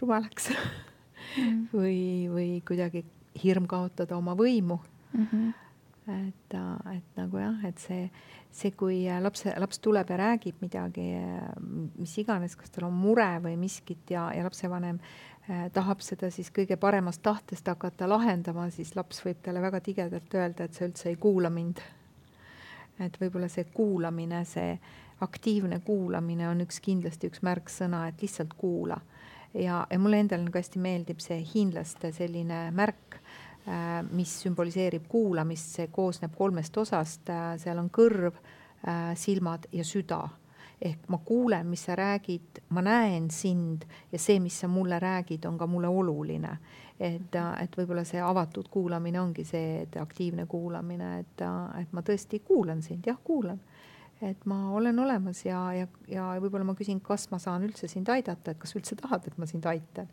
[0.00, 1.62] rumalaks mm.
[1.78, 2.00] või,
[2.32, 3.04] või kuidagi
[3.42, 4.78] hirm kaotada oma võimu
[5.12, 5.26] mm.
[5.30, 5.54] -hmm.
[6.16, 6.58] et,
[6.96, 8.08] et nagu jah, et see,
[8.50, 11.08] see, kui lapse, laps tuleb ja räägib midagi,
[11.98, 15.00] mis iganes, kas tal on mure või miskit ja, ja lapsevanem
[15.48, 20.34] eh, tahab seda siis kõige paremast tahtest hakata lahendama, siis laps võib talle väga tigedalt
[20.34, 21.84] öelda, et sa üldse ei kuula mind.
[22.98, 24.72] et võib-olla see kuulamine, see
[25.20, 28.98] aktiivne kuulamine on üks kindlasti üks märksõna, et lihtsalt kuula.
[29.54, 33.18] Ja, ja mulle endale nagu hästi meeldib see hiinlaste selline märk,
[33.66, 38.36] äh, mis sümboliseerib kuulamist, see koosneb kolmest osast, äh, seal on kõrv,
[38.86, 40.26] äh, silmad ja süda.
[40.78, 45.48] Ehk ma kuulen, mis sa räägid, ma näen sind ja see, mis sa mulle räägid,
[45.48, 46.58] on ka mulle oluline.
[47.00, 51.42] et, et võib-olla see avatud kuulamine ongi see, et aktiivne kuulamine, et,
[51.80, 53.60] et ma tõesti kuulan sind, jah, kuulan
[54.22, 58.08] et ma olen olemas ja, ja, ja võib-olla ma küsin, kas ma saan üldse sind
[58.10, 60.08] aidata, et kas üldse tahad, et ma sind aitan.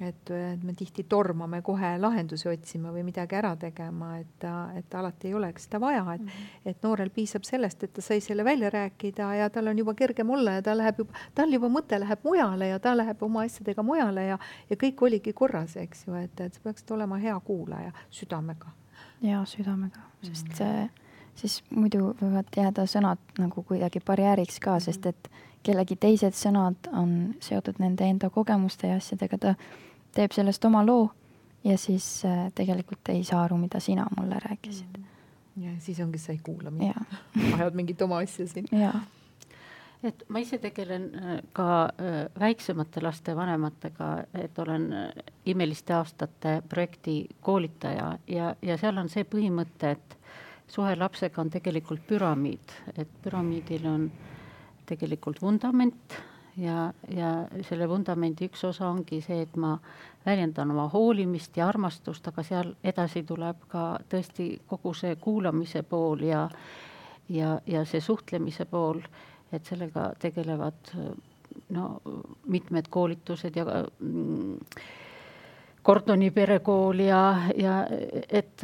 [0.00, 0.30] et,
[0.62, 4.46] me tihti tormame kohe lahendusi otsima või midagi ära tegema, et,
[4.78, 6.70] et alati ei oleks seda vaja, et mm, -hmm.
[6.70, 10.30] et noorel piisab sellest, et ta sai selle välja rääkida ja tal on juba kergem
[10.30, 13.82] olla ja ta läheb juba, tal juba mõte läheb mujale ja ta läheb oma asjadega
[13.82, 14.38] mujale ja,
[14.70, 18.72] ja kõik oligi korras, eks ju, et, et sa peaksid olema hea kuulaja südamega.
[19.20, 20.99] ja südamega, sest mm -hmm.
[21.40, 24.86] Siis muidu võivad jääda sõnad nagu kuidagi barjääriks ka, mhm.
[24.88, 25.30] sest et
[25.66, 29.54] kellegi teised sõnad on seotud nende enda kogemuste ja asjadega, ta
[30.16, 31.10] teeb sellest oma loo
[31.64, 34.98] ja siis äh, tegelikult ei saa aru, mida sina mulle rääkisid.
[34.98, 35.64] Mhm.
[35.64, 37.16] ja siis ongi, sa ei kuula mind,
[37.56, 38.68] ajad mingit oma asja siin.
[40.02, 44.88] et ma ise tegelen äh, ka äh, väiksemate laste vanematega, et olen
[45.46, 50.19] imeliste aastate projekti koolitaja ja, ja seal on see põhimõte, et
[50.70, 54.10] suhe lapsega on tegelikult püramiid, et püramiidil on
[54.86, 56.16] tegelikult vundament
[56.56, 57.30] ja, ja
[57.66, 59.76] selle vundamendi üks osa ongi see, et ma
[60.26, 66.24] väljendan oma hoolimist ja armastust, aga seal edasi tuleb ka tõesti kogu see kuulamise pool
[66.26, 66.46] ja,
[67.28, 69.02] ja, ja see suhtlemise pool,
[69.52, 70.94] et sellega tegelevad
[71.74, 71.86] no
[72.46, 74.58] mitmed koolitused ja mm,
[75.82, 77.22] Kordoni perekool ja,
[77.56, 77.78] ja
[78.28, 78.62] et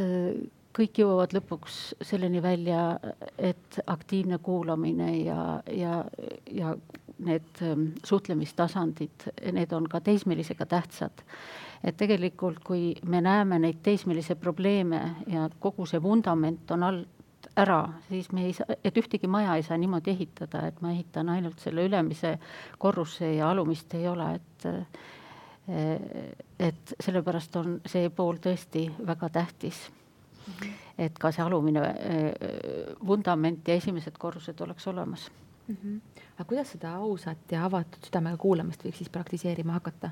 [0.76, 2.98] kõik jõuavad lõpuks selleni välja,
[3.38, 6.04] et aktiivne kuulamine ja, ja,
[6.52, 6.74] ja
[7.18, 11.24] need ähm, suhtlemistasandid, need on ka teismelisega tähtsad.
[11.84, 17.88] et tegelikult, kui me näeme neid teismelise probleeme ja kogu see vundament on alt ära,
[18.08, 21.60] siis me ei saa, et ühtegi maja ei saa niimoodi ehitada, et ma ehitan ainult
[21.62, 22.38] selle ülemise
[22.78, 24.68] korruse ja alumist ei ole, et
[26.58, 29.80] et sellepärast on see pool tõesti väga tähtis.
[30.98, 31.96] Et ka see alumine äh,
[33.06, 35.30] vundament ja esimesed korrused oleks olemas
[35.68, 35.76] mm.
[35.76, 36.00] -hmm.
[36.34, 40.10] aga kuidas seda ausat ja avatud südamega kuulamist võiks siis praktiseerima hakata?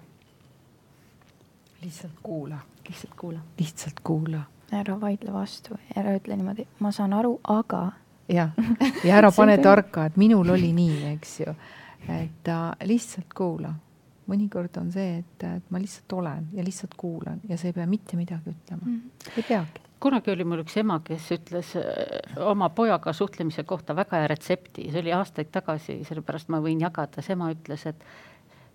[1.83, 2.59] lihtsalt kuula.
[2.89, 3.39] lihtsalt kuula.
[3.59, 4.41] lihtsalt kuula.
[4.73, 7.93] ära vaidle vastu, ära ütle niimoodi, ma saan aru, aga.
[8.29, 8.51] jah,
[9.09, 11.55] ja ära pane tarka, et minul oli nii, eks ju.
[12.09, 13.75] et äh, lihtsalt kuula
[14.27, 17.87] mõnikord on see, et, et ma lihtsalt olen ja lihtsalt kuulan ja sa ei pea
[17.87, 19.01] mitte midagi ütlema mm.
[19.01, 19.33] -hmm.
[19.37, 24.21] ei peagi kunagi oli mul üks ema, kes ütles äh, oma pojaga suhtlemise kohta väga
[24.21, 28.05] hea retsepti, see oli aastaid tagasi, sellepärast ma võin jagada, see ema ütles, et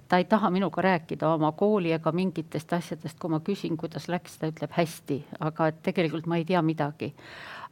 [0.10, 4.40] ta ei taha minuga rääkida oma kooli ega mingitest asjadest, kui ma küsin, kuidas läks,
[4.42, 7.14] ta ütleb hästi, aga et tegelikult ma ei tea midagi.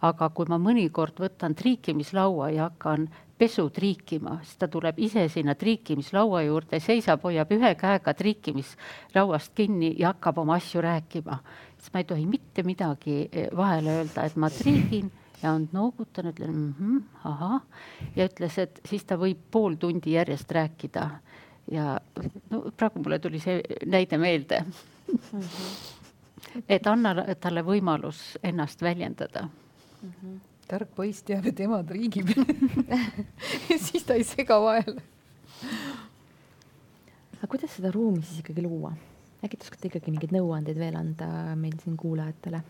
[0.06, 5.56] aga kui ma mõnikord võtan triikimislaua ja hakkan pesu triikima, siis ta tuleb ise sinna
[5.56, 11.40] triikimislaua juurde, seisab, hoiab ühe käega triikimislauast kinni ja hakkab oma asju rääkima
[11.78, 15.12] siis ma ei tohi mitte midagi eh, vahele öelda, et ma triigin
[15.42, 17.62] ja on noogutan, ütlen -hmm, ahah
[18.16, 21.10] ja ütles, et siis ta võib pool tundi järjest rääkida.
[21.72, 22.00] ja
[22.50, 25.20] no praegu mulle tuli see näide meelde mm.
[25.32, 26.62] -hmm.
[26.76, 30.12] et anna talle võimalus ennast väljendada mm.
[30.12, 30.40] -hmm.
[30.68, 32.32] Tark poiss teab, et ema triigib
[33.70, 35.04] ja siis ta ei sega vahele.
[37.38, 38.94] aga kuidas seda ruumi siis ikkagi luua?
[39.44, 42.64] äkki te oskate ikkagi mingeid nõuandeid veel anda meil siin kuulajatele?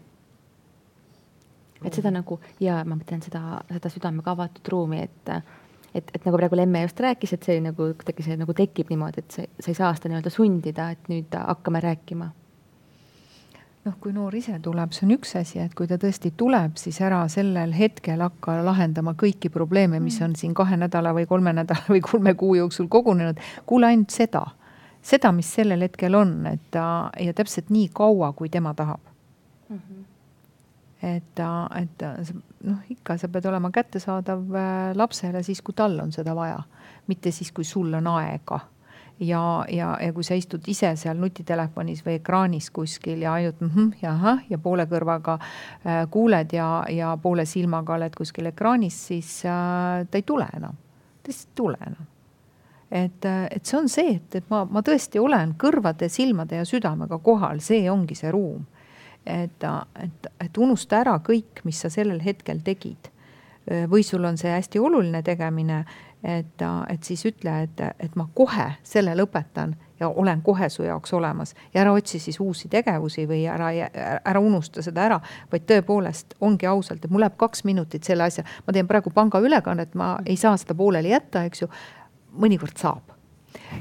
[1.86, 5.32] et seda nagu ja ma mõtlen seda, seda südamega avatud ruumi, et,
[5.94, 9.24] et, et nagu praegu Lemme just rääkis, et see nagu kuidagi see nagu tekib niimoodi,
[9.24, 12.32] et see, sa ei saa seda nii-öelda sundida, et nüüd hakkame rääkima.
[13.88, 17.00] Noh, kui noor ise tuleb, see on üks asi, et kui ta tõesti tuleb, siis
[17.06, 21.88] ära sellel hetkel hakka lahendama kõiki probleeme, mis on siin kahe nädala või kolme nädala
[21.94, 23.40] või kolme kuu jooksul kogunenud.
[23.66, 24.44] kuule ainult seda,
[25.02, 29.02] seda, mis sellel hetkel on, et ta ja täpselt nii kaua, kui tema tahab
[29.70, 29.80] mm.
[29.80, 30.06] -hmm.
[31.14, 32.08] et ta, et
[32.64, 36.60] noh, ikka sa pead olema kättesaadav äh, lapsele siis, kui tal on seda vaja,
[37.08, 38.60] mitte siis, kui sul on aega
[39.20, 44.04] ja, ja, ja kui sa istud ise seal nutitelefonis või ekraanis kuskil ja ainult mhmh
[44.04, 49.40] ja ahah ja poole kõrvaga äh, kuuled ja, ja poole silmaga oled kuskil ekraanis, siis
[49.46, 50.78] äh, ta ei tule enam.
[51.24, 52.08] ta lihtsalt ei tule enam.
[52.92, 56.66] et, äh, et see on see, et, et ma, ma tõesti olen kõrvade, silmade ja
[56.66, 58.66] südamega kohal, see ongi see ruum.
[59.26, 59.64] et,
[60.04, 63.12] et, et unusta ära kõik, mis sa sellel hetkel tegid
[63.92, 65.82] või sul on see hästi oluline tegemine
[66.24, 71.14] et, et siis ütle, et, et ma kohe selle lõpetan ja olen kohe su jaoks
[71.14, 71.56] olemas.
[71.74, 73.70] Ja ära otsi siis uusi tegevusi või ära,
[74.26, 75.20] ära unusta seda ära,
[75.52, 79.96] vaid tõepoolest ongi ausalt, et mul läheb kaks minutit selle asja, ma teen praegu pangaülekannet,
[79.96, 81.70] ma ei saa seda pooleli jätta, eks ju.
[82.38, 83.14] mõnikord saab.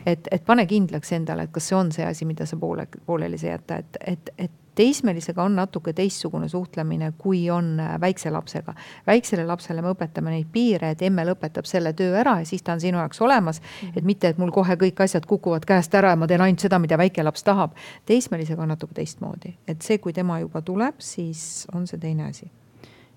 [0.06, 3.38] Et, et pane kindlaks endale, et kas see on see asi, mida sa poole, pooleli
[3.38, 8.74] sa jätta, et, et, et teismelisega on natuke teistsugune suhtlemine, kui on äh, väikse lapsega.
[9.06, 12.76] väiksele lapsele me õpetame neid piire, et emme lõpetab selle töö ära ja siis ta
[12.76, 13.62] on sinu jaoks olemas
[13.96, 16.78] et mitte, et mul kohe kõik asjad kukuvad käest ära ja ma teen ainult seda,
[16.82, 17.76] mida väike laps tahab.
[18.06, 22.50] teismelisega on natuke teistmoodi, et see, kui tema juba tuleb, siis on see teine asi.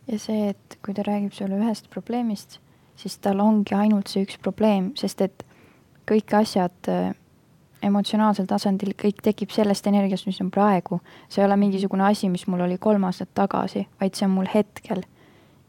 [0.07, 2.60] ja see, et kui ta räägib sulle ühest probleemist,
[2.99, 5.45] siis tal ongi ainult see üks probleem, sest et
[6.10, 7.12] kõik asjad äh,
[7.84, 10.99] emotsionaalsel tasandil kõik tekib sellest energiast, mis on praegu.
[11.30, 14.49] see ei ole mingisugune asi, mis mul oli kolm aastat tagasi, vaid see on mul
[14.53, 15.03] hetkel.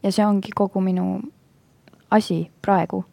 [0.03, 1.21] ja see ongi kogu minu
[2.11, 3.05] asi praegu.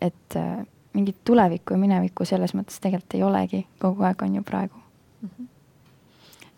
[0.00, 4.42] et äh, mingit tulevikku ja minevikku selles mõttes tegelikult ei olegi, kogu aeg on ju
[4.42, 4.80] praegu
[5.20, 5.28] mm.
[5.28, 5.46] -hmm.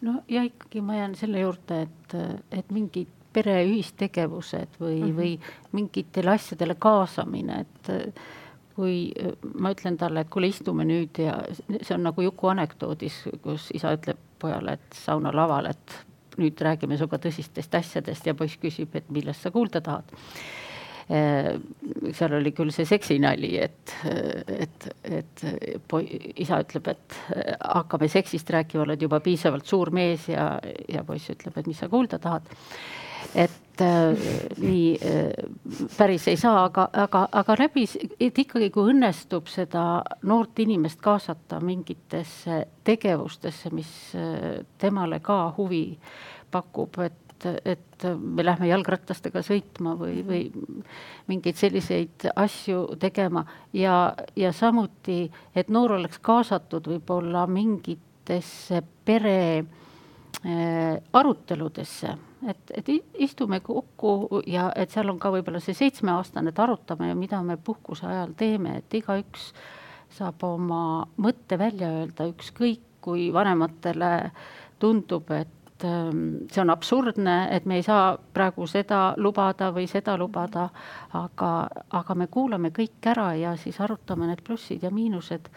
[0.00, 2.14] no ja ikkagi ma jään selle juurde, et,
[2.50, 5.16] et mingid pere ühistegevused või mm, -hmm.
[5.16, 5.38] või
[5.72, 7.90] mingitele asjadele kaasamine, et
[8.76, 11.38] kui äh, ma ütlen talle, et kuule, istume nüüd ja
[11.80, 15.96] see on nagu Juku anekdoodis, kus isa ütleb pojale, et sauna laval, et
[16.36, 20.12] nüüd räägime sinuga tõsistest asjadest ja poiss küsib, et millest sa kuulda tahad.
[21.06, 21.54] Äh,
[22.18, 23.94] seal oli küll see seksinali, et,
[24.58, 25.44] et, et
[25.88, 27.18] poi-, isa ütleb, et
[27.62, 30.56] hakkame seksist rääkima, oled juba piisavalt suur mees ja,
[30.90, 32.50] ja poiss ütleb, et mis sa kuulda tahad
[33.36, 34.16] et äh,
[34.58, 37.84] nii äh, päris ei saa, aga, aga, aga läbi,
[38.20, 39.84] et ikkagi, kui õnnestub seda
[40.26, 45.84] noort inimest kaasata mingitesse tegevustesse, mis äh, temale ka huvi
[46.50, 50.38] pakub, et et me lähme jalgratastega sõitma või, või
[51.28, 53.42] mingeid selliseid asju tegema.
[53.76, 59.85] Ja, ja samuti, et noor oleks kaasatud võib-olla mingitesse pere äh,
[60.44, 62.10] aruteludesse
[62.50, 67.40] et, et istume kokku ja et seal on ka võib-olla see seitsmeaastane, et arutame, mida
[67.42, 69.50] me puhkuse ajal teeme, et igaüks
[70.16, 70.80] saab oma
[71.22, 74.30] mõtte välja öelda, ükskõik kui vanematele
[74.82, 80.16] tundub, et ähm, see on absurdne, et me ei saa praegu seda lubada või seda
[80.18, 80.68] lubada,
[81.14, 81.52] aga,
[82.00, 85.50] aga me kuulame kõik ära ja siis arutame need plussid ja miinused.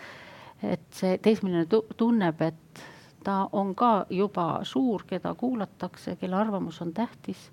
[0.60, 1.64] et see teismeline
[1.96, 2.82] tunneb, et
[3.24, 7.52] ta on ka juba suur, keda kuulatakse, kelle arvamus on tähtis.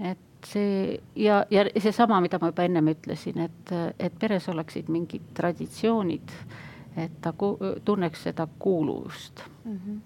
[0.00, 5.22] et see ja, ja seesama, mida ma juba ennem ütlesin, et, et peres oleksid mingid
[5.34, 6.34] traditsioonid,
[6.96, 7.32] et ta
[7.84, 9.78] tunneks seda kuuluvust mm.
[9.78, 10.00] -hmm.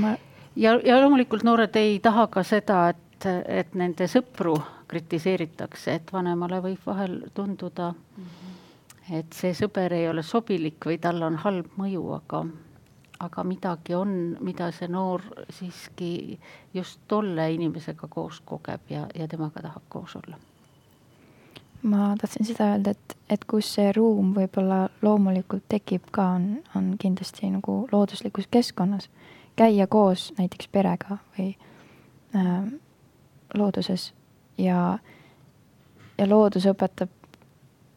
[0.00, 0.16] Ma...
[0.56, 4.56] ja, ja loomulikult noored ei taha ka seda, et, et nende sõpru
[4.88, 9.18] kritiseeritakse, et vanemale võib vahel tunduda mm, -hmm.
[9.18, 12.44] et see sõber ei ole sobilik või tal on halb mõju, aga
[13.22, 16.38] aga midagi on, mida see noor siiski
[16.74, 20.38] just tolle inimesega koos kogeb ja, ja temaga tahab koos olla.
[21.82, 26.48] ma tahtsin seda öelda, et, et kus see ruum võib-olla loomulikult tekib ka, on,
[26.78, 29.08] on kindlasti nagu looduslikus keskkonnas.
[29.56, 31.54] käia koos näiteks perega või
[32.36, 32.72] äh,
[33.54, 34.12] looduses
[34.58, 34.98] ja,
[36.18, 37.10] ja loodus õpetab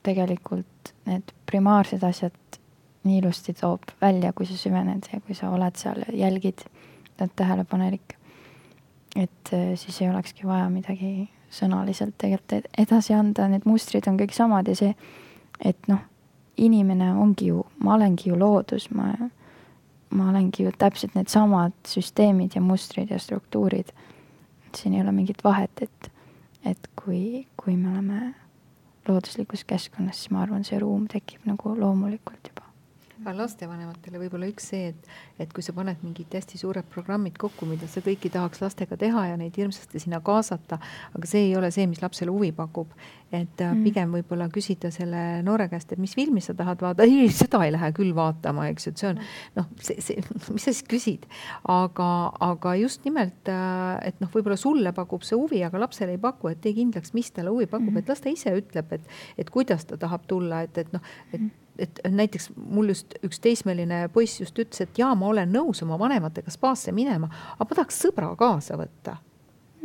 [0.06, 2.60] tegelikult need primaarsed asjad
[3.06, 6.66] nii ilusti toob välja, kui sa süvened ja kui sa oled seal jälgid,
[7.20, 8.18] oled tähelepanelik.
[9.16, 14.34] et äh, siis ei olekski vaja midagi sõnaliselt tegelikult edasi anda, need mustrid on kõik
[14.36, 14.92] samad ja see,
[15.64, 16.02] et noh,
[16.58, 19.14] inimene ongi ju, ma olengi ju loodus, ma,
[20.10, 23.94] ma olengi ju täpselt needsamad süsteemid ja mustrid ja struktuurid.
[24.76, 26.12] siin ei ole mingit vahet, et,
[26.66, 28.34] et kui, kui me oleme
[29.08, 32.66] looduslikus keskkonnas, siis ma arvan, see ruum tekib nagu loomulikult juba
[33.34, 35.10] lastevanematele võib-olla üks see, et,
[35.40, 39.26] et kui sa paned mingid hästi suured programmid kokku, mida sa kõiki tahaks lastega teha
[39.32, 40.80] ja neid hirmsasti sinna kaasata,
[41.18, 42.92] aga see ei ole see, mis lapsele huvi pakub.
[43.36, 43.80] et mm.
[43.84, 47.74] pigem võib-olla küsida selle noore käest, et mis filmi sa tahad vaadata, ei, seda ei
[47.74, 49.20] lähe küll vaatama, eks ju, et see on
[49.58, 50.24] noh, see, see,
[50.56, 51.26] mis sa siis küsid.
[51.68, 52.10] aga,
[52.46, 56.54] aga just nimelt, äh, et noh, võib-olla sulle pakub see huvi, aga lapsele ei paku,
[56.54, 58.06] et tee kindlaks, mis talle huvi pakub mm, -hmm.
[58.06, 61.42] et las ta ise ütleb, et, et kuidas ta tahab tulla, et, et noh, et
[61.42, 65.52] mm -hmm et näiteks mul just üks teismeline poiss just ütles, et jaa, ma olen
[65.54, 69.18] nõus oma vanematega spaasse minema, aga ma tahaks sõbra kaasa võtta.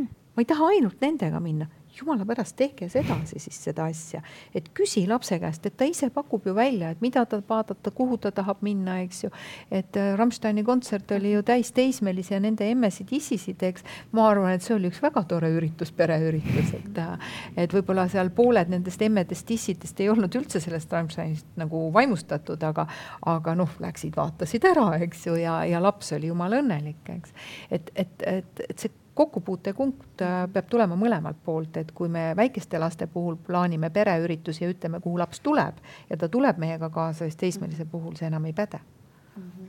[0.01, 1.67] ma ei taha ainult nendega minna
[2.01, 4.23] jumala pärast, tehke sedasi siis seda asja,
[4.55, 8.19] et küsi lapse käest, et ta ise pakub ju välja, et mida ta vaadata, kuhu
[8.21, 9.31] ta tahab minna, eks ju.
[9.71, 13.85] et äh, Rammsteini kontsert oli ju täis teismelisi ja nende emmesid, isisid, eks.
[14.13, 17.35] ma arvan, et see oli üks väga tore üritus, pereüritus, et, äh,
[17.65, 22.87] et võib-olla seal pooled nendest emmedest, issidest ei olnud üldse sellest Rammsteinist nagu vaimustatud, aga,
[23.31, 27.37] aga noh, läksid, vaatasid ära, eks ju, ja, ja laps oli jumala õnnelik, eks.
[27.71, 32.79] et, et, et, et see kokkupuutepunkt äh, peab tulema mõlemalt poolt, et kui me väikeste
[32.79, 35.81] laste puhul plaanime pereüritusi ja ütleme, kuhu laps tuleb
[36.11, 38.81] ja ta tuleb meiega kaasa, siis teismelise puhul see enam ei päde.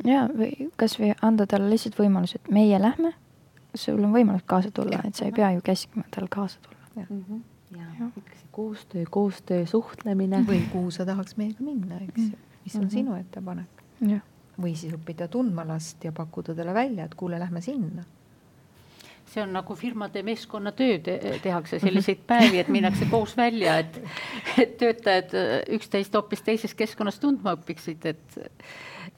[0.06, 3.14] ja, või kasvõi anda talle lihtsalt võimalus, et meie lähme,
[3.76, 6.88] sul on võimalus kaasa tulla, et sa ei pea ju käskima tal kaasa tulla.
[6.96, 7.42] ja, mhm.
[7.78, 8.12] ja, ja.
[8.18, 10.46] ikka see koostöö, koostöö, suhtlemine.
[10.48, 12.94] või kuhu sa tahaks meiega minna, eks ju, mis on mm -hmm.
[12.94, 13.84] sinu ettepanek.
[14.62, 18.04] või siis õppida tundma last ja pakkuda talle välja, et kuule, lähme sinna
[19.32, 24.02] see on nagu firmade meeskonnatöö te, tehakse selliseid päevi, et minnakse koos välja, et,
[24.60, 28.42] et töötajad äh, üksteist hoopis teises keskkonnas tundma õpiksid, et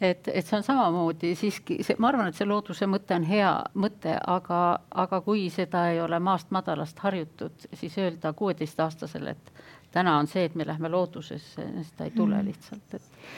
[0.01, 4.15] et, et see on samamoodi siiski, ma arvan, et see looduse mõte on hea mõte,
[4.27, 4.59] aga,
[5.03, 9.53] aga kui seda ei ole maast madalast harjutud, siis öelda kuueteistaastasele, et
[9.93, 12.49] täna on see, et me lähme loodusesse, seda ei tule mm.
[12.49, 13.29] lihtsalt, et.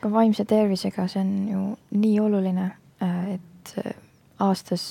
[0.00, 1.64] ka vaimse tervisega, see on ju
[1.98, 2.70] nii oluline,
[3.34, 3.74] et
[4.38, 4.90] aastas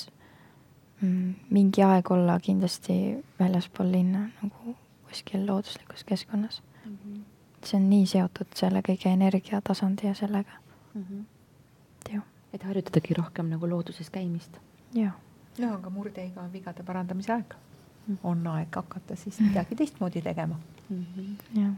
[1.49, 4.75] mingi aeg olla kindlasti väljaspool linna nagu
[5.07, 6.97] kuskil looduslikus keskkonnas mm.
[6.97, 7.21] -hmm.
[7.65, 10.51] see on nii seotud selle kõige energiatasandi ja sellega
[10.93, 11.03] mm.
[11.03, 11.23] -hmm.
[12.13, 12.23] jah.
[12.53, 14.57] et harjutadagi rohkem nagu looduses käimist.
[14.93, 15.13] jah.
[15.57, 18.13] no aga murdeiga on vigade parandamise aeg mm.
[18.15, 18.19] -hmm.
[18.23, 21.05] on aeg hakata siis midagi teistmoodi tegema mm.
[21.17, 21.61] -hmm.
[21.61, 21.73] jah.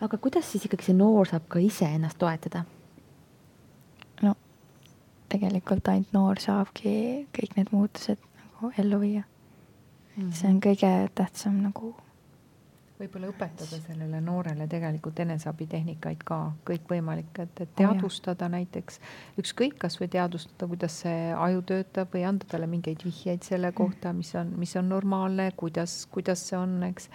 [0.00, 2.64] aga kuidas siis ikkagi see noor saab ka ise ennast toetada?
[5.34, 6.94] Tegelikult ainult noor saabki
[7.34, 9.22] kõik need muutused nagu ellu viia
[10.16, 10.22] mm.
[10.22, 10.32] -hmm.
[10.32, 11.94] see on kõige tähtsam nagu.
[12.98, 16.36] võib-olla õpetada sellele noorele tegelikult eneseabitehnikaid ka
[16.68, 19.00] kõikvõimalikke, et, et teadvustada oh, näiteks
[19.42, 24.30] ükskõik, kasvõi teadvustada, kuidas see aju töötab või anda talle mingeid vihjeid selle kohta, mis
[24.38, 27.10] on, mis on normaalne, kuidas, kuidas see on, eks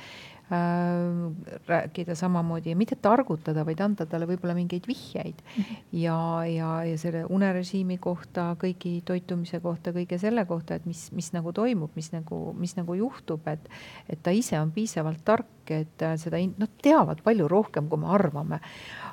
[1.68, 5.82] rääkida samamoodi ja mitte targutada, vaid anda talle võib-olla mingeid vihjeid -hmm.
[5.92, 11.32] ja, ja, ja selle unerežiimi kohta, kõigi toitumise kohta, kõige selle kohta, et mis, mis
[11.34, 13.70] nagu toimub, mis nagu, mis nagu juhtub, et,
[14.10, 18.60] et ta ise on piisavalt tark, et seda, nad teavad palju rohkem, kui me arvame.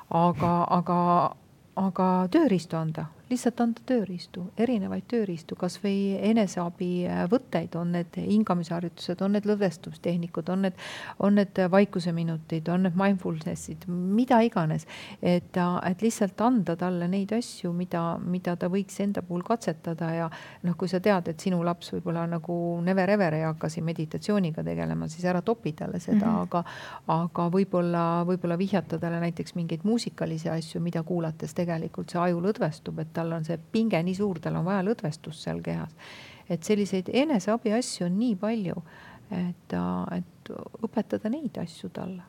[0.09, 1.35] aga, aga,
[1.75, 9.47] aga tööriistu anda lihtsalt anda tööriistu, erinevaid tööriistu, kasvõi eneseabivõtteid, on need hingamisharjutused, on need
[9.49, 10.77] lõdvestustehnikud, on need,
[11.23, 14.87] on need vaikuseminutid, on need mindfulness'id, mida iganes.
[15.21, 20.29] et, et lihtsalt anda talle neid asju, mida, mida ta võiks enda puhul katsetada ja
[20.63, 24.63] noh, kui sa tead, et sinu laps võib-olla nagu never ever ei hakka siin meditatsiooniga
[24.63, 26.41] tegelema, siis ära topi talle seda mm, -hmm.
[26.47, 26.63] aga,
[27.17, 32.99] aga võib-olla, võib-olla vihjata talle näiteks mingeid muusikalisi asju, mida kuulates tegelikult see aju lõdvestub,
[33.01, 35.93] et tal on see pinge nii suur, tal on vaja lõdvestust seal kehas.
[36.49, 38.81] et selliseid eneseabi asju on nii palju,
[39.35, 39.77] et,
[40.15, 40.51] et
[40.85, 42.23] õpetada neid asju talle.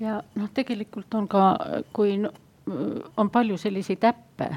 [0.00, 1.44] ja noh, tegelikult on ka,
[1.92, 2.16] kui
[3.16, 4.48] on palju selliseid äppe,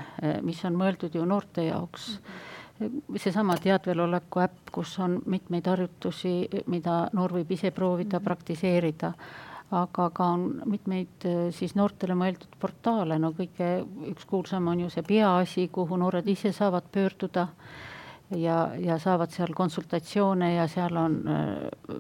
[0.46, 2.86] mis on mõeldud ju noorte jaoks mm.
[2.88, 3.18] -hmm.
[3.20, 8.24] seesama teadveloleku äpp, kus on mitmeid harjutusi, mida noor võib ise proovida mm, -hmm.
[8.24, 9.14] praktiseerida
[9.72, 13.82] aga ka on mitmeid äh, siis noortele mõeldud portaale, no kõige
[14.14, 17.48] üks kuulsam on ju see Peaasi, kuhu noored ise saavad pöörduda
[18.32, 21.52] ja, ja saavad seal konsultatsioone ja seal on äh,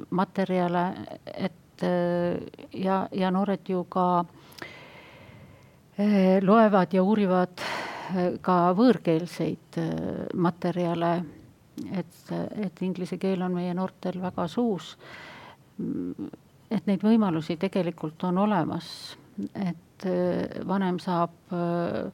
[0.09, 0.85] materjale,
[1.33, 2.39] et äh,
[2.71, 4.25] ja, ja noored ju ka
[6.45, 7.63] loevad ja uurivad
[8.45, 9.79] ka võõrkeelseid
[10.37, 11.09] materjale,
[11.89, 12.19] et,
[12.53, 14.91] et inglise keel on meie noortel väga suus
[16.71, 18.89] et neid võimalusi tegelikult on olemas,
[19.55, 22.11] et äh, vanem saab äh,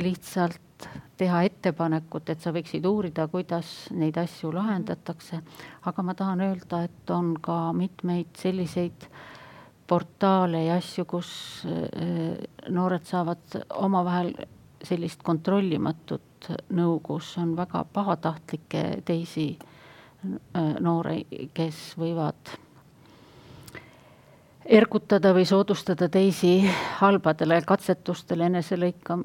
[0.00, 0.88] lihtsalt
[1.20, 5.42] teha ettepanekut, et sa võiksid uurida, kuidas neid asju lahendatakse.
[5.84, 9.04] aga ma tahan öelda, et on ka mitmeid selliseid
[9.90, 11.30] portaale ja asju, kus
[12.70, 14.32] noored saavad omavahel
[14.86, 19.50] sellist kontrollimatut nõu, kus on väga pahatahtlikke teisi
[20.80, 22.54] noori, kes võivad
[24.64, 26.60] ergutada või soodustada teisi
[27.00, 29.16] halbadele katsetustele, eneselõika,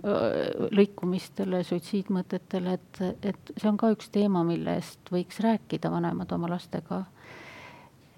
[0.72, 3.02] lõikumistele, suitsiidmõtetele, et,
[3.34, 7.04] et see on ka üks teema, millest võiks rääkida vanemad oma lastega.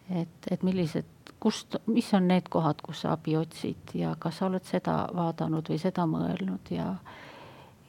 [0.10, 4.46] et, et millised, kust, mis on need kohad, kus sa abi otsid ja kas sa
[4.48, 6.94] oled seda vaadanud või seda mõelnud ja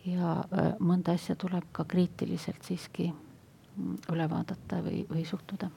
[0.09, 0.35] ja
[0.81, 3.11] mõnda asja tuleb ka kriitiliselt siiski
[4.13, 5.69] üle vaadata või, või suhtuda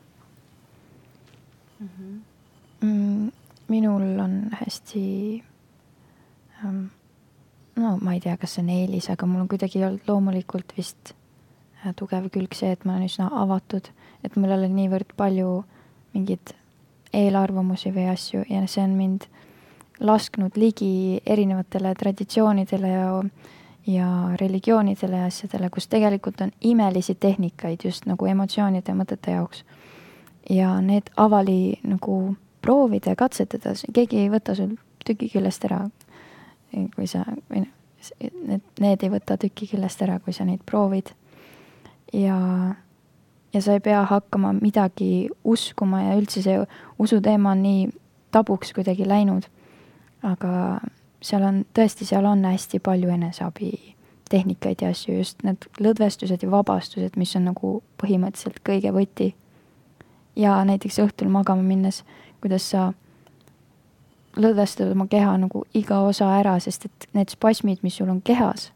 [1.80, 1.90] mm.
[1.90, 2.20] -hmm.
[2.82, 3.32] Mm,
[3.72, 5.04] minul on hästi
[6.62, 6.86] ähm,,
[7.76, 11.14] no ma ei tea, kas see on eelis, aga mul on kuidagi olnud loomulikult vist
[11.82, 13.92] äh, tugev külg see, et ma olen üsna avatud,
[14.24, 15.62] et mul ei ole niivõrd palju
[16.16, 16.56] mingeid
[17.16, 19.28] eelarvamusi või asju ja see on mind
[20.02, 23.10] lasknud ligi erinevatele traditsioonidele ja,
[23.88, 24.12] ja
[24.42, 29.64] religioonidele ja asjadele, kus tegelikult on imelisi tehnikaid just nagu emotsioonide ja mõtete jaoks.
[30.50, 34.76] ja need avali nagu proovida ja katsetada, keegi ei võta sul
[35.06, 35.84] tüki küljest ära,
[36.96, 37.74] kui sa, või noh,
[38.48, 41.12] need, need ei võta tüki küljest ära, kui sa neid proovid.
[42.14, 42.38] ja,
[43.54, 46.58] ja sa ei pea hakkama midagi uskuma ja üldse see
[47.00, 47.90] usuteema on nii
[48.32, 49.48] tabuks kuidagi läinud.
[50.24, 50.80] aga
[51.22, 53.96] seal on, tõesti, seal on hästi palju eneseabi
[54.32, 59.34] tehnikaid ja asju, just need lõdvestused ja vabastused, mis on nagu põhimõtteliselt kõige võti.
[60.36, 62.04] ja näiteks õhtul magama minnes
[62.42, 62.92] kuidas sa
[64.40, 68.70] lõdvestad oma keha nagu iga osa ära, sest et need spasmid, mis sul on kehas,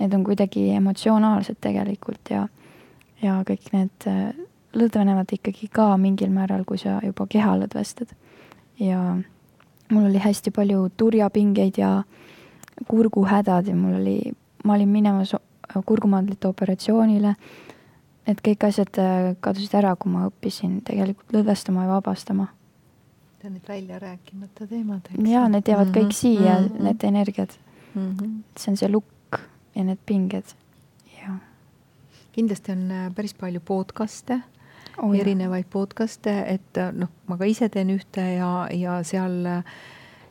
[0.00, 2.46] need on kuidagi emotsionaalsed tegelikult ja,
[3.22, 4.32] ja kõik need äh,
[4.74, 8.14] lõdvenevad ikkagi ka mingil määral, kui sa juba keha lõdvestad.
[8.80, 9.18] ja
[9.90, 12.02] mul oli hästi palju turjapingeid ja
[12.88, 14.32] kurguhädad ja mul oli,
[14.64, 15.34] ma olin minemas
[15.86, 17.34] kurgumaadlite operatsioonile.
[18.26, 22.48] et kõik asjad äh, kadusid ära, kui ma õppisin tegelikult lõdvestama ja vabastama
[23.42, 25.00] ja need välja rääkimata teemad.
[25.26, 26.06] ja need jäävad mm -hmm.
[26.06, 26.82] kõik siia mm, -hmm.
[26.82, 27.50] need energiad
[27.94, 28.16] mm.
[28.16, 28.42] -hmm.
[28.58, 29.40] see on see lukk
[29.74, 30.44] ja need pinged
[31.22, 31.34] ja.
[32.32, 34.40] kindlasti on äh, päris palju podcast'e
[35.02, 39.64] oh,, erinevaid podcast'e, et äh, noh, ma ka ise teen ühte ja, ja seal äh,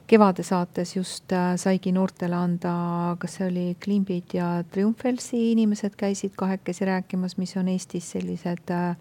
[0.07, 1.25] kevade saates just
[1.55, 7.67] saigi noortele anda, kas see oli Klimbid ja Triumfelsi inimesed käisid kahekesi rääkimas, mis on
[7.67, 8.95] Eestis sellised Äh,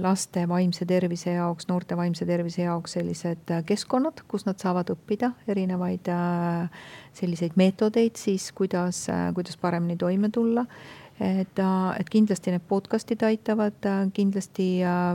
[0.00, 5.32] laste vaimse tervise jaoks, noorte vaimse tervise jaoks sellised äh, keskkonnad, kus nad saavad õppida
[5.50, 10.66] erinevaid äh, selliseid meetodeid siis, kuidas, kuidas paremini toime tulla
[11.20, 11.60] et,
[12.00, 14.68] et kindlasti need podcast'id aitavad, kindlasti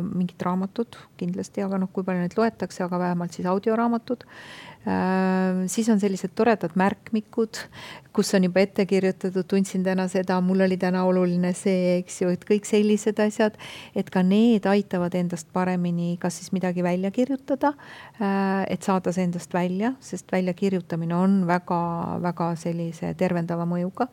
[0.05, 4.27] mingid raamatud, kindlasti, aga noh, kui palju neid loetakse, aga vähemalt siis audioraamatud.
[4.85, 7.57] Äh, siis on sellised toredad märkmikud,
[8.13, 12.29] kus on juba ette kirjutatud, tundsin täna seda, mul oli täna oluline see, eks ju,
[12.35, 13.57] et kõik sellised asjad,
[13.97, 17.73] et ka need aitavad endast paremini, kas siis midagi välja kirjutada,
[18.19, 24.11] äh, et saada see endast välja, sest väljakirjutamine on väga-väga sellise tervendava mõjuga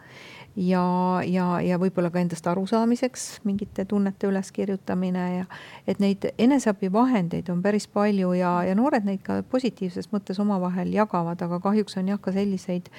[0.56, 0.84] ja,
[1.24, 5.44] ja, ja võib-olla ka endast arusaamiseks mingite tunnete üleskirjutamine ja
[5.88, 11.40] et neid eneseabivahendeid on päris palju ja, ja noored neid ka positiivses mõttes omavahel jagavad,
[11.42, 12.90] aga kahjuks on jah ka selliseid,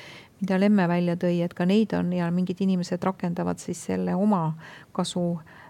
[0.42, 4.48] mida Lemme välja tõi, et ka neid on ja mingid inimesed rakendavad siis selle oma
[4.94, 5.63] kasu äh,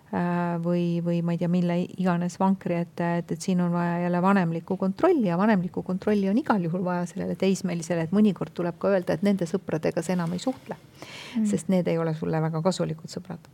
[0.63, 4.21] või, või ma ei tea, mille iganes vankri ette, et, et siin on vaja jälle
[4.21, 8.91] vanemlikku kontrolli ja vanemlikku kontrolli on igal juhul vaja sellele teismelisele, et mõnikord tuleb ka
[8.93, 11.47] öelda, et nende sõpradega sa enam ei suhtle mm..
[11.49, 13.49] sest need ei ole sulle väga kasulikud sõbrad.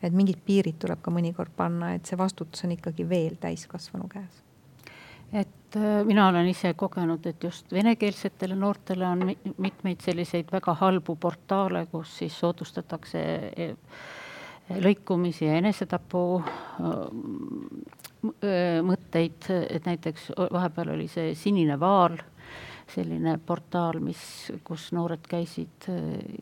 [0.00, 4.42] et mingid piirid tuleb ka mõnikord panna, et see vastutus on ikkagi veel täiskasvanu käes
[5.32, 9.28] et äh, mina olen ise kogenud, et just venekeelsetele noortele on
[9.58, 13.26] mitmeid selliseid väga halbu portaale, kus siis soodustatakse
[14.74, 16.22] lõikumisi ja enesetapu
[18.86, 22.16] mõtteid, et näiteks vahepeal oli see Sinine Vaal,
[22.90, 24.20] selline portaal, mis,
[24.66, 25.88] kus noored käisid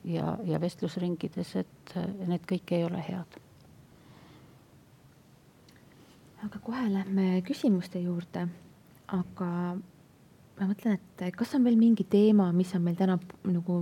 [0.09, 1.97] ja, ja vestlusringides, et
[2.29, 3.41] need kõik ei ole head.
[6.45, 8.43] aga kohe lähme küsimuste juurde,
[9.17, 9.47] aga
[9.79, 13.17] ma mõtlen, et kas on veel mingi teema, mis on meil täna
[13.49, 13.79] nagu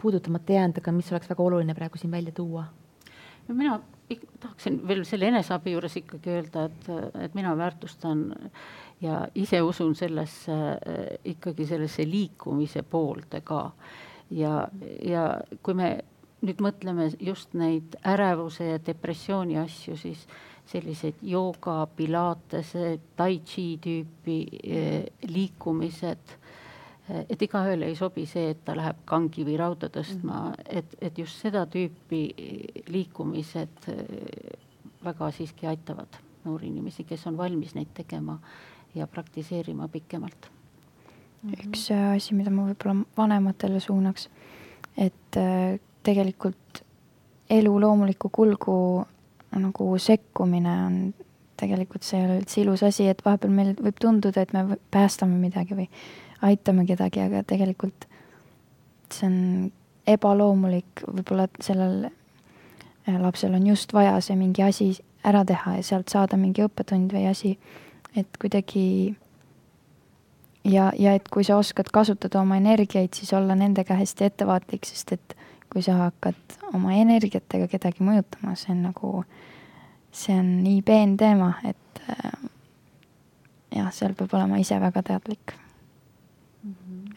[0.00, 2.64] puudutamata jäänud, aga mis oleks väga oluline praegu siin välja tuua
[3.48, 3.78] mina
[4.40, 6.90] tahaksin veel selle eneseabi juures ikkagi öelda, et,
[7.24, 8.26] et mina väärtustan
[9.00, 10.56] ja ise usun sellesse
[11.24, 13.70] ikkagi sellesse liikumise poolde ka.
[14.30, 14.68] ja,
[15.04, 15.90] ja kui me
[16.44, 20.26] nüüd mõtleme just neid ärevuse ja depressiooni asju, siis
[20.68, 26.36] sellised jooga, pilatese, tai chi tüüpi eh, liikumised
[27.08, 30.78] et igaühele ei sobi see, et ta läheb kangi või rauda tõstma mm, -hmm.
[30.80, 32.22] et, et just seda tüüpi
[32.88, 33.90] liikumised
[35.04, 38.38] väga siiski aitavad noori inimesi, kes on valmis neid tegema
[38.94, 40.50] ja praktiseerima pikemalt
[41.42, 41.50] mm.
[41.50, 41.68] -hmm.
[41.68, 44.28] üks äh, asi, mida ma võib-olla vanematele suunaks,
[44.96, 46.84] et äh, tegelikult
[47.50, 49.06] elu loomulikku kulgu
[49.56, 51.14] nagu sekkumine on
[51.56, 55.38] tegelikult see ei ole üldse ilus asi, et vahepeal meil võib tunduda, et me päästame
[55.40, 55.88] midagi või
[56.42, 58.06] aitame kedagi, aga tegelikult
[59.12, 59.38] see on
[60.08, 64.90] ebaloomulik, võib-olla sellel äh, lapsel on just vaja see mingi asi
[65.26, 67.56] ära teha ja sealt saada mingi õppetund või asi,
[68.16, 69.16] et kuidagi
[70.64, 75.12] ja, ja et kui sa oskad kasutada oma energiaid, siis olla nendega hästi ettevaatlik, sest
[75.16, 75.36] et
[75.72, 79.12] kui sa hakkad oma energiatega kedagi mõjutama, see on nagu,
[80.14, 82.48] see on nii peen teema, et äh,
[83.76, 85.56] jah, seal peab olema ise väga teadlik.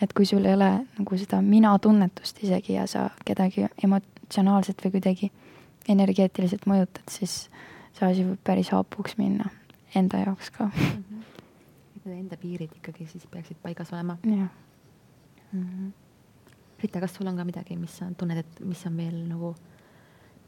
[0.02, 5.32] Et kui sul ei ole nagu seda mina-tunnetust isegi ja sa kedagi emotsionaalselt või kuidagi
[5.90, 7.50] energeetiliselt mõjutad, siis
[7.98, 9.50] see asi võib päris hapuks minna
[9.96, 11.04] enda jaoks ka mm.
[11.10, 11.12] -hmm
[12.06, 14.18] need enda piirid ikkagi siis peaksid paigas olema.
[14.26, 14.50] jah
[15.52, 15.92] mm -hmm..
[16.84, 19.56] Rita, kas sul on ka midagi, mis sa tunned, et mis on veel nagu,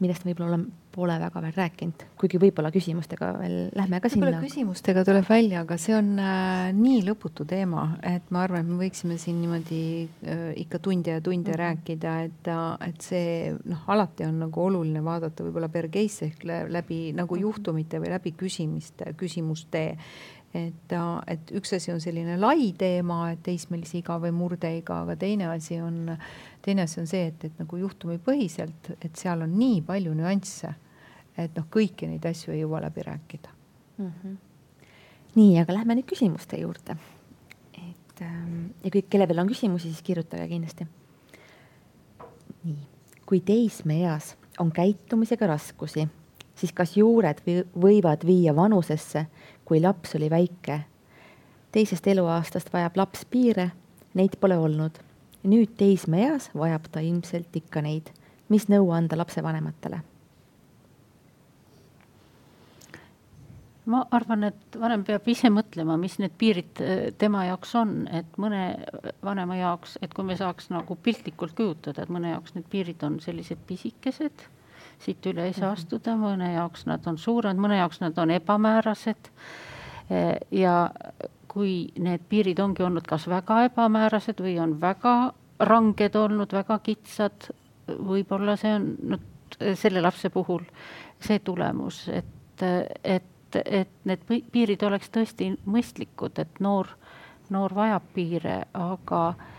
[0.02, 0.58] millest võib-olla
[0.94, 4.38] pole väga veel rääkinud, kuigi võib-olla küsimustega veel lähme ka sinna.
[4.42, 8.78] küsimustega tuleb välja, aga see on äh, nii lõputu teema, et ma arvan, et me
[8.84, 11.62] võiksime siin niimoodi äh, ikka tunde ja tunde mm -hmm.
[11.62, 16.44] rääkida, et, äh, et see noh, alati on nagu oluline vaadata võib-olla per case ehk
[16.44, 17.42] läbi nagu mhm.
[17.42, 19.84] juhtumite või läbi küsimiste, küsimuste
[20.54, 20.94] et,
[21.26, 25.80] et üks asi on selline lai teema, et teismelise iga või murdeiga, aga teine asi
[25.82, 26.14] on,
[26.62, 30.70] teine asi on see, et, et nagu juhtumipõhiselt, et seal on nii palju nüansse,
[31.40, 33.54] et noh, kõiki neid asju ei jõua läbi rääkida
[33.98, 34.10] mm.
[34.10, 34.36] -hmm.
[35.34, 36.96] nii, aga lähme nüüd küsimuste juurde.
[37.74, 40.86] et ähm, ja kõik, kelle peal on küsimusi, siis kirjutage kindlasti.
[42.64, 42.86] nii,
[43.26, 46.06] kui teismeeas on käitumisega raskusi,
[46.54, 49.26] siis kas juured või, võivad viia vanusesse
[49.64, 50.80] kui laps oli väike.
[51.72, 53.70] teisest eluaastast vajab laps piire,
[54.14, 54.98] neid pole olnud.
[55.44, 58.10] nüüd teismeeas vajab ta ilmselt ikka neid.
[58.48, 60.00] mis nõu anda lapsevanematele?
[63.86, 68.38] ma arvan, et vanem peab ise mõtlema, mis need piirid äh, tema jaoks on, et
[68.40, 68.62] mõne
[69.24, 73.20] vanema jaoks, et kui me saaks nagu piltlikult kujutada, et mõne jaoks need piirid on
[73.20, 74.46] sellised pisikesed
[75.04, 75.78] siit üle ei saa mhm.
[75.78, 79.30] astuda, mõne jaoks nad on suured, mõne jaoks nad on ebamäärased.
[80.50, 80.90] ja
[81.48, 85.32] kui need piirid ongi olnud kas väga ebamäärased või on väga
[85.64, 87.48] ranged olnud, väga kitsad,
[87.88, 90.64] võib-olla see on nüüd selle lapse puhul
[91.22, 92.64] see tulemus, et,
[93.04, 96.90] et, et need piirid oleks tõesti mõistlikud, et noor,
[97.54, 99.53] noor vajab piire, aga Eh,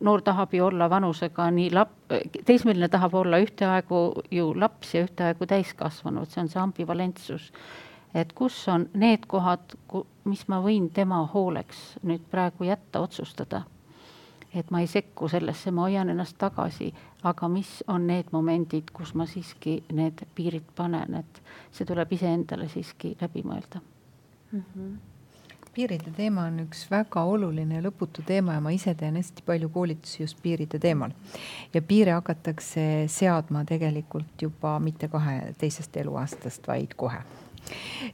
[0.00, 2.14] noor tahab ju olla vanusega nii lap-,
[2.44, 7.52] teismeline tahab olla ühtaegu ju laps ja ühtaegu täiskasvanud, see on see ambivalentsus.
[8.14, 9.76] et kus on need kohad,
[10.24, 13.62] mis ma võin tema hooleks nüüd praegu jätta, otsustada.
[14.54, 19.14] et ma ei sekku sellesse, ma hoian ennast tagasi, aga mis on need momendid, kus
[19.14, 23.80] ma siiski need piirid panen, et see tuleb iseendale siiski läbi mõelda
[24.52, 24.64] mm.
[24.74, 25.09] -hmm
[25.74, 29.68] piiride teema on üks väga oluline ja lõputu teema ja ma ise teen hästi palju
[29.74, 31.12] koolitusi just piiride teemal.
[31.74, 37.22] ja piire hakatakse seadma tegelikult juba mitte kaheteisest eluaastast, vaid kohe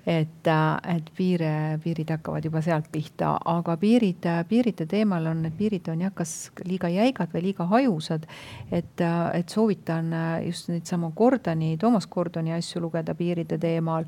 [0.07, 0.49] et,
[0.95, 1.51] et piire,
[1.83, 6.35] piirid hakkavad juba sealt pihta, aga piirid, piiride teemal on, et piirid on jah, kas
[6.67, 8.27] liiga jäigad või liiga hajusad.
[8.71, 9.05] et,
[9.35, 10.13] et soovitan
[10.47, 14.07] just neid samu Gordoni, Toomas Gordoni asju lugeda piiride teemal.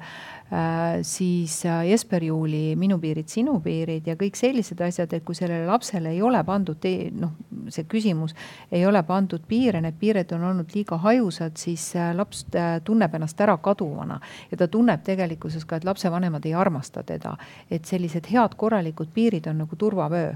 [1.02, 6.14] Siis Jesper Juuli Minu piirid, sinu piirid ja kõik sellised asjad, et kui sellele lapsele
[6.14, 6.88] ei ole pandud,
[7.20, 7.34] noh,
[7.68, 8.32] see küsimus
[8.72, 12.46] ei ole pandud piire, need piirid on olnud liiga hajusad, siis laps
[12.84, 14.20] tunneb ennast ära kaduvana
[14.50, 17.36] ja ta tunneb tegelikkuses ka, et lapsevanemad ei armasta teda.
[17.70, 20.32] et sellised head korralikud piirid on nagu turvavöö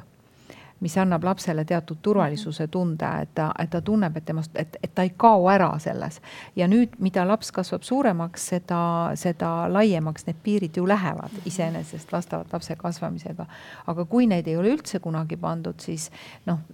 [0.83, 4.95] mis annab lapsele teatud turvalisuse tunde, et ta, et ta tunneb, et temast, et, et
[4.95, 6.21] ta ei kao ära selles.
[6.57, 8.81] ja nüüd, mida laps kasvab suuremaks, seda,
[9.19, 13.47] seda laiemaks need piirid ju lähevad iseenesest vastavalt lapse kasvamisega.
[13.87, 16.11] aga kui neid ei ole üldse kunagi pandud, siis
[16.47, 16.65] noh,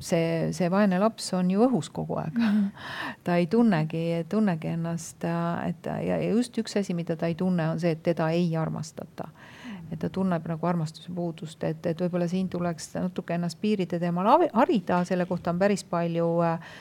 [0.00, 2.38] see, see vaene laps on ju õhus kogu aeg.
[3.24, 5.24] ta ei tunnegi, tunnegi ennast,
[5.68, 8.52] et ja, ja just üks asi, mida ta ei tunne, on see, et teda ei
[8.60, 9.30] armastata
[9.94, 14.28] et ta tunneb nagu armastuse puudust, et, et võib-olla siin tuleks natuke ennast piiride teemal
[14.52, 16.74] harida, selle kohta on päris palju äh,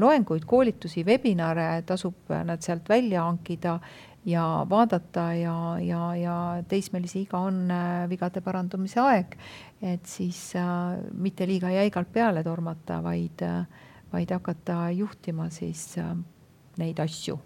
[0.00, 3.78] loenguid, koolitusi, webinare, tasub nad sealt välja hankida
[4.24, 6.36] ja vaadata ja, ja, ja
[6.68, 9.38] teismelise iga on äh, vigade parandamise aeg.
[9.82, 13.66] et siis äh, mitte liiga jäigalt peale tormata, vaid äh,,
[14.14, 16.14] vaid hakata juhtima siis äh,
[16.78, 17.38] neid asju.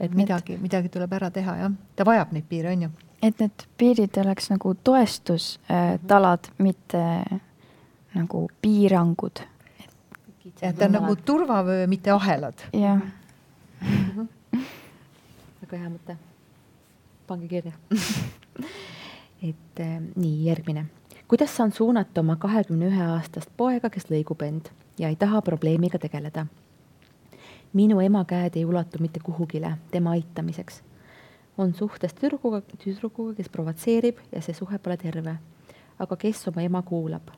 [0.00, 1.78] et midagi, midagi tuleb ära teha, jah.
[1.96, 2.90] ta vajab neid piire, on ju.
[3.22, 7.04] Et need piirid oleks nagu toestustalad äh,, mitte
[8.14, 9.42] nagu piirangud.
[10.62, 12.66] et ta on nagu turvavöö, mitte ahelad.
[12.72, 13.00] jah
[15.62, 16.16] väga hea mõte.
[17.26, 17.72] pange kirja
[19.50, 20.86] et äh, nii, järgmine.
[21.28, 25.98] kuidas saan suunata oma kahekümne ühe aastast poega, kes lõigub end ja ei taha probleemiga
[25.98, 26.46] tegeleda?
[27.72, 30.82] minu ema käed ei ulatu mitte kuhugile tema aitamiseks.
[31.60, 35.36] On suhtes tüdrukuga, tüdrukuga, kes provotseerib ja see suhe pole terve.
[36.00, 37.30] aga kes oma ema kuulab?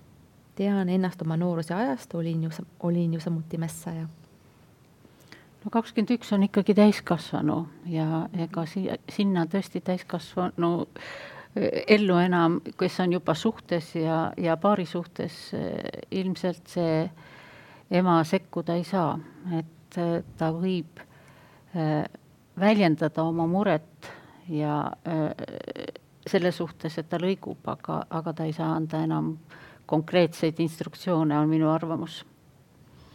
[0.55, 2.51] tean ennast oma nooruse ajast, olin ju,
[2.81, 4.07] olin ju samuti mässaja.
[5.65, 10.73] no kakskümmend üks on ikkagi täiskasvanu ja ega siia, sinna tõesti täiskasvanu
[11.57, 17.07] eh, ellu enam, kes on juba suhtes ja, ja paari suhtes, eh, ilmselt see
[17.93, 19.17] ema sekkuda ei saa,
[19.59, 21.01] et äh, ta võib
[22.63, 24.11] väljendada oma muret
[24.49, 24.77] ja
[26.27, 29.35] selle suhtes, et ta lõigub, aga, aga ta ei saa anda enam
[29.91, 32.23] konkreetseid instruktsioone, on minu arvamus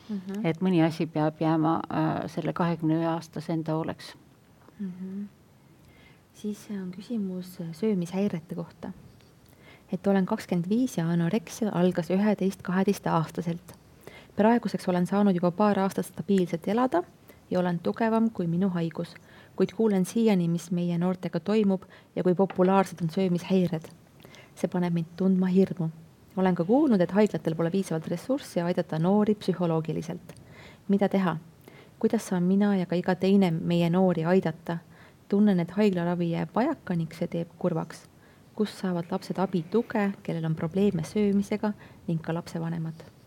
[0.10, 0.20] mm.
[0.20, 0.46] -hmm.
[0.46, 4.14] et mõni asi peab jääma äh, selle kahekümne ühe aastase enda hooleks
[4.80, 4.92] mm.
[4.92, 5.26] -hmm.
[6.34, 8.92] siis on küsimus söömishäirete kohta.
[9.92, 13.78] et olen kakskümmend viis ja anoreksia algas üheteist, kaheteistaastaselt
[14.36, 17.04] praeguseks olen saanud juba paar aastat stabiilselt elada
[17.50, 19.16] ja olen tugevam kui minu haigus,
[19.58, 21.84] kuid kuulen siiani, mis meie noortega toimub
[22.16, 23.90] ja kui populaarsed on söömishäired.
[24.56, 25.90] see paneb mind tundma hirmu.
[26.38, 30.36] olen ka kuulnud, et haiglatel pole piisavalt ressurssi aidata noori psühholoogiliselt.
[30.88, 31.38] mida teha?
[32.00, 34.78] kuidas saan mina ja ka iga teine meie noori aidata?
[35.30, 38.08] tunnen, et haiglaravi jääb vajaka ning see teeb kurvaks.
[38.56, 41.74] kust saavad lapsed abi, tuge, kellel on probleeme söömisega
[42.08, 43.18] ning ka lapsevanemad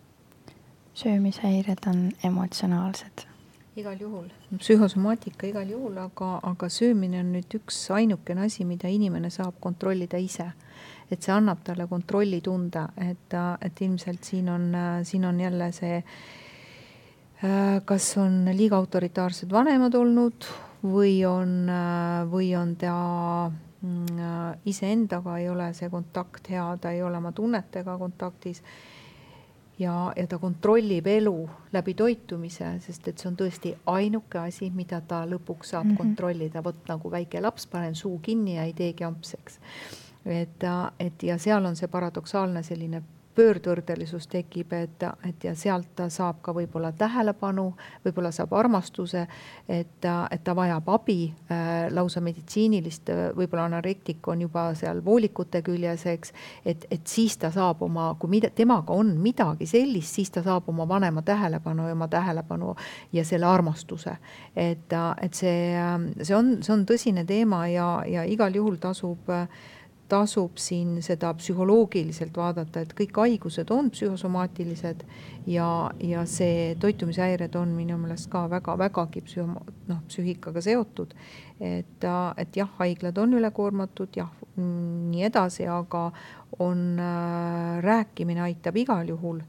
[0.94, 3.29] söömishäired on emotsionaalsed.
[3.78, 4.26] Igal juhul,
[4.58, 10.18] psühhosomaatika igal juhul, aga, aga söömine on nüüd üks ainukene asi, mida inimene saab kontrollida
[10.18, 10.50] ise.
[11.10, 13.34] et see annab talle kontrollitunde, et,
[13.66, 14.66] et ilmselt siin on,
[15.02, 15.96] siin on jälle see,
[17.84, 20.46] kas on liiga autoritaarsed vanemad olnud
[20.86, 21.66] või on,
[22.30, 22.94] või on ta
[23.50, 28.62] mm, iseendaga ei ole see kontakt hea, ta ei ole oma tunnetega kontaktis
[29.80, 31.34] ja, ja ta kontrollib elu
[31.72, 35.96] läbi toitumise, sest et see on tõesti ainuke asi, mida ta lõpuks saab mm -hmm.
[36.02, 39.60] kontrollida, vot nagu väike laps, panen suu kinni ja ei teegi ampseks.
[40.26, 40.64] et,
[40.98, 43.02] et ja seal on see paradoksaalne selline
[43.34, 47.68] pöördvõrdelisus tekib, et, et ja sealt ta saab ka võib-olla tähelepanu,
[48.04, 49.22] võib-olla saab armastuse,
[49.68, 56.06] et, et ta vajab abi äh,, lausa meditsiinilist, võib-olla anorektik on juba seal voolikute küljes,
[56.10, 56.34] eks.
[56.64, 60.68] et, et siis ta saab oma, kui mida, temaga on midagi sellist, siis ta saab
[60.72, 62.74] oma vanema tähelepanu ja oma tähelepanu
[63.12, 64.16] ja selle armastuse.
[64.56, 64.92] et,
[65.22, 65.74] et see,
[66.22, 69.46] see on, see on tõsine teema ja, ja igal juhul tasub äh,
[70.10, 75.04] tasub siin seda psühholoogiliselt vaadata, et kõik haigused on psühhosomaatilised
[75.50, 75.68] ja,
[76.02, 81.14] ja see toitumishäired on minu meelest ka väga-vägagi psühho-, noh, psüühikaga seotud.
[81.60, 86.10] et, et jah, haiglad on ülekoormatud, jah, nii edasi, aga
[86.58, 89.40] on äh,, rääkimine aitab igal juhul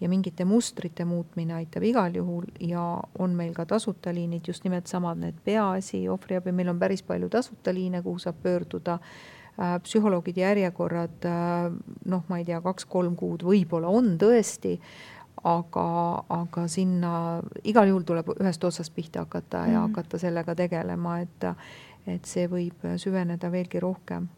[0.00, 2.82] ja mingite mustrite muutmine aitab igal juhul ja
[3.18, 7.28] on meil ka tasuta liinid, just nimelt samad need peaasi, ohvriabi, meil on päris palju
[7.32, 11.72] tasuta liine, kuhu saab pöörduda Äh, psühholoogide järjekorrad äh,
[12.04, 14.76] noh, ma ei tea, kaks-kolm kuud võib-olla on tõesti,
[15.46, 15.86] aga,
[16.36, 17.12] aga sinna
[17.64, 19.88] igal juhul tuleb ühest otsast pihta hakata ja mm.
[19.88, 21.48] hakata sellega tegelema, et,
[22.06, 24.28] et see võib süveneda veelgi rohkem.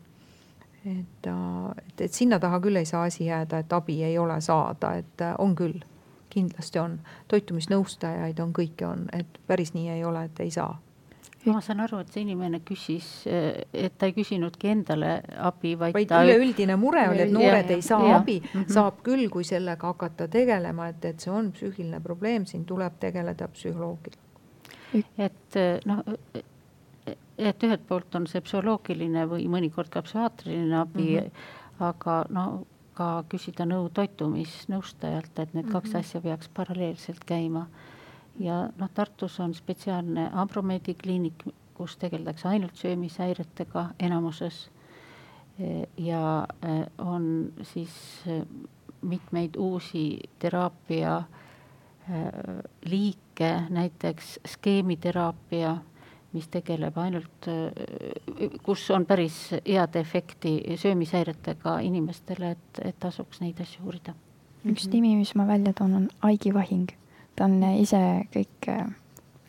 [0.84, 4.94] et, et, et sinna taha küll ei saa asi jääda, et abi ei ole saada,
[5.02, 5.80] et on küll,
[6.30, 10.76] kindlasti on, toitumisnõustajaid on, kõike on, et päris nii ei ole, et ei saa
[11.46, 16.10] ma saan aru, et see inimene küsis, et ta ei küsinudki endale abi, vaid, vaid
[16.10, 16.22] ta...
[16.26, 18.72] üleüldine mure oli, et noored ja, ei saa ja, abi mm, -hmm.
[18.74, 23.48] saab küll, kui sellega hakata tegelema, et, et see on psüühiline probleem, siin tuleb tegeleda
[23.54, 24.18] psühholoogil.
[25.18, 26.02] et noh,
[27.38, 31.84] et ühelt poolt on see psühholoogiline või mõnikord ka psühhiaatriline abi mm, -hmm.
[31.90, 32.66] aga no
[32.98, 35.72] ka küsida nõu toitumisnõustajalt, et need mm -hmm.
[35.72, 37.68] kaks asja peaks paralleelselt käima
[38.38, 41.44] ja noh, Tartus on spetsiaalne Abromedi kliinik,
[41.74, 44.70] kus tegeldakse ainult söömishäiretega enamuses.
[45.96, 46.46] ja
[46.98, 48.22] on siis
[49.02, 51.22] mitmeid uusi teraapia
[52.84, 55.76] liike, näiteks skeemiteraapia,
[56.32, 57.48] mis tegeleb ainult,
[58.62, 64.14] kus on päris head efekti söömishäiretega inimestele, et, et tasuks neid asju uurida.
[64.64, 64.92] üks mhm.
[64.92, 66.88] nimi, mis ma välja toon, on Aigi Vahing.
[67.38, 68.00] Ta on ise
[68.34, 68.66] kõik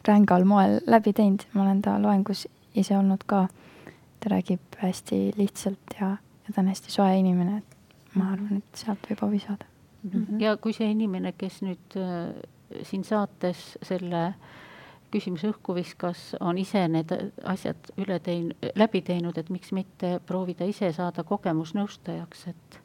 [0.07, 2.45] rängal moel läbi teinud, ma olen ta loengus
[2.77, 3.47] ise olnud ka.
[4.19, 8.33] ta räägib hästi lihtsalt ja, ja ta on hästi soe inimene, et ma mhm.
[8.33, 9.65] arvan, et sealt võib abi saada
[10.03, 10.09] mm.
[10.11, 10.41] -hmm.
[10.41, 12.33] ja kui see inimene, kes nüüd äh,
[12.83, 14.33] siin saates selle
[15.11, 17.13] küsimuse õhku viskas, on ise need
[17.43, 22.79] asjad üle tein-, läbi teinud, et miks mitte proovida ise saada kogemusnõustajaks, et,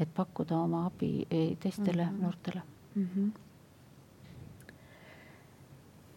[0.00, 2.22] et pakkuda oma abi eh, teistele mm -hmm.
[2.22, 2.62] noortele
[2.94, 3.08] mm.
[3.14, 3.49] -hmm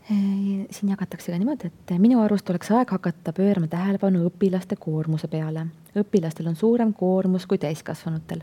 [0.07, 5.65] siin jagatakse ka niimoodi, et minu arust oleks aeg hakata pöörama tähelepanu õpilaste koormuse peale.
[5.95, 8.41] õpilastel on suurem koormus kui täiskasvanutel.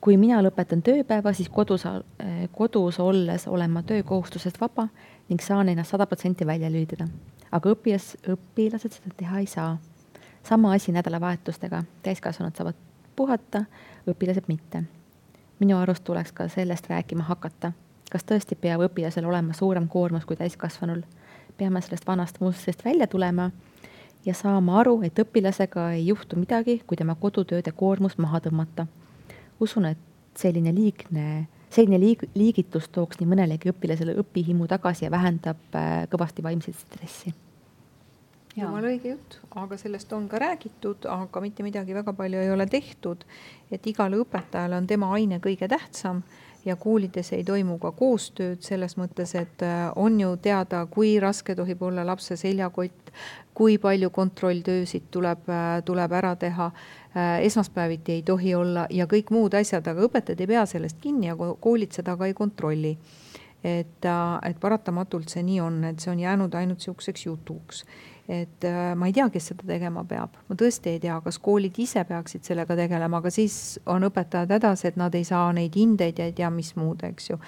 [0.00, 1.82] kui mina lõpetan tööpäeva, siis kodus,
[2.52, 4.88] kodus olles olen ma töökohustusest vaba
[5.28, 7.08] ning saan ennast sada protsenti välja lülitada.
[7.52, 9.78] aga õpilas, õpilased seda teha ei saa.
[10.42, 12.74] sama asi nädalavahetustega, täiskasvanud saavad
[13.16, 13.64] puhata,
[14.06, 14.84] õpilased mitte.
[15.58, 17.72] minu arust tuleks ka sellest rääkima hakata
[18.10, 21.02] kas tõesti peab õpilasel olema suurem koormus kui täiskasvanul?
[21.56, 23.50] peame sellest vanast mustrist välja tulema
[24.26, 28.86] ja saama aru, et õpilasega ei juhtu midagi, kui tema kodutööde koormus maha tõmmata.
[29.60, 29.98] usun, et
[30.36, 36.42] selline liigne, selline liig-, liigitus tooks nii mõnelegi õpilasele õpihimu tagasi ja vähendab äh, kõvasti
[36.42, 37.34] vaimset stressi
[38.56, 42.66] jumala õige jutt, aga sellest on ka räägitud, aga mitte midagi väga palju ei ole
[42.66, 43.24] tehtud.
[43.70, 46.22] et igale õpetajale on tema aine kõige tähtsam
[46.66, 51.54] ja koolides ei toimu ka koostööd selles mõttes, et äh, on ju teada, kui raske
[51.54, 53.12] tohib olla lapse seljakott,
[53.54, 56.70] kui palju kontrolltöösid tuleb, äh, tuleb ära teha.
[57.16, 61.30] Äh, esmaspäeviti ei tohi olla ja kõik muud asjad, aga õpetajad ei pea sellest kinni
[61.30, 62.96] ja koolid seda ka ei kontrolli
[63.66, 64.04] et,
[64.46, 67.82] et paratamatult see nii on, et see on jäänud ainult sihukeseks jutuks
[68.28, 71.78] et äh, ma ei tea, kes seda tegema peab, ma tõesti ei tea, kas koolid
[71.82, 76.18] ise peaksid sellega tegelema, aga siis on õpetajad hädas, et nad ei saa neid hindeid
[76.18, 77.40] ja ei tea, mis muud, eks ju.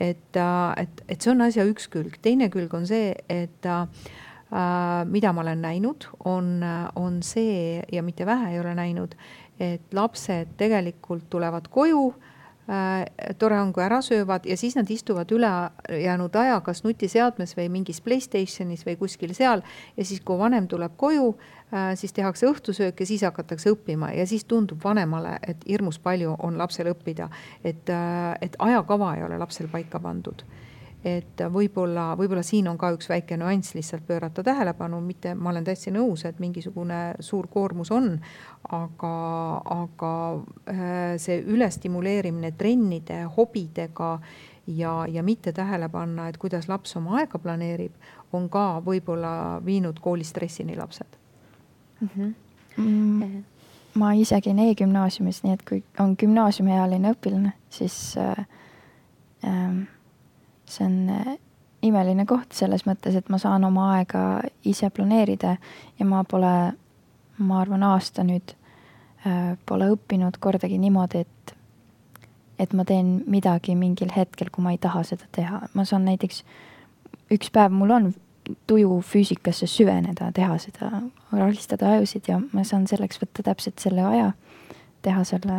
[0.00, 3.86] et, äh, et, et see on asja üks külg, teine külg on see, et äh,
[5.08, 6.58] mida ma olen näinud, on,
[7.00, 9.16] on see ja mitte vähe ei ole näinud,
[9.60, 12.31] et lapsed tegelikult tulevad koju äh,
[13.38, 18.00] tore on, kui ära söövad ja siis nad istuvad ülejäänud aja kas nutiseadmes või mingis
[18.00, 19.64] Playstationis või kuskil seal.
[19.96, 24.26] ja siis, kui vanem tuleb koju äh,, siis tehakse õhtusöök ja siis hakatakse õppima ja
[24.26, 27.28] siis tundub vanemale, et hirmus palju on lapsel õppida.
[27.64, 30.44] et äh,, et ajakava ei ole lapsel paika pandud
[31.04, 35.64] et võib-olla, võib-olla siin on ka üks väike nüanss lihtsalt pöörata tähelepanu, mitte, ma olen
[35.66, 38.14] täitsa nõus, et mingisugune suur koormus on,
[38.70, 39.14] aga,
[39.74, 40.12] aga
[40.70, 40.84] äh,
[41.22, 44.12] see ülestimuleerimine trennide, hobidega
[44.66, 47.96] ja, ja mitte tähele panna, et kuidas laps oma aega planeerib,
[48.32, 51.18] on ka võib-olla viinud koolistressini lapsed
[52.00, 52.08] mm.
[52.16, 52.34] -hmm.
[52.76, 53.42] Mm,
[53.94, 58.46] ma ise käin e-gümnaasiumis, nii et kui on gümnaasiumiealine õpilane, siis äh,
[59.44, 59.82] äh,
[60.72, 61.36] see on äh,
[61.82, 64.24] imeline koht selles mõttes, et ma saan oma aega
[64.68, 65.56] ise planeerida
[65.98, 66.54] ja ma pole,
[67.42, 68.54] ma arvan, aasta nüüd
[69.26, 71.54] äh, pole õppinud kordagi niimoodi, et,
[72.62, 75.64] et ma teen midagi mingil hetkel, kui ma ei taha seda teha.
[75.74, 76.44] ma saan näiteks,
[77.34, 78.12] üks päev mul on
[78.66, 84.32] tuju füüsikasse süveneda, teha seda, alistada ajusid ja ma saan selleks võtta täpselt selle aja,
[85.02, 85.58] teha selle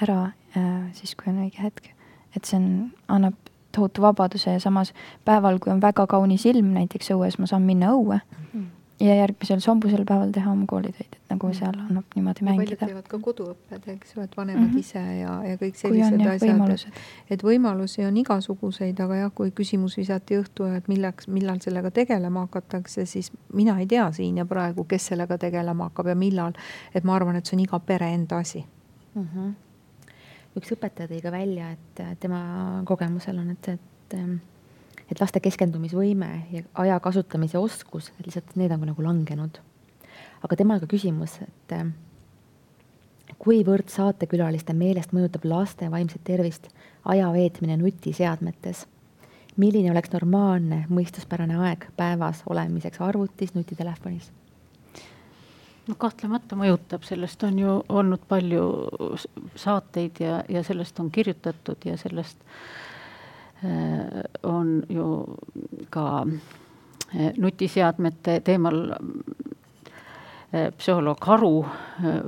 [0.00, 0.20] ära
[0.56, 1.94] äh, siis, kui on õige hetk.
[2.36, 4.92] et see on, annab tohutu vabaduse ja samas
[5.24, 8.66] päeval, kui on väga kaunis ilm näiteks õues, ma saan minna õue mm.
[9.00, 12.64] ja järgmisel sombusel päeval teha oma koolitöid, et nagu seal annab niimoodi mängida.
[12.64, 14.78] paljud teevad ka koduõpped, eks ju, et vanemad mm -hmm.
[14.78, 16.26] ise ja, ja kõik sellised
[16.74, 17.00] asjad.
[17.30, 22.46] et võimalusi on igasuguseid, aga jah, kui küsimus visati õhtu, et milleks, millal sellega tegelema
[22.48, 26.52] hakatakse, siis mina ei tea siin ja praegu, kes sellega tegelema hakkab ja millal.
[26.94, 28.64] et ma arvan, et see on iga pere enda asi
[29.14, 29.28] mm.
[29.34, 29.69] -hmm
[30.58, 32.40] üks õpetaja tõi ka välja, et tema
[32.88, 34.16] kogemusel on, et, et,
[35.10, 39.60] et laste keskendumisvõime ja aja kasutamise oskus, et lihtsalt need on nagu langenud.
[40.42, 41.76] aga temal ka küsimus, et
[43.40, 46.68] kuivõrd saatekülaliste meelest mõjutab laste vaimset tervist
[47.04, 48.86] aja veetmine nutiseadmetes?
[49.60, 54.30] milline oleks normaalne mõistuspärane aeg päevas olemiseks arvutis, nutitelefonis?
[55.90, 58.64] No kahtlemata mõjutab, sellest on ju olnud palju
[59.58, 62.38] saateid ja, ja sellest on kirjutatud ja sellest
[63.64, 65.08] äh, on ju
[65.90, 68.84] ka äh, nutiseadmete teemal
[70.50, 71.52] psühholoog Haru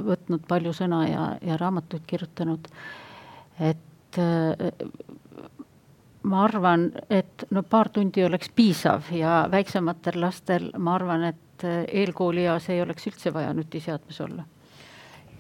[0.07, 2.69] võtnud palju sõna ja, ja raamatuid kirjutanud.
[3.59, 4.19] et
[6.23, 12.69] ma arvan, et no paar tundi oleks piisav ja väiksematel lastel ma arvan, et eelkoolieas
[12.71, 14.45] ei oleks üldse vaja nutiseadmes olla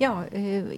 [0.03, 0.27] ja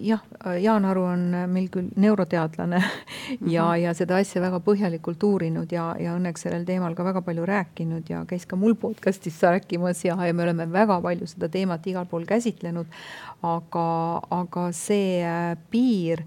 [0.01, 0.21] jah,
[0.61, 2.85] Jaan Aru on meil küll neuroteadlane mm
[3.41, 3.51] -hmm.
[3.51, 7.47] ja, ja seda asja väga põhjalikult uurinud ja, ja õnneks sellel teemal ka väga palju
[7.47, 11.87] rääkinud ja käis ka mul podcast'is rääkimas ja, ja me oleme väga palju seda teemat
[11.87, 12.87] igal pool käsitlenud.
[13.43, 16.25] aga, aga see äh, piir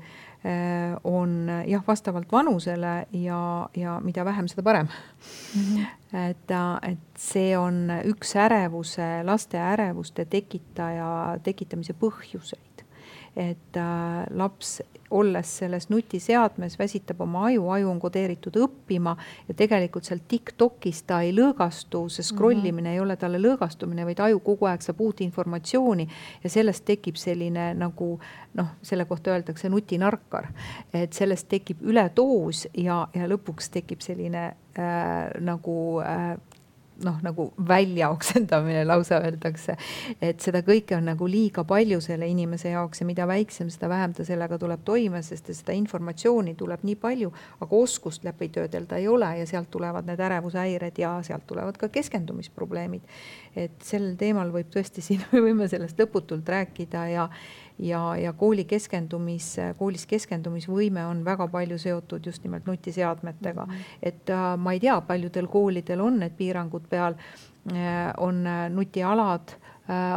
[1.03, 5.61] on jah, vastavalt vanusele ja, ja mida vähem, seda parem mm.
[5.61, 5.85] -hmm.
[6.29, 12.86] et, äh, et see on üks ärevuse, laste ärevuste tekitaja, tekitamise põhjuseid
[13.37, 14.79] et äh, laps,
[15.13, 19.13] olles selles nutiseadmes, väsitab oma aju, aju on kodeeritud õppima
[19.47, 22.93] ja tegelikult seal Tiktokis ta ei lõõgastu, see scroll imine mm -hmm.
[22.93, 26.07] ei ole talle lõõgastumine, vaid aju kogu aeg saab uut informatsiooni
[26.43, 28.19] ja sellest tekib selline nagu
[28.53, 30.49] noh, selle kohta öeldakse nutinarkar,
[30.93, 36.35] et sellest tekib üledoos ja, ja lõpuks tekib selline äh, nagu äh,
[37.03, 39.75] noh, nagu välja oksendamine lausa öeldakse.
[40.21, 44.13] et seda kõike on nagu liiga palju selle inimese jaoks ja mida väiksem, seda vähem
[44.17, 49.07] ta sellega tuleb toime, sest seda informatsiooni tuleb nii palju, aga oskust läbi töödelda ei
[49.07, 53.01] ole ja sealt tulevad need ärevushäired ja sealt tulevad ka keskendumisprobleemid.
[53.57, 57.29] et sel teemal võib tõesti siin, me võime sellest lõputult rääkida ja
[57.79, 63.71] ja, ja kooli keskendumis, koolis keskendumisvõime on väga palju seotud just nimelt nutiseadmetega mm.
[63.71, 63.99] -hmm.
[64.01, 69.57] et äh, ma ei tea, paljudel koolidel on need piirangud peal äh,, on äh, nutialad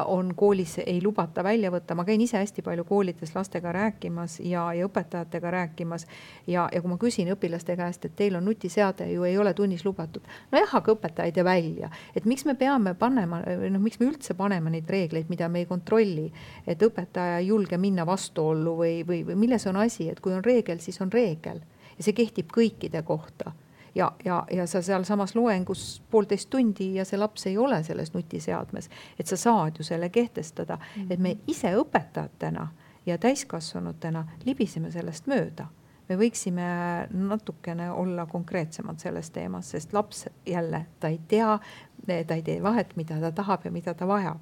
[0.06, 4.64] on koolis, ei lubata välja võtta, ma käin ise hästi palju koolides lastega rääkimas ja,
[4.74, 6.06] ja õpetajatega rääkimas.
[6.46, 9.84] ja, ja kui ma küsin õpilaste käest, et teil on nutiseade ju ei ole tunnis
[9.84, 10.26] lubatud.
[10.52, 14.34] nojah, aga õpetaja ei tee välja, et miks me peame panema, noh, miks me üldse
[14.34, 16.32] paneme neid reegleid, mida me ei kontrolli.
[16.66, 20.44] et õpetaja ei julge minna vastuollu või, või, või milles on asi, et kui on
[20.44, 21.62] reegel, siis on reegel
[21.96, 23.52] ja see kehtib kõikide kohta
[23.94, 28.90] ja, ja, ja sa sealsamas loengus poolteist tundi ja see laps ei ole selles nutiseadmes,
[29.18, 31.12] et sa saad ju selle kehtestada mm, -hmm.
[31.12, 32.68] et me ise õpetajatena
[33.06, 35.66] ja täiskasvanutena libiseme sellest mööda
[36.10, 36.66] me võiksime
[37.14, 41.58] natukene olla konkreetsemad selles teemas, sest laps jälle, ta ei tea,
[42.06, 44.40] ta ei tee vahet, mida ta tahab ja mida ta vajab.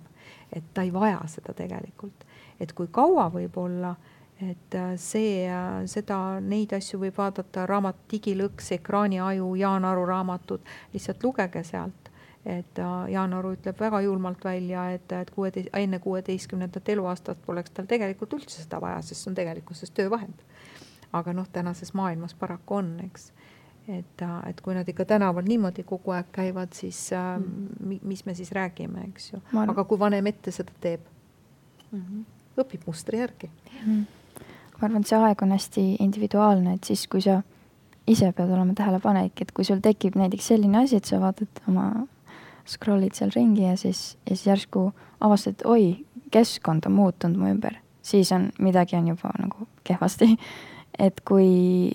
[0.53, 2.25] et ta ei vaja seda tegelikult,
[2.61, 3.95] et kui kaua võib olla
[4.40, 10.62] et äh, see, äh, seda, neid asju võib vaadata, raamat Digilõks, ekraaniaju, Jaan Aru raamatud,
[10.93, 12.10] lihtsalt lugege sealt.
[12.47, 17.74] et äh, Jaan Aru ütleb väga julmalt välja, et, et kuueteist, enne kuueteistkümnendat eluaastat poleks
[17.74, 20.47] tal tegelikult üldse seda vaja, sest see on tegelikkuses töövahend.
[21.12, 23.32] aga noh, tänases maailmas paraku on, eks
[23.89, 27.98] et, et kui nad ikka tänaval niimoodi kogu aeg käivad, siis mm.
[28.05, 31.01] mis me siis räägime, eks ju, aga kui vanem ette seda teeb
[31.90, 32.62] mm, -hmm.
[32.62, 33.51] õpib mustri järgi
[33.82, 34.05] mm
[34.79, 37.41] ma arvan, et see aeg on hästi individuaalne, et siis, kui sa
[38.09, 41.91] ise pead olema tähelepanelik, et kui sul tekib näiteks selline asi, et sa vaatad oma,
[42.69, 44.91] scroll'id seal ringi ja siis, ja siis järsku
[45.25, 50.35] avastad, oi, keskkond on muutunud mu ümber, siis on, midagi on juba nagu kehvasti.
[50.99, 51.91] et kui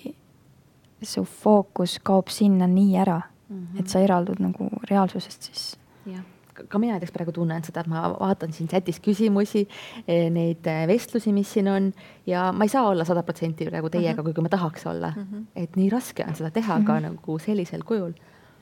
[1.04, 3.80] su fookus kaob sinna nii ära mm, -hmm.
[3.80, 5.76] et sa eraldud nagu reaalsusest, siis.
[6.06, 6.33] jah
[6.68, 9.66] ka mina näiteks praegu tunnen seda, et ma vaatan siin chatis küsimusi,
[10.08, 11.92] eh, neid eh, vestlusi, mis siin on
[12.26, 14.24] ja ma ei saa olla sada protsenti praegu teiega mm, -hmm.
[14.24, 15.26] kuigi ma tahaks olla mm.
[15.30, 15.46] -hmm.
[15.56, 16.86] et nii raske on seda teha mm -hmm.
[16.86, 17.02] ka mhm.
[17.02, 18.12] nagu sellisel kujul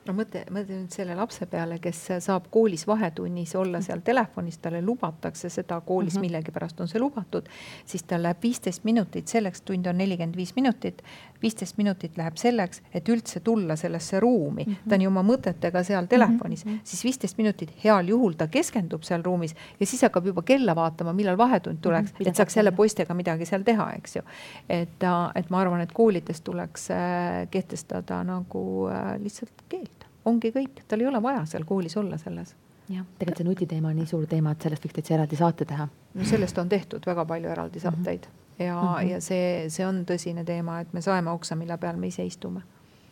[0.07, 4.83] no mõtle, mõtle nüüd selle lapse peale, kes saab koolis vahetunnis olla seal telefonis, talle
[4.83, 6.27] lubatakse seda koolis mm -hmm.
[6.27, 7.49] millegipärast on see lubatud,
[7.87, 11.03] siis tal läheb viisteist minutit selleks, tund on nelikümmend viis minutit,
[11.43, 14.73] viisteist minutit läheb selleks, et üldse tulla sellesse ruumi mm.
[14.73, 14.89] -hmm.
[14.89, 16.81] ta on ju oma mõtetega seal telefonis mm, -hmm.
[16.85, 21.13] siis viisteist minutit heal juhul ta keskendub seal ruumis ja siis hakkab juba kella vaatama,
[21.13, 22.29] millal vahetund tuleks mm, -hmm.
[22.29, 24.23] et saaks jälle poistega midagi seal teha, eks ju.
[24.69, 25.03] et,
[25.35, 29.92] et ma arvan, et koolides tuleks äh, kehtestada nagu äh, lihtsalt keel
[30.25, 32.55] ongi kõik, tal ei ole vaja seal koolis olla selles.
[32.89, 35.89] jah, tegelikult see nutiteema on nii suur teema, et sellest võiks täitsa eraldi saate teha.
[36.15, 37.89] no sellest on tehtud väga palju eraldi mhm.
[37.89, 38.65] saateid mm -hmm.
[38.65, 39.11] ja mm, -hmm.
[39.11, 42.63] ja see, see on tõsine teema, et me saeme oksa, mille peal me ise istume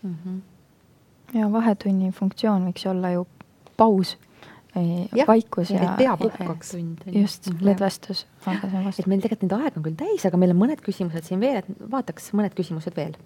[0.02, 0.16] mm.
[0.24, 1.38] -hmm.
[1.38, 3.26] ja vahetunni funktsioon võiks olla ju
[3.76, 4.18] paus
[5.16, 6.74] Ja, vaikus ja, ja peapuhkaks.
[7.12, 7.64] just, mhm.
[7.66, 8.26] lõdvestus.
[8.98, 11.56] et meil tegelikult nüüd aeg on küll täis, aga meil on mõned küsimused siin veel,
[11.56, 13.16] et vaataks mõned küsimused veel,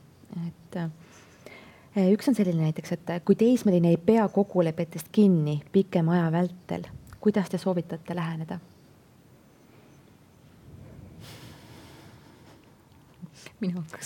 [0.47, 0.89] et äh,
[1.97, 6.87] üks on selline näiteks, et eh, kui teismeline ei pea kokkulepetest kinni pikema aja vältel,
[7.21, 8.59] kuidas te soovitate läheneda?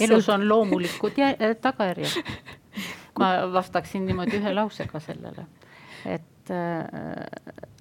[0.00, 2.32] elus on loomulikud eh, tagajärjed.
[3.18, 5.48] ma vastaksin niimoodi ühe lausega sellele,
[6.06, 6.52] et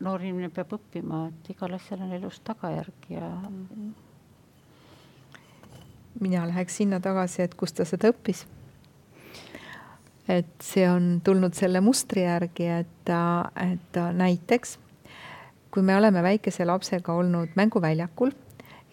[0.02, 3.30] noor inimene peab õppima, et igal asjal on elus tagajärg ja
[6.20, 8.48] mina läheks sinna tagasi, et kus ta seda õppis.
[10.28, 13.12] Et see on tulnud selle mustri järgi, et,
[13.64, 14.78] et näiteks
[15.78, 18.32] kui me oleme väikese lapsega olnud mänguväljakul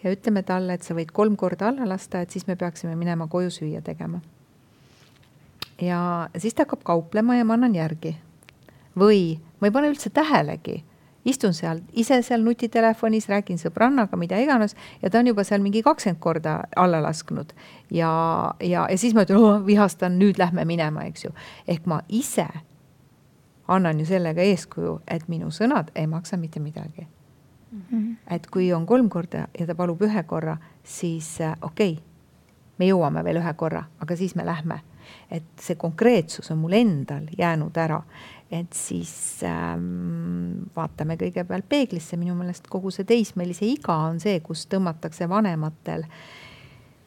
[0.03, 3.25] ja ütleme talle, et sa võid kolm korda alla lasta, et siis me peaksime minema
[3.27, 4.21] koju süüa tegema.
[5.81, 8.13] ja siis ta hakkab kauplema ja ma annan järgi
[8.95, 10.83] või ma ei pane üldse tähelegi
[11.25, 15.81] istun seal ise seal nutitelefonis, räägin sõbrannaga, mida iganes ja ta on juba seal mingi
[15.83, 17.53] kakskümmend korda alla lasknud.
[17.91, 18.11] ja,
[18.59, 21.33] ja, ja siis ma ütlen oh,, vihastan, nüüd lähme minema, eks ju.
[21.67, 22.47] ehk ma ise
[23.67, 27.07] annan ju sellega eeskuju, et minu sõnad ei maksa mitte midagi
[27.71, 27.81] mm.
[27.91, 28.15] -hmm.
[28.35, 32.03] et kui on kolm korda ja ta palub ühe korra, siis äh, okei okay,,
[32.77, 34.79] me jõuame veel ühe korra, aga siis me lähme.
[35.31, 38.01] Et see konkreetsus on mul endal jäänud ära
[38.51, 44.67] et siis ähm, vaatame kõigepealt peeglisse, minu meelest kogu see teismelise iga on see, kus
[44.69, 46.05] tõmmatakse vanematel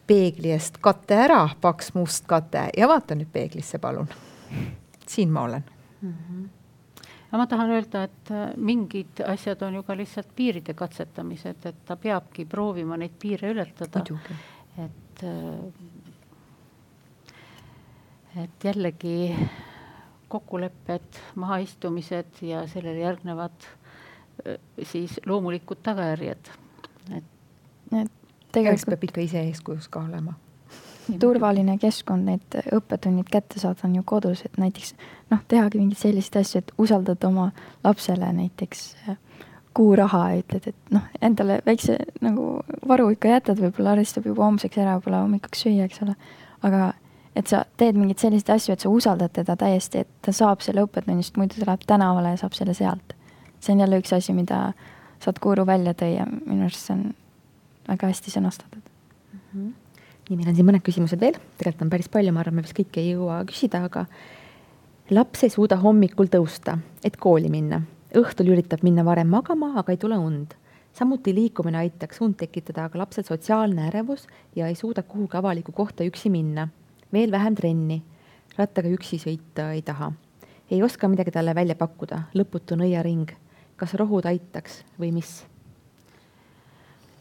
[0.08, 4.08] peegli eest kate ära, paks must kate ja vaata nüüd peeglisse, palun.
[5.06, 5.64] siin ma olen
[6.00, 6.14] mm.
[6.14, 6.46] -hmm
[7.28, 11.82] aga ma tahan öelda, et äh, mingid asjad on ju ka lihtsalt piiride katsetamised, et
[11.84, 14.04] ta peabki proovima neid piire ületada.
[14.78, 15.72] et, äh,
[18.36, 19.36] et jällegi
[20.28, 23.68] kokkulepped, mahaistumised ja sellele järgnevad
[24.82, 26.50] siis loomulikud tagajärjed,
[27.16, 27.24] et.
[27.96, 28.12] et
[28.52, 30.36] tegelikult peab ikka ise eeskujuks ka olema
[31.20, 34.92] turvaline keskkond, need õppetunnid kätte saada on ju kodus, et näiteks
[35.32, 37.48] noh, tehagi mingeid selliseid asju, et usaldad oma
[37.84, 38.82] lapsele näiteks
[39.78, 44.44] kuu raha ja ütled, et noh, endale väikse nagu varu ikka jätad, võib-olla arvestab juba
[44.44, 46.16] homseks ära, võib-olla hommikuks süüa, eks ole.
[46.66, 46.92] aga
[47.38, 50.82] et sa teed mingeid selliseid asju, et sa usaldad teda täiesti, et ta saab selle
[50.86, 53.14] õppetunnist, muidu ta läheb tänavale ja saab selle sealt.
[53.60, 54.72] see on jälle üks asi, mida
[55.18, 57.14] Sadhguru välja tõi ja minu arust see on
[57.88, 59.40] väga hästi sõnastatud mm.
[59.54, 59.72] -hmm.
[60.28, 62.76] nii, meil on siin mõned küsimused veel, tegelikult on päris palju, ma arvan, me vist
[62.78, 64.06] kõike ei jõua küsida, aga
[65.10, 67.82] laps ei suuda hommikul tõusta, et kooli minna.
[68.14, 70.54] õhtul üritab minna varem magama, aga ei tule und
[70.92, 76.04] samuti liikumine aitaks und tekitada, aga lapsel sotsiaalne ärevus ja ei suuda kuhugi avalikku kohta
[76.04, 76.68] üksi minna
[77.12, 78.02] veel vähem trenni.
[78.58, 80.12] rattaga üksi sõita ei taha.
[80.70, 83.30] ei oska midagi talle välja pakkuda, lõputu nõiaring.
[83.76, 85.44] kas rohud aitaks või mis?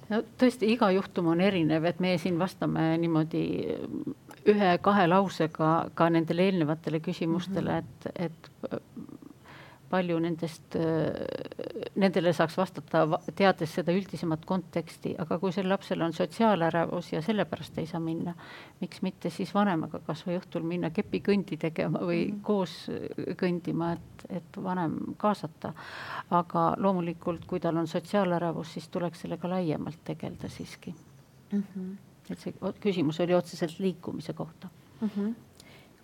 [0.10, 3.44] no tõesti, iga juhtum on erinev, et meie siin vastame niimoodi
[4.48, 8.52] ühe-kahe lausega ka nendele eelnevatele küsimustele, et, et
[9.90, 10.76] palju nendest,
[11.96, 13.04] nendele saaks vastata,
[13.36, 18.34] teades seda üldisemat konteksti, aga kui sel lapsel on sotsiaalärevus ja sellepärast ei saa minna,
[18.82, 22.42] miks mitte siis vanemaga kasvõi õhtul minna kepikõndi tegema või mm -hmm.
[22.44, 22.76] koos
[23.40, 25.74] kõndima, et, et vanem kaasata.
[26.30, 30.96] aga loomulikult, kui tal on sotsiaalärevus, siis tuleks sellega laiemalt tegeleda siiski
[31.52, 31.64] mm.
[31.64, 31.96] -hmm.
[32.30, 34.68] et see küsimus oli otseselt liikumise kohta
[35.02, 35.10] mm.
[35.10, 35.34] -hmm.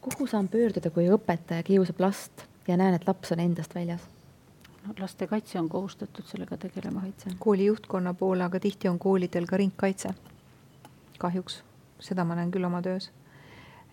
[0.02, 2.53] kuhu saan pöörduda, kui õpetaja kiusab last?
[2.68, 4.02] Ja näen, et laps on endast väljas.
[4.88, 7.02] no lastekaitse on kohustatud sellega tegelema.
[7.40, 10.10] kooli juhtkonna poole, aga tihti on koolidel ka ringkaitse.
[11.20, 11.64] kahjuks,
[12.00, 13.12] seda ma näen küll oma töös.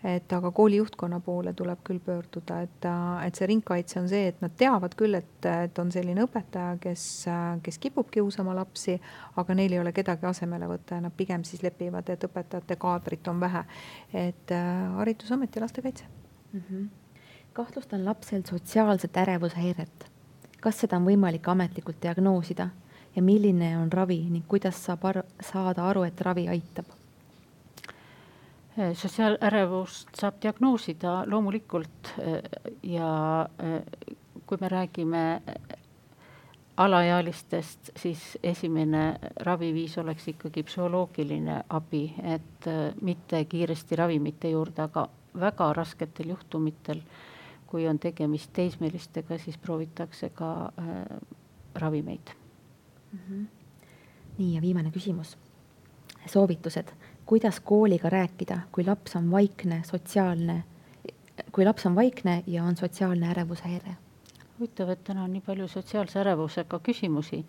[0.03, 2.87] et aga kooli juhtkonna poole tuleb küll pöörduda, et,
[3.25, 7.03] et see ringkaitse on see, et nad teavad küll, et, et on selline õpetaja, kes,
[7.63, 8.97] kes kipub kiusama lapsi,
[9.35, 13.27] aga neil ei ole kedagi asemele võtta ja nad pigem siis lepivad, et õpetajate kaadrit
[13.27, 13.63] on vähe.
[14.13, 16.03] et äh, haridusamet ja lastekaitse
[16.53, 16.63] mm.
[16.71, 17.00] -hmm
[17.53, 20.11] kahtlustan lapsel sotsiaalset ärevushäiret.
[20.61, 22.67] kas seda on võimalik ametlikult diagnoosida
[23.15, 26.85] ja milline on ravi ning kuidas saab ar saada aru, et ravi aitab?
[28.93, 32.13] sotsiaalärevust saab diagnoosida loomulikult
[32.83, 33.09] ja
[34.45, 35.41] kui me räägime
[36.77, 42.69] alaealistest, siis esimene raviviis oleks ikkagi psühholoogiline abi, et
[43.01, 45.07] mitte kiiresti ravimite juurde, aga
[45.39, 47.30] väga rasketel juhtumitel äh,
[47.71, 51.21] kui on tegemist teismelistega, siis proovitakse ka äh,
[51.75, 52.33] ravimeid
[53.11, 53.19] mm.
[53.19, 53.45] -hmm.
[54.37, 55.37] nii ja viimane küsimus.
[56.25, 56.91] soovitused,
[57.25, 60.63] kuidas kooliga rääkida, kui laps on vaikne, sotsiaalne,
[61.51, 63.95] kui laps on vaikne ja on sotsiaalne ärevushäire?
[64.59, 67.45] huvitav, et täna on nii palju sotsiaalse ärevusega küsimusi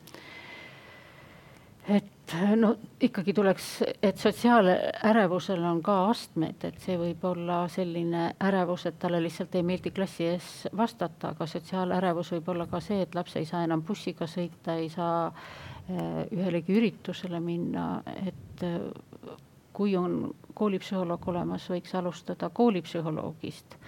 [1.88, 2.11] et
[2.56, 3.68] no ikkagi tuleks,
[4.02, 9.66] et sotsiaalärevusel on ka astmed, et see võib olla selline ärevus, et talle lihtsalt ei
[9.66, 13.82] meeldi klassi ees vastata, aga sotsiaalärevus võib olla ka see, et laps ei saa enam
[13.86, 17.88] bussiga sõita, ei saa äh, ühelegi üritusele minna,
[18.22, 19.36] et äh,
[19.72, 23.78] kui on koolipsühholoog olemas, võiks alustada koolipsühholoogist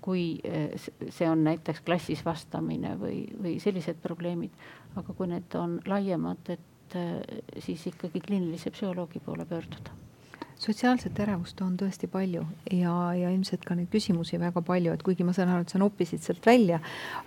[0.00, 0.40] kui
[1.12, 4.54] see on näiteks klassis vastamine või, või sellised probleemid,
[4.96, 6.69] aga kui need on laiemad, et
[7.58, 9.96] siis ikkagi kliinilise psühholoogi poole pöörduda
[10.60, 12.42] sotsiaalset ärevust on tõesti palju
[12.72, 15.80] ja, ja ilmselt ka neid küsimusi väga palju, et kuigi ma saan aru, et sa
[15.80, 16.80] noppisid sealt välja,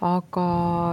[0.06, 0.46] aga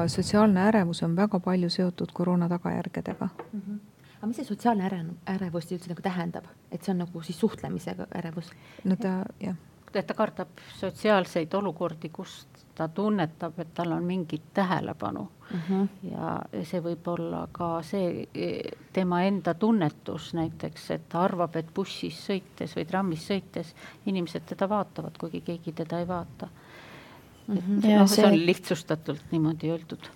[0.08, 3.62] sotsiaalne ärevus on väga palju seotud koroona tagajärgedega mm.
[3.62, 3.86] -hmm
[4.20, 8.06] aga mis see sotsiaalne äre-, ärevus üldse nagu tähendab, et see on nagu siis suhtlemisega
[8.18, 8.50] ärevus?
[8.84, 9.56] no ta jah.
[9.94, 12.46] et ta kardab sotsiaalseid olukordi, kus
[12.80, 15.60] ta tunnetab, et tal on mingit tähelepanu mm.
[15.68, 15.88] -hmm.
[16.12, 18.48] ja see võib olla ka see e,
[18.92, 23.74] tema enda tunnetus näiteks, et ta arvab, et bussis sõites või trammis sõites
[24.06, 27.56] inimesed teda vaatavad, kuigi keegi teda ei vaata mm.
[27.56, 27.84] -hmm.
[27.84, 30.10] et noh, see on lihtsustatult niimoodi öeldud.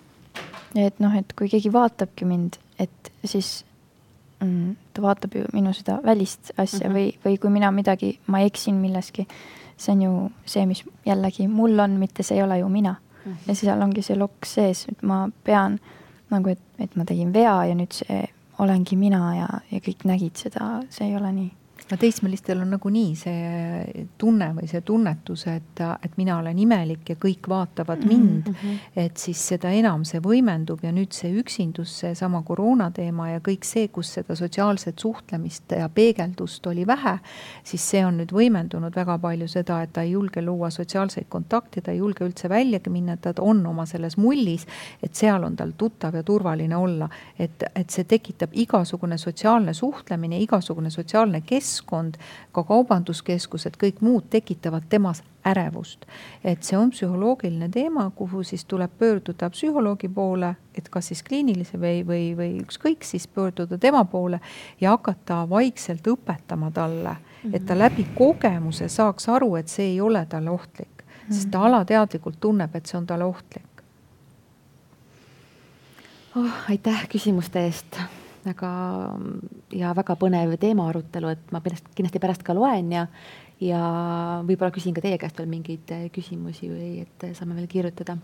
[0.75, 3.65] et noh, et kui keegi vaatabki mind, et siis
[4.39, 6.97] mm, ta vaatab ju minu seda välist asja mm -hmm.
[6.97, 9.27] või, või kui mina midagi, ma eksin milleski
[9.77, 10.13] see on ju
[10.45, 13.31] see, mis jällegi mul on, mitte see ei ole ju mina mm.
[13.31, 13.37] -hmm.
[13.47, 15.79] ja seal ongi see lokk sees, et ma pean
[16.29, 18.23] nagu, et, et ma tegin vea ja nüüd see
[18.59, 21.51] olengi mina ja, ja kõik nägid seda, see ei ole nii
[21.91, 27.15] no teismelistel on nagunii see tunne või see tunnetus, et, et mina olen imelik ja
[27.21, 28.55] kõik vaatavad mhm, mind mm.
[28.61, 28.79] -hmm.
[29.05, 33.67] et siis seda enam see võimendub ja nüüd see üksindus, seesama koroona teema ja kõik
[33.69, 37.17] see, kus seda sotsiaalset suhtlemist ja peegeldust oli vähe,
[37.63, 41.81] siis see on nüüd võimendunud väga palju seda, et ta ei julge luua sotsiaalseid kontakte,
[41.81, 44.65] ta ei julge üldse väljagi minna, ta on oma selles mullis,
[45.03, 47.09] et seal on tal tuttav ja turvaline olla.
[47.39, 52.15] et, et see tekitab igasugune sotsiaalne suhtlemine, igasugune sotsiaalne keskkond keskkond,
[52.51, 56.05] ka kaubanduskeskused, kõik muud tekitavad temas ärevust.
[56.43, 61.77] et see on psühholoogiline teema, kuhu siis tuleb pöörduda psühholoogi poole, et kas siis kliinilise
[61.77, 64.39] või, või, või ükskõik siis pöörduda tema poole
[64.81, 67.17] ja hakata vaikselt õpetama talle,
[67.53, 67.79] et ta mhm.
[67.83, 71.67] läbi kogemuse saaks aru, et see ei ole talle ohtlik, sest ta mhm.
[71.67, 73.83] alateadlikult tunneb, et see on talle ohtlik.
[76.35, 77.99] oh, aitäh küsimuste eest
[78.45, 78.71] väga
[79.73, 83.05] ja väga põnev teema arutelu, et ma pärast, kindlasti pärast ka loen ja,
[83.63, 83.81] ja
[84.45, 88.17] võib-olla küsin ka teie käest veel mingeid äh, küsimusi või et saame veel kirjutada.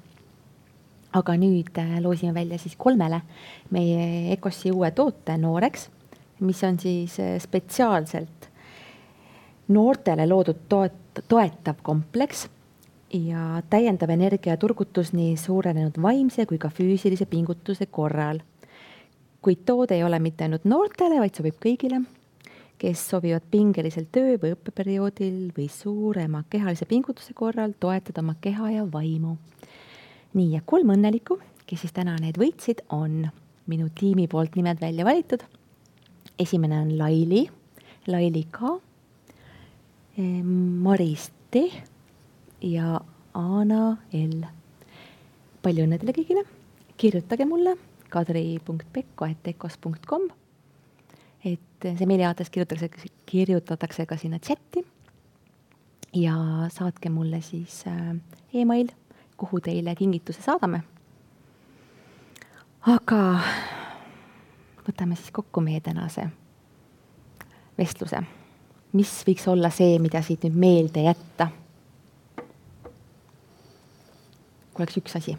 [1.14, 3.22] aga nüüd äh, loosime välja siis kolmele
[3.70, 5.90] meie Ecossi uue toote Nooreks,
[6.40, 8.50] mis on siis äh, spetsiaalselt
[9.68, 12.48] noortele loodud toet-, toetav kompleks
[13.14, 18.40] ja täiendav energiaturgutus nii suurenenud vaimse kui ka füüsilise pingutuse korral
[19.42, 22.04] kuid toode ei ole mitte ainult noortele, vaid sobib kõigile,
[22.82, 28.86] kes soovivad pingelisel töö või õppeperioodil või suurema kehalise pingutuse korral toetada oma keha ja
[28.86, 29.38] vaimu.
[30.34, 33.28] nii, ja kolm õnnelikku, kes siis täna need võitsid, on
[33.68, 35.42] minu tiimi poolt nimed välja valitud.
[36.40, 37.50] esimene on Laili,
[38.08, 38.80] Laili K,
[40.18, 41.56] eh, Maris T
[42.62, 43.02] ja
[43.34, 44.46] Ana L.
[45.62, 46.46] palju õnne teile kõigile,
[46.98, 47.76] kirjutage mulle
[48.12, 50.22] kadri.pekko.ecos.com.
[51.46, 54.86] et see meiliaadress kirjutatakse, kirjutatakse ka sinna chati.
[56.14, 56.36] ja
[56.70, 58.16] saatke mulle siis äh,
[58.54, 58.88] email,
[59.38, 60.84] kuhu teile kingituse saadame.
[62.88, 63.40] aga
[64.88, 66.30] võtame siis kokku meie tänase
[67.78, 68.22] vestluse.
[68.94, 71.48] mis võiks olla see, mida siit nüüd meelde jätta?
[74.72, 75.38] kui oleks üks asi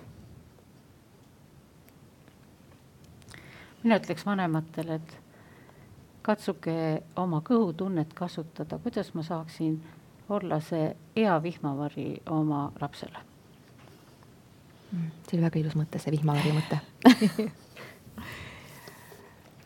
[3.82, 5.16] mina ütleks vanematele, et
[6.22, 9.80] katsuge oma kõhutunnet kasutada, kuidas ma saaksin
[10.32, 13.24] olla see hea vihmavari oma lapsele.
[14.92, 16.80] Mm, see oli väga ilus mõte, see vihmavari mõte.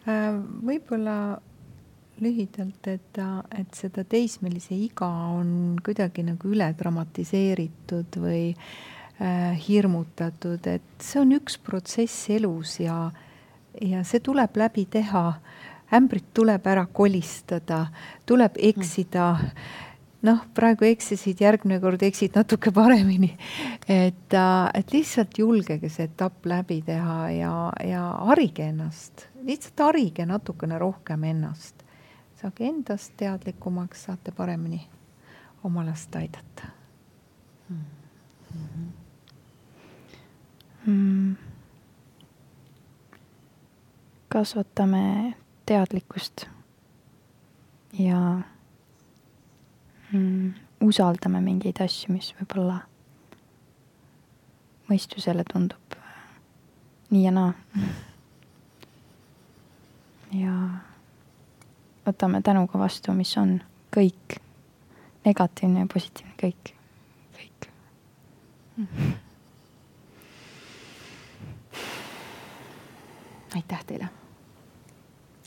[0.06, 1.40] Äh, võib-olla
[2.22, 3.16] lühidalt, et,
[3.58, 11.34] et seda teismelise iga on kuidagi nagu üle dramatiseeritud või äh, hirmutatud, et see on
[11.34, 13.25] üks protsess elus ja äh,
[13.80, 15.32] ja see tuleb läbi teha.
[15.92, 17.86] ämbrit tuleb ära kolistada,
[18.26, 19.36] tuleb eksida.
[20.22, 23.36] noh, praegu eksisid, järgmine kord eksid natuke paremini.
[23.88, 30.26] et, äh, et lihtsalt julgege see etapp läbi teha ja, ja harige ennast, lihtsalt harige
[30.26, 31.82] natukene rohkem ennast.
[32.40, 34.86] saage endast teadlikumaks, saate paremini
[35.64, 36.68] oma last aidata
[37.68, 37.84] mm.
[38.52, 38.86] -hmm.
[40.86, 41.36] Mm
[44.36, 45.34] kasvatame
[45.66, 46.46] teadlikkust
[47.98, 48.40] ja
[50.12, 50.52] mm,
[50.84, 52.82] usaldame mingeid asju, mis võib-olla
[54.90, 55.96] mõistusele tundub
[57.10, 57.52] nii ja naa.
[60.42, 60.52] ja
[62.04, 63.62] võtame tänuga vastu, mis on
[63.96, 64.36] kõik,
[65.24, 66.74] negatiivne ja positiivne, kõik,
[67.38, 67.70] kõik
[73.56, 74.25] aitäh teile.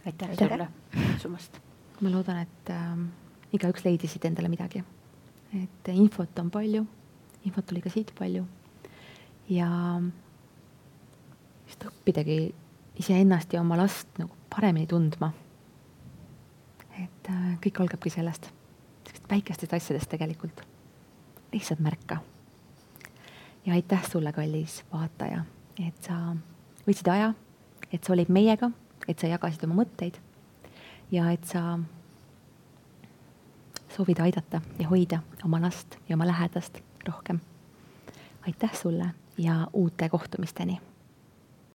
[0.09, 1.59] Aitäh sulle kutsumast.
[2.01, 2.95] ma loodan, et äh,
[3.53, 4.83] igaüks leidis siit endale midagi.
[5.63, 6.85] et infot on palju,
[7.45, 8.45] infot oli ka siit palju
[9.49, 9.69] ja
[11.67, 12.39] just õppidagi
[13.01, 15.31] iseennast ja oma last nagu paremini tundma.
[16.99, 18.49] et äh, kõik algabki sellest,
[19.05, 20.61] sellistest väikestest asjadest tegelikult.
[21.53, 22.19] lihtsalt märka.
[23.65, 25.45] ja aitäh sulle, kallis vaataja,
[25.87, 26.35] et sa
[26.87, 27.33] võtsid aja,
[27.91, 28.71] et sa olid meiega,
[29.09, 30.19] et sa jagasid oma mõtteid
[31.11, 31.79] ja et sa
[33.89, 36.77] soovid aidata ja hoida oma last ja oma lähedast
[37.07, 37.39] rohkem.
[38.47, 40.79] aitäh sulle ja uute kohtumisteni